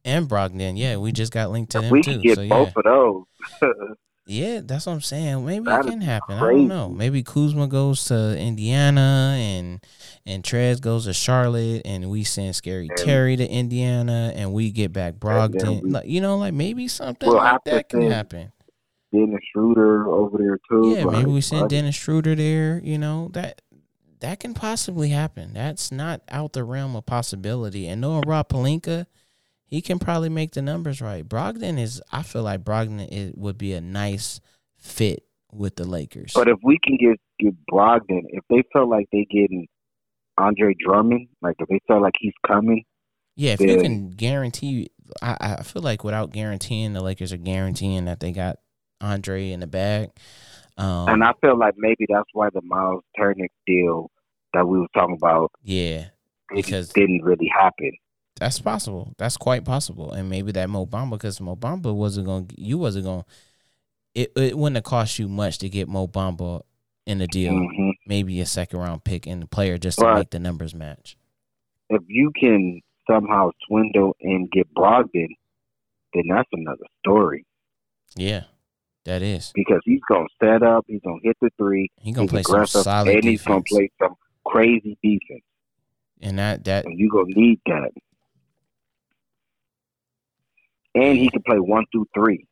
and 0.05 0.29
Brogdon. 0.29 0.77
Yeah, 0.77 0.97
we 0.97 1.13
just 1.13 1.33
got 1.33 1.51
linked 1.51 1.73
to 1.73 1.81
them 1.81 1.91
we 1.91 2.03
too. 2.03 2.13
Can 2.13 2.21
get 2.23 2.37
so, 2.37 2.49
both 2.49 2.73
yeah. 2.75 2.93
of 2.93 3.27
those. 3.61 3.97
yeah, 4.27 4.61
that's 4.63 4.87
what 4.87 4.93
I'm 4.93 5.01
saying. 5.01 5.45
Maybe 5.45 5.65
that 5.65 5.87
it 5.87 5.91
can 5.91 6.01
happen. 6.01 6.39
Crazy. 6.39 6.55
I 6.55 6.59
don't 6.59 6.69
know. 6.69 6.89
Maybe 6.89 7.23
Kuzma 7.23 7.67
goes 7.67 8.05
to 8.07 8.39
Indiana 8.39 9.37
and 9.39 9.85
and 10.27 10.43
Trez 10.43 10.81
goes 10.81 11.05
to 11.05 11.13
Charlotte, 11.13 11.83
and 11.85 12.11
we 12.11 12.25
send 12.25 12.55
Scary 12.57 12.89
and, 12.89 12.99
Terry 12.99 13.37
to 13.37 13.47
Indiana, 13.47 14.33
and 14.35 14.53
we 14.53 14.71
get 14.71 14.93
back 14.93 15.15
Brogdon. 15.15 15.83
We, 15.83 15.91
like, 15.91 16.07
you 16.07 16.21
know, 16.21 16.37
like 16.37 16.55
maybe 16.55 16.89
something 16.89 17.29
we'll 17.29 17.39
like 17.39 17.65
that 17.65 17.89
can 17.89 18.11
happen. 18.11 18.53
Dennis 19.13 19.41
Schroeder 19.53 20.09
over 20.09 20.39
there 20.39 20.59
too. 20.71 20.95
Yeah, 20.97 21.05
maybe 21.05 21.31
we 21.31 21.41
send 21.41 21.69
Dennis 21.71 21.97
Schroeder 21.97 22.35
there. 22.35 22.81
You 22.85 22.99
know 22.99 23.31
that 23.33 23.61
that 24.21 24.41
can 24.41 24.55
possibly 24.55 25.09
happen. 25.09 25.55
That's 25.55 25.91
not 25.91 26.23
out 26.29 26.53
the 26.53 26.65
realm 26.65 26.95
of 26.95 27.07
possibility. 27.07 27.89
And 27.89 28.01
knowing 28.01 28.23
Rob 28.27 28.49
Pelinka, 28.49 29.07
he 29.71 29.81
can 29.81 30.01
probably 30.01 30.29
make 30.29 30.53
the 30.53 30.63
numbers 30.63 31.01
right. 31.01 31.27
Brogdon 31.27 31.79
is, 31.79 32.03
I 32.11 32.25
feel 32.25 32.43
like 32.43 32.65
Brogdon 32.65 33.07
is, 33.09 33.33
would 33.37 33.57
be 33.57 33.73
a 33.73 33.81
nice 33.81 34.41
fit 34.77 35.23
with 35.53 35.77
the 35.77 35.87
Lakers. 35.87 36.33
But 36.35 36.49
if 36.49 36.59
we 36.63 36.77
can 36.83 36.97
get 36.97 37.21
get 37.39 37.55
Brogdon, 37.71 38.23
if 38.31 38.43
they 38.51 38.65
feel 38.73 38.91
like 38.91 39.07
they 39.13 39.27
getting 39.31 39.69
Andre 40.37 40.75
Drummond, 40.79 41.29
like 41.41 41.55
if 41.61 41.69
they 41.69 41.79
feel 41.87 42.03
like 42.03 42.15
he's 42.19 42.35
coming, 42.45 42.85
yeah, 43.37 43.53
if 43.53 43.61
then, 43.61 43.69
you 43.69 43.81
can 43.81 44.11
guarantee, 44.11 44.91
I, 45.23 45.57
I 45.59 45.63
feel 45.63 45.83
like 45.83 46.03
without 46.03 46.33
guaranteeing 46.33 46.93
the 46.93 47.01
Lakers 47.01 47.33
are 47.33 47.39
guaranteeing 47.39 48.07
that 48.07 48.19
they 48.19 48.33
got 48.33 48.59
Andre 49.01 49.51
in 49.51 49.61
the 49.61 49.69
bag. 49.69 50.11
Um, 50.77 51.09
and 51.09 51.25
I 51.25 51.33
feel 51.41 51.57
like 51.57 51.75
maybe 51.77 52.07
that's 52.09 52.29
why 52.33 52.49
the 52.53 52.63
Myles 52.63 53.05
Turner 53.17 53.49
deal 53.67 54.11
that 54.53 54.67
we 54.67 54.81
were 54.81 54.89
talking 54.95 55.17
about, 55.17 55.53
yeah, 55.63 56.07
because 56.53 56.89
didn't 56.93 57.23
really 57.23 57.51
happen. 57.57 57.93
That's 58.41 58.59
possible. 58.59 59.15
That's 59.19 59.37
quite 59.37 59.67
possible. 59.67 60.13
And 60.13 60.31
maybe 60.31 60.51
that 60.53 60.71
Mo 60.71 60.87
Bamba, 60.87 61.11
because 61.11 61.41
Mo 61.43 61.55
Bamba 61.55 61.95
wasn't 61.95 62.27
going 62.27 62.47
to, 62.47 62.61
you 62.61 62.79
wasn't 62.79 63.05
going 63.05 63.25
it, 64.15 64.33
it 64.35 64.57
wouldn't 64.57 64.77
have 64.77 64.85
cost 64.85 65.19
you 65.19 65.29
much 65.29 65.59
to 65.59 65.69
get 65.69 65.89
Mo 65.89 66.09
Bamba 66.09 66.63
in 67.07 67.19
the 67.19 67.27
deal. 67.27 67.53
Mm-hmm. 67.53 67.91
Maybe 68.07 68.41
a 68.41 68.47
second 68.47 68.79
round 68.79 69.05
pick 69.05 69.27
and 69.27 69.43
the 69.43 69.47
player 69.47 69.77
just 69.77 69.99
to 69.99 70.15
make 70.15 70.31
the 70.31 70.39
numbers 70.39 70.75
match. 70.75 71.17
If 71.91 72.03
you 72.07 72.33
can 72.35 72.81
somehow 73.09 73.51
swindle 73.67 74.17
and 74.23 74.51
get 74.51 74.73
Brogdon, 74.75 75.29
then 76.15 76.25
that's 76.29 76.49
another 76.53 76.87
story. 77.01 77.45
Yeah, 78.17 78.45
that 79.05 79.23
is. 79.23 79.53
Because 79.55 79.81
he's 79.85 80.01
going 80.09 80.27
to 80.27 80.47
set 80.47 80.63
up, 80.63 80.87
he's 80.89 81.03
going 81.03 81.21
to 81.21 81.29
hit 81.29 81.37
the 81.43 81.51
three. 81.59 81.91
He's 82.01 82.15
going 82.17 82.27
to 82.27 82.33
play 82.33 82.43
some 82.43 82.67
solid 82.67 83.09
and 83.09 83.23
defense. 83.23 83.31
he's 83.31 83.45
to 83.45 83.63
play 83.75 83.91
some 84.01 84.15
crazy 84.45 84.97
defense. 85.03 85.45
And 86.23 86.39
that, 86.39 86.65
that, 86.65 86.87
and 86.87 86.99
you're 86.99 87.11
going 87.11 87.33
to 87.33 87.41
need 87.41 87.61
that 87.67 87.91
and 90.95 91.17
he 91.17 91.29
can 91.31 91.43
play 91.43 91.59
one 91.59 91.85
through 91.93 92.07
three. 92.15 92.47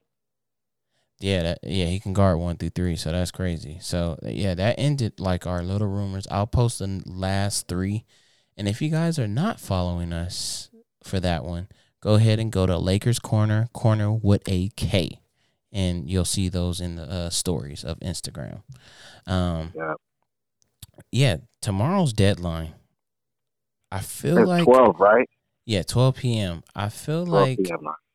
Yeah, 1.20 1.42
that, 1.42 1.58
yeah, 1.64 1.86
he 1.86 1.98
can 1.98 2.12
guard 2.12 2.38
one 2.38 2.56
through 2.56 2.70
three, 2.70 2.94
so 2.94 3.10
that's 3.10 3.32
crazy. 3.32 3.78
So 3.80 4.18
yeah, 4.22 4.54
that 4.54 4.76
ended 4.78 5.18
like 5.18 5.46
our 5.46 5.62
little 5.62 5.88
rumors. 5.88 6.28
I'll 6.30 6.46
post 6.46 6.78
the 6.78 7.02
last 7.06 7.66
three, 7.66 8.04
and 8.56 8.68
if 8.68 8.80
you 8.80 8.88
guys 8.88 9.18
are 9.18 9.26
not 9.26 9.58
following 9.58 10.12
us 10.12 10.70
for 11.02 11.18
that 11.20 11.44
one, 11.44 11.68
go 12.00 12.14
ahead 12.14 12.38
and 12.38 12.52
go 12.52 12.66
to 12.66 12.78
Lakers 12.78 13.18
Korner, 13.18 13.72
Corner 13.72 14.12
with 14.12 14.48
a 14.48 14.68
K, 14.76 15.20
and 15.72 16.08
you'll 16.08 16.24
see 16.24 16.48
those 16.48 16.80
in 16.80 16.94
the 16.94 17.10
uh, 17.10 17.30
stories 17.30 17.82
of 17.82 17.98
Instagram. 17.98 18.62
Um, 19.26 19.72
yeah. 19.74 19.94
yeah, 21.10 21.36
tomorrow's 21.60 22.12
deadline. 22.12 22.74
I 23.90 24.00
feel 24.00 24.46
like 24.46 24.62
twelve, 24.62 25.00
right? 25.00 25.28
Yeah, 25.66 25.82
twelve 25.82 26.14
p.m. 26.14 26.62
I 26.76 26.90
feel 26.90 27.26
like 27.26 27.58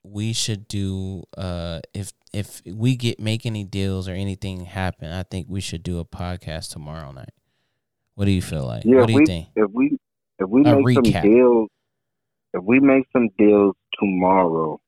we 0.04 0.34
should 0.34 0.68
do 0.68 1.24
uh 1.38 1.80
if 1.94 2.12
if 2.34 2.62
we 2.66 2.96
get 2.96 3.20
make 3.20 3.46
any 3.46 3.64
deals 3.64 4.08
or 4.08 4.14
anything 4.14 4.66
happen, 4.66 5.12
I 5.12 5.24
think 5.24 5.48
we 5.50 5.62
should 5.62 5.84
do 5.84 6.00
a 6.00 6.06
podcast 6.06 6.72
tomorrow 6.72 7.12
night. 7.12 7.34
What 8.16 8.26
do 8.26 8.32
you 8.32 8.42
feel 8.42 8.66
like? 8.66 8.86
Yeah, 8.86 9.00
what 9.00 9.08
do 9.08 9.14
you 9.14 9.20
we, 9.20 9.26
think? 9.26 9.48
If 9.56 9.72
we 9.72 9.98
if 10.40 10.50
we 10.50 10.62
a 10.62 10.76
make 10.76 10.86
recap. 10.86 11.14
some 11.14 11.32
deals 11.32 11.70
if 12.54 12.64
we 12.64 12.80
make 12.80 13.06
some 13.12 13.30
deals 13.38 13.76
tomorrow, 14.00 14.80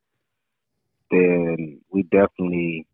then 1.10 1.82
we 1.90 2.04
definitely 2.04 2.86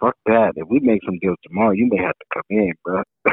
fuck 0.00 0.16
that. 0.26 0.54
If 0.56 0.66
we 0.68 0.80
make 0.80 1.00
some 1.04 1.18
deals 1.20 1.38
tomorrow, 1.44 1.70
you 1.72 1.88
may 1.88 2.02
have 2.02 2.18
to 2.18 2.24
come 2.34 2.42
in, 2.50 2.72
bro. 2.84 3.02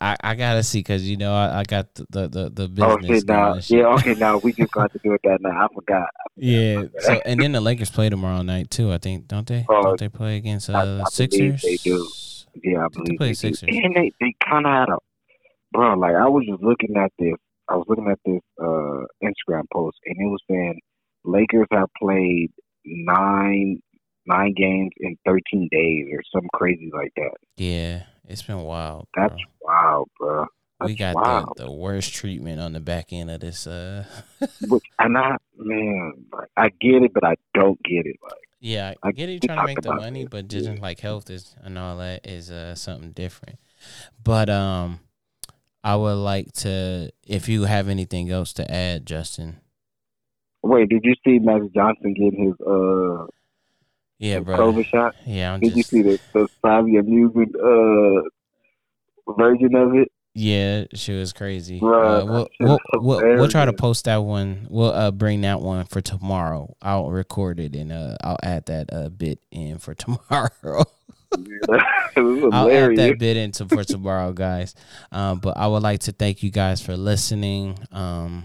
I, 0.00 0.16
I 0.22 0.34
gotta 0.34 0.62
see 0.62 0.80
because 0.80 1.08
you 1.08 1.16
know 1.16 1.34
I, 1.34 1.60
I 1.60 1.62
got 1.64 1.94
the 1.94 2.06
the 2.10 2.28
the, 2.28 2.50
the 2.50 2.68
business. 2.68 3.26
Oh 3.30 3.60
shit! 3.60 3.78
Now, 3.78 3.88
yeah, 3.88 3.94
okay. 3.94 4.14
Now 4.14 4.38
we 4.38 4.52
just 4.52 4.72
got 4.72 4.92
to 4.92 4.98
do 5.02 5.12
it 5.14 5.20
that 5.24 5.40
night. 5.40 5.54
I 5.54 5.66
forgot. 5.74 6.08
yeah. 6.36 6.84
So 7.00 7.20
and 7.24 7.40
then 7.40 7.52
the 7.52 7.60
Lakers 7.60 7.90
play 7.90 8.08
tomorrow 8.08 8.42
night 8.42 8.70
too. 8.70 8.92
I 8.92 8.98
think 8.98 9.26
don't 9.26 9.46
they? 9.46 9.66
Uh, 9.68 9.82
don't 9.82 9.98
they 9.98 10.08
play 10.08 10.36
against 10.36 10.70
uh, 10.70 10.74
I, 10.74 11.00
I 11.00 11.04
Sixers? 11.10 11.62
They 11.62 11.76
do. 11.76 12.06
Yeah, 12.62 12.84
I 12.84 12.88
believe 12.88 13.06
they 13.06 13.16
play 13.16 13.28
they 13.28 13.34
Sixers. 13.34 13.68
Do. 13.68 13.80
And 13.82 13.94
they 13.94 14.12
they 14.20 14.34
kind 14.48 14.66
of 14.66 14.72
had 14.72 14.88
a 14.88 14.98
bro. 15.72 15.94
Like 15.94 16.14
I 16.14 16.28
was 16.28 16.44
just 16.48 16.62
looking 16.62 16.96
at 16.96 17.12
this. 17.18 17.34
I 17.68 17.76
was 17.76 17.86
looking 17.88 18.08
at 18.10 18.18
this 18.24 18.40
uh 18.60 19.04
Instagram 19.22 19.64
post, 19.72 19.98
and 20.04 20.16
it 20.18 20.30
was 20.30 20.42
saying 20.50 20.78
Lakers 21.24 21.66
have 21.72 21.88
played 22.00 22.50
nine 22.84 23.80
nine 24.26 24.54
games 24.56 24.90
in 24.98 25.16
thirteen 25.24 25.68
days 25.70 26.06
or 26.12 26.22
something 26.32 26.50
crazy 26.54 26.90
like 26.92 27.12
that. 27.16 27.34
Yeah. 27.56 28.04
It's 28.28 28.42
been 28.42 28.60
wild. 28.60 29.08
Bro. 29.14 29.28
That's 29.28 29.42
wild, 29.62 30.10
bro. 30.18 30.46
That's 30.78 30.90
we 30.90 30.96
got 30.96 31.14
wild. 31.14 31.54
the, 31.56 31.64
the 31.64 31.72
worst 31.72 32.14
treatment 32.14 32.60
on 32.60 32.74
the 32.74 32.80
back 32.80 33.12
end 33.12 33.30
of 33.30 33.40
this. 33.40 33.66
Uh, 33.66 34.04
Which, 34.68 34.84
and 34.98 35.16
I, 35.16 35.36
man, 35.56 36.12
like, 36.32 36.48
I 36.56 36.68
get 36.68 37.02
it, 37.02 37.12
but 37.14 37.24
I 37.24 37.36
don't 37.54 37.82
get 37.82 38.06
it. 38.06 38.16
Like, 38.22 38.32
yeah, 38.60 38.92
I 39.02 39.12
get 39.12 39.30
it. 39.30 39.44
You're 39.44 39.54
trying 39.54 39.60
to 39.60 39.64
make 39.64 39.80
the 39.80 39.94
money, 39.94 40.22
it. 40.22 40.30
but 40.30 40.46
just 40.46 40.68
like 40.78 41.00
health 41.00 41.30
is 41.30 41.56
and 41.62 41.78
all 41.78 41.96
that 41.98 42.26
is 42.26 42.50
uh, 42.50 42.74
something 42.74 43.12
different. 43.12 43.58
But 44.22 44.50
um, 44.50 45.00
I 45.82 45.96
would 45.96 46.14
like 46.14 46.52
to, 46.54 47.10
if 47.26 47.48
you 47.48 47.62
have 47.62 47.88
anything 47.88 48.30
else 48.30 48.52
to 48.54 48.70
add, 48.70 49.06
Justin. 49.06 49.56
Wait, 50.62 50.88
did 50.90 51.00
you 51.02 51.14
see 51.24 51.38
Magic 51.38 51.72
Johnson 51.72 52.14
getting 52.14 52.46
his 52.46 52.66
uh 52.66 53.26
yeah, 54.18 54.40
bro. 54.40 54.56
COVID 54.56 54.86
shot. 54.86 55.16
Yeah, 55.26 55.54
I'm 55.54 55.60
Did 55.60 55.74
just... 55.74 55.76
you 55.76 55.82
see 55.82 56.02
the 56.02 56.20
the 56.32 56.48
Savvy 56.62 56.96
amusement 56.96 57.54
uh 57.56 59.32
version 59.36 59.74
of 59.74 59.94
it? 59.94 60.10
Yeah, 60.34 60.84
she 60.94 61.14
was 61.14 61.32
crazy. 61.32 61.80
Bro, 61.80 62.00
uh, 62.00 62.24
we'll, 62.24 62.48
we'll, 62.60 62.78
we'll, 62.94 63.36
we'll, 63.38 63.48
try 63.48 63.64
to 63.64 63.72
post 63.72 64.04
that 64.04 64.18
one. 64.18 64.68
We'll 64.70 64.92
uh, 64.92 65.10
bring 65.10 65.40
that 65.40 65.60
one 65.60 65.84
for 65.86 66.00
tomorrow. 66.00 66.76
I'll 66.80 67.10
record 67.10 67.58
it 67.58 67.74
and 67.74 67.90
uh, 67.90 68.16
I'll 68.22 68.38
add 68.40 68.66
that 68.66 68.92
uh, 68.92 69.08
bit 69.08 69.40
in 69.50 69.78
for 69.78 69.94
tomorrow. 69.96 70.50
I'll 72.16 72.70
add 72.70 72.96
that 72.96 73.16
bit 73.18 73.36
into 73.36 73.66
for 73.66 73.82
tomorrow, 73.82 74.32
guys. 74.32 74.74
Um, 75.10 75.40
but 75.40 75.56
I 75.56 75.66
would 75.66 75.82
like 75.82 76.00
to 76.00 76.12
thank 76.12 76.42
you 76.42 76.50
guys 76.50 76.80
for 76.80 76.96
listening. 76.96 77.76
Um, 77.90 78.44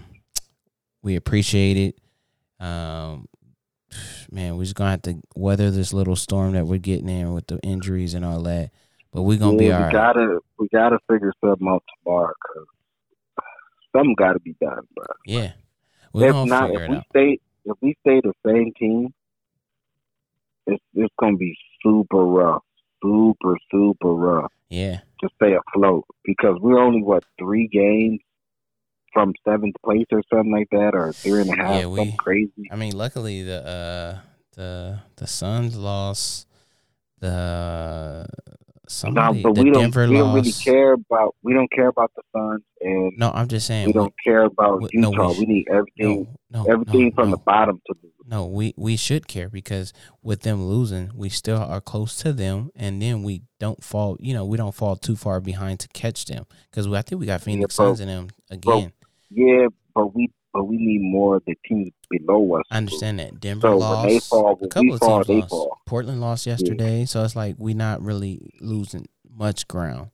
we 1.02 1.16
appreciate 1.16 1.76
it. 1.76 2.64
Um, 2.64 3.28
man, 4.30 4.56
we're 4.56 4.64
just 4.64 4.74
gonna 4.74 4.90
have 4.90 5.02
to 5.02 5.20
weather 5.34 5.70
this 5.70 5.92
little 5.92 6.16
storm 6.16 6.52
that 6.52 6.66
we're 6.66 6.78
getting 6.78 7.08
in 7.08 7.32
with 7.32 7.46
the 7.46 7.58
injuries 7.60 8.14
and 8.14 8.24
all 8.24 8.42
that. 8.42 8.70
But 9.12 9.22
we're 9.22 9.38
gonna 9.38 9.52
yeah, 9.52 9.58
be 9.58 9.72
all 9.72 9.78
we 9.78 9.84
right. 9.84 9.92
Gotta 9.92 10.40
we 10.58 10.68
gotta 10.72 10.98
figure 11.10 11.32
something 11.40 11.68
out 11.68 11.84
tomorrow 12.02 12.32
because 12.42 12.66
something 13.94 14.14
got 14.16 14.32
to 14.32 14.40
be 14.40 14.56
done, 14.60 14.86
bro. 14.94 15.04
Yeah, 15.24 15.52
we're 16.12 16.28
if 16.28 16.48
not, 16.48 16.70
if 16.70 16.88
we 16.88 16.96
out. 16.96 17.04
stay 17.10 17.38
if 17.64 17.76
we 17.80 17.96
stay 18.00 18.20
the 18.20 18.32
same 18.46 18.72
team, 18.78 19.14
it's 20.66 20.82
it's 20.94 21.14
gonna 21.18 21.36
be 21.36 21.56
super 21.82 22.24
rough, 22.24 22.62
super 23.02 23.56
super 23.70 24.14
rough. 24.14 24.52
Yeah, 24.68 25.00
to 25.20 25.28
stay 25.36 25.54
afloat 25.54 26.04
because 26.24 26.56
we're 26.60 26.80
only 26.80 27.02
what 27.02 27.24
three 27.38 27.68
games 27.68 28.20
from 29.14 29.32
seventh 29.44 29.76
place 29.82 30.06
or 30.12 30.22
something 30.30 30.52
like 30.52 30.68
that, 30.72 30.94
or 30.94 31.14
three 31.14 31.40
and 31.40 31.50
a 31.50 31.56
half. 31.56 31.80
Yeah, 31.80 31.86
we, 31.86 32.12
crazy. 32.18 32.68
I 32.70 32.76
mean, 32.76 32.94
luckily 32.94 33.42
the 33.42 33.66
uh, 33.66 34.18
the 34.54 34.98
the 35.16 35.26
Suns 35.26 35.76
lost 35.76 36.46
the 37.20 38.26
somebody. 38.88 39.42
No, 39.42 39.42
but 39.42 39.58
we 39.58 39.70
don't. 39.70 39.94
we 39.96 40.16
don't 40.16 40.34
really 40.34 40.52
care 40.52 40.92
about. 40.92 41.34
We 41.42 41.54
don't 41.54 41.70
care 41.70 41.88
about 41.88 42.12
the 42.14 42.22
Suns, 42.32 42.62
and 42.80 43.12
no, 43.16 43.30
I'm 43.32 43.48
just 43.48 43.66
saying 43.66 43.86
we, 43.86 43.92
don't 43.92 44.14
care 44.22 44.44
about 44.44 44.82
we, 44.82 44.88
Utah. 44.92 45.10
No, 45.10 45.28
we, 45.30 45.38
we, 45.38 45.46
need 45.46 45.68
everything. 45.70 46.36
No, 46.50 46.64
no 46.64 46.72
everything 46.72 47.12
from 47.12 47.30
the 47.30 47.38
bottom 47.38 47.80
to 47.86 47.94
the. 48.02 48.08
No, 48.26 48.46
we 48.46 48.72
we 48.76 48.96
should 48.96 49.28
care 49.28 49.50
because 49.50 49.92
with 50.22 50.40
them 50.40 50.64
losing, 50.64 51.10
we 51.14 51.28
still 51.28 51.58
are 51.58 51.80
close 51.80 52.16
to 52.16 52.32
them, 52.32 52.70
and 52.74 53.00
then 53.00 53.22
we 53.22 53.42
don't 53.58 53.82
fall. 53.84 54.16
You 54.18 54.34
know, 54.34 54.44
we 54.44 54.56
don't 54.56 54.74
fall 54.74 54.96
too 54.96 55.16
far 55.16 55.40
behind 55.40 55.80
to 55.80 55.88
catch 55.88 56.24
them 56.24 56.46
because 56.70 56.86
I 56.86 57.02
think 57.02 57.20
we 57.20 57.26
got 57.26 57.42
Phoenix 57.42 57.74
yeah, 57.74 57.84
Suns 57.84 58.00
in 58.00 58.08
them 58.08 58.28
again. 58.50 58.92
Yeah, 59.34 59.66
but 59.94 60.14
we 60.14 60.30
but 60.52 60.64
we 60.64 60.76
need 60.76 61.02
more 61.02 61.36
of 61.36 61.42
the 61.46 61.56
teams 61.66 61.92
below 62.08 62.56
us. 62.56 62.62
I 62.70 62.76
understand 62.76 63.18
that 63.18 63.40
Denver 63.40 63.68
so 63.68 63.76
lost. 63.76 64.04
When 64.04 64.14
they 64.14 64.20
fall, 64.20 64.56
when 64.56 64.66
a 64.66 64.68
couple 64.68 64.94
of 64.94 65.00
fall, 65.00 65.24
teams 65.24 65.40
lost. 65.40 65.50
Fall. 65.50 65.80
Portland 65.86 66.20
lost 66.20 66.46
yesterday, 66.46 67.00
yeah. 67.00 67.04
so 67.06 67.24
it's 67.24 67.36
like 67.36 67.56
we're 67.58 67.74
not 67.74 68.02
really 68.02 68.52
losing 68.60 69.08
much 69.28 69.66
ground. 69.68 70.10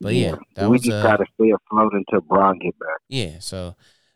But 0.00 0.14
yeah, 0.14 0.30
yeah 0.30 0.36
that 0.56 0.64
we 0.66 0.72
was, 0.72 0.82
just 0.82 0.94
uh, 0.94 1.02
gotta 1.02 1.24
stay 1.34 1.50
afloat 1.50 1.92
until 1.94 2.20
Bron 2.20 2.58
get 2.58 2.78
back. 2.78 2.98
Yeah, 3.08 3.38
so 3.40 3.74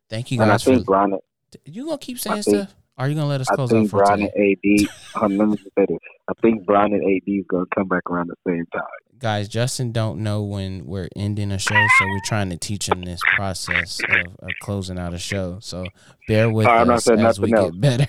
thank 0.09 0.31
you 0.31 0.39
guys. 0.39 0.45
And 0.45 0.53
I 0.53 0.59
think 0.59 0.79
for, 0.81 0.85
Bron. 0.85 1.19
You 1.65 1.85
gonna 1.87 1.99
keep 1.99 2.19
saying 2.19 2.43
think, 2.43 2.57
stuff? 2.57 2.75
Are 2.97 3.09
you 3.09 3.15
gonna 3.15 3.27
let 3.27 3.41
us 3.41 3.49
close 3.49 3.71
I 3.71 3.75
think 3.75 3.87
out 3.87 3.91
for 3.91 4.05
Bron 4.05 4.19
today? 4.19 4.57
and 4.65 4.87
AD. 5.17 5.23
um, 5.23 5.39
let 5.39 5.49
me 5.49 5.57
just 5.57 5.71
say 5.79 5.87
this. 5.89 5.99
I 6.29 6.33
think 6.41 6.65
Brian 6.67 6.93
and 6.93 7.03
AD 7.03 7.23
is 7.27 7.45
gonna 7.49 7.67
come 7.75 7.89
back 7.89 8.11
around 8.11 8.29
the 8.29 8.37
same 8.47 8.67
time 8.73 8.83
guys, 9.23 9.49
Justin 9.49 9.93
don't 9.93 10.19
know 10.19 10.43
when 10.43 10.85
we're 10.85 11.09
ending 11.15 11.53
a 11.53 11.59
show, 11.59 11.87
so 11.99 12.07
we're 12.07 12.21
trying 12.25 12.51
to 12.51 12.57
teach 12.57 12.89
him 12.89 13.03
this 13.03 13.21
process 13.37 14.01
of, 14.11 14.35
of 14.41 14.51
closing 14.61 14.99
out 14.99 15.15
a 15.15 15.19
show. 15.19 15.59
So 15.61 15.87
bear 16.27 16.51
with 16.51 16.67
right, 16.67 16.89
us 16.89 17.09
as 17.09 17.39
we 17.39 17.55
else. 17.55 17.71
get 17.71 17.81
better. 17.81 18.07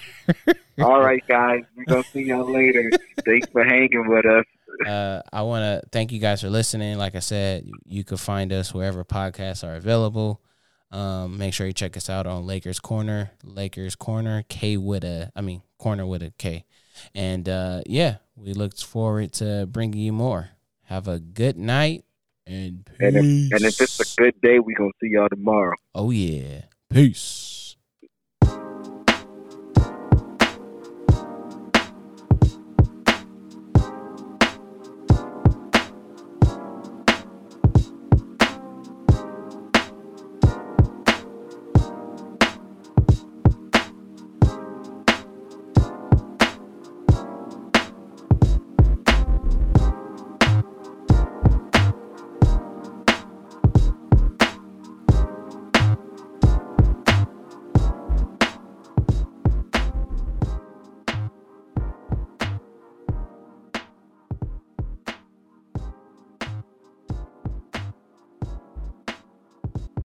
All 0.82 1.02
right, 1.02 1.24
guys, 1.28 1.62
we're 1.78 1.86
gonna 1.86 2.04
see 2.06 2.24
y'all 2.24 2.52
later. 2.52 2.90
Thanks 3.24 3.48
for 3.50 3.64
hanging 3.64 4.08
with 4.08 4.26
us. 4.26 4.46
Uh, 4.88 5.22
I 5.32 5.44
want 5.44 5.62
to 5.62 5.88
thank 5.92 6.12
you 6.12 6.20
guys 6.20 6.42
for 6.42 6.50
listening. 6.50 6.98
Like 6.98 7.14
I 7.14 7.20
said, 7.20 7.64
you, 7.64 7.74
you 7.86 8.04
can 8.04 8.18
find 8.18 8.52
us 8.52 8.74
wherever 8.74 9.06
podcasts 9.06 9.64
are 9.64 9.76
available. 9.76 10.42
Um, 10.92 11.38
make 11.38 11.54
sure 11.54 11.68
you 11.68 11.74
check 11.74 11.96
us 11.96 12.10
out 12.10 12.26
on 12.26 12.48
Lakers 12.48 12.80
Korner, 12.80 13.30
Lakers 13.44 13.96
Korner, 13.96 14.48
K 14.48 14.78
with 14.78 15.04
a, 15.04 15.32
I 15.36 15.42
mean, 15.42 15.62
corner 15.78 16.08
with 16.08 16.24
a 16.24 16.34
K. 16.40 16.66
And 17.14 17.48
uh, 17.48 17.82
yeah, 17.86 18.18
we 18.36 18.54
look 18.54 18.78
forward 18.78 19.34
to 19.34 19.68
bringing 19.70 20.02
you 20.02 20.14
more. 20.14 20.50
Have 20.84 21.08
a 21.08 21.20
good 21.20 21.58
night 21.58 22.04
and 22.46 22.86
peace. 22.86 22.96
And 23.00 23.16
if, 23.18 23.24
and 23.24 23.66
if 23.66 23.82
it's 23.82 24.00
a 24.00 24.22
good 24.22 24.40
day, 24.42 24.60
we're 24.60 24.78
going 24.78 24.92
to 24.92 24.98
see 25.02 25.14
y'all 25.14 25.30
tomorrow. 25.30 25.76
Oh, 25.96 26.12
yeah. 26.12 26.64
Peace. 26.90 27.53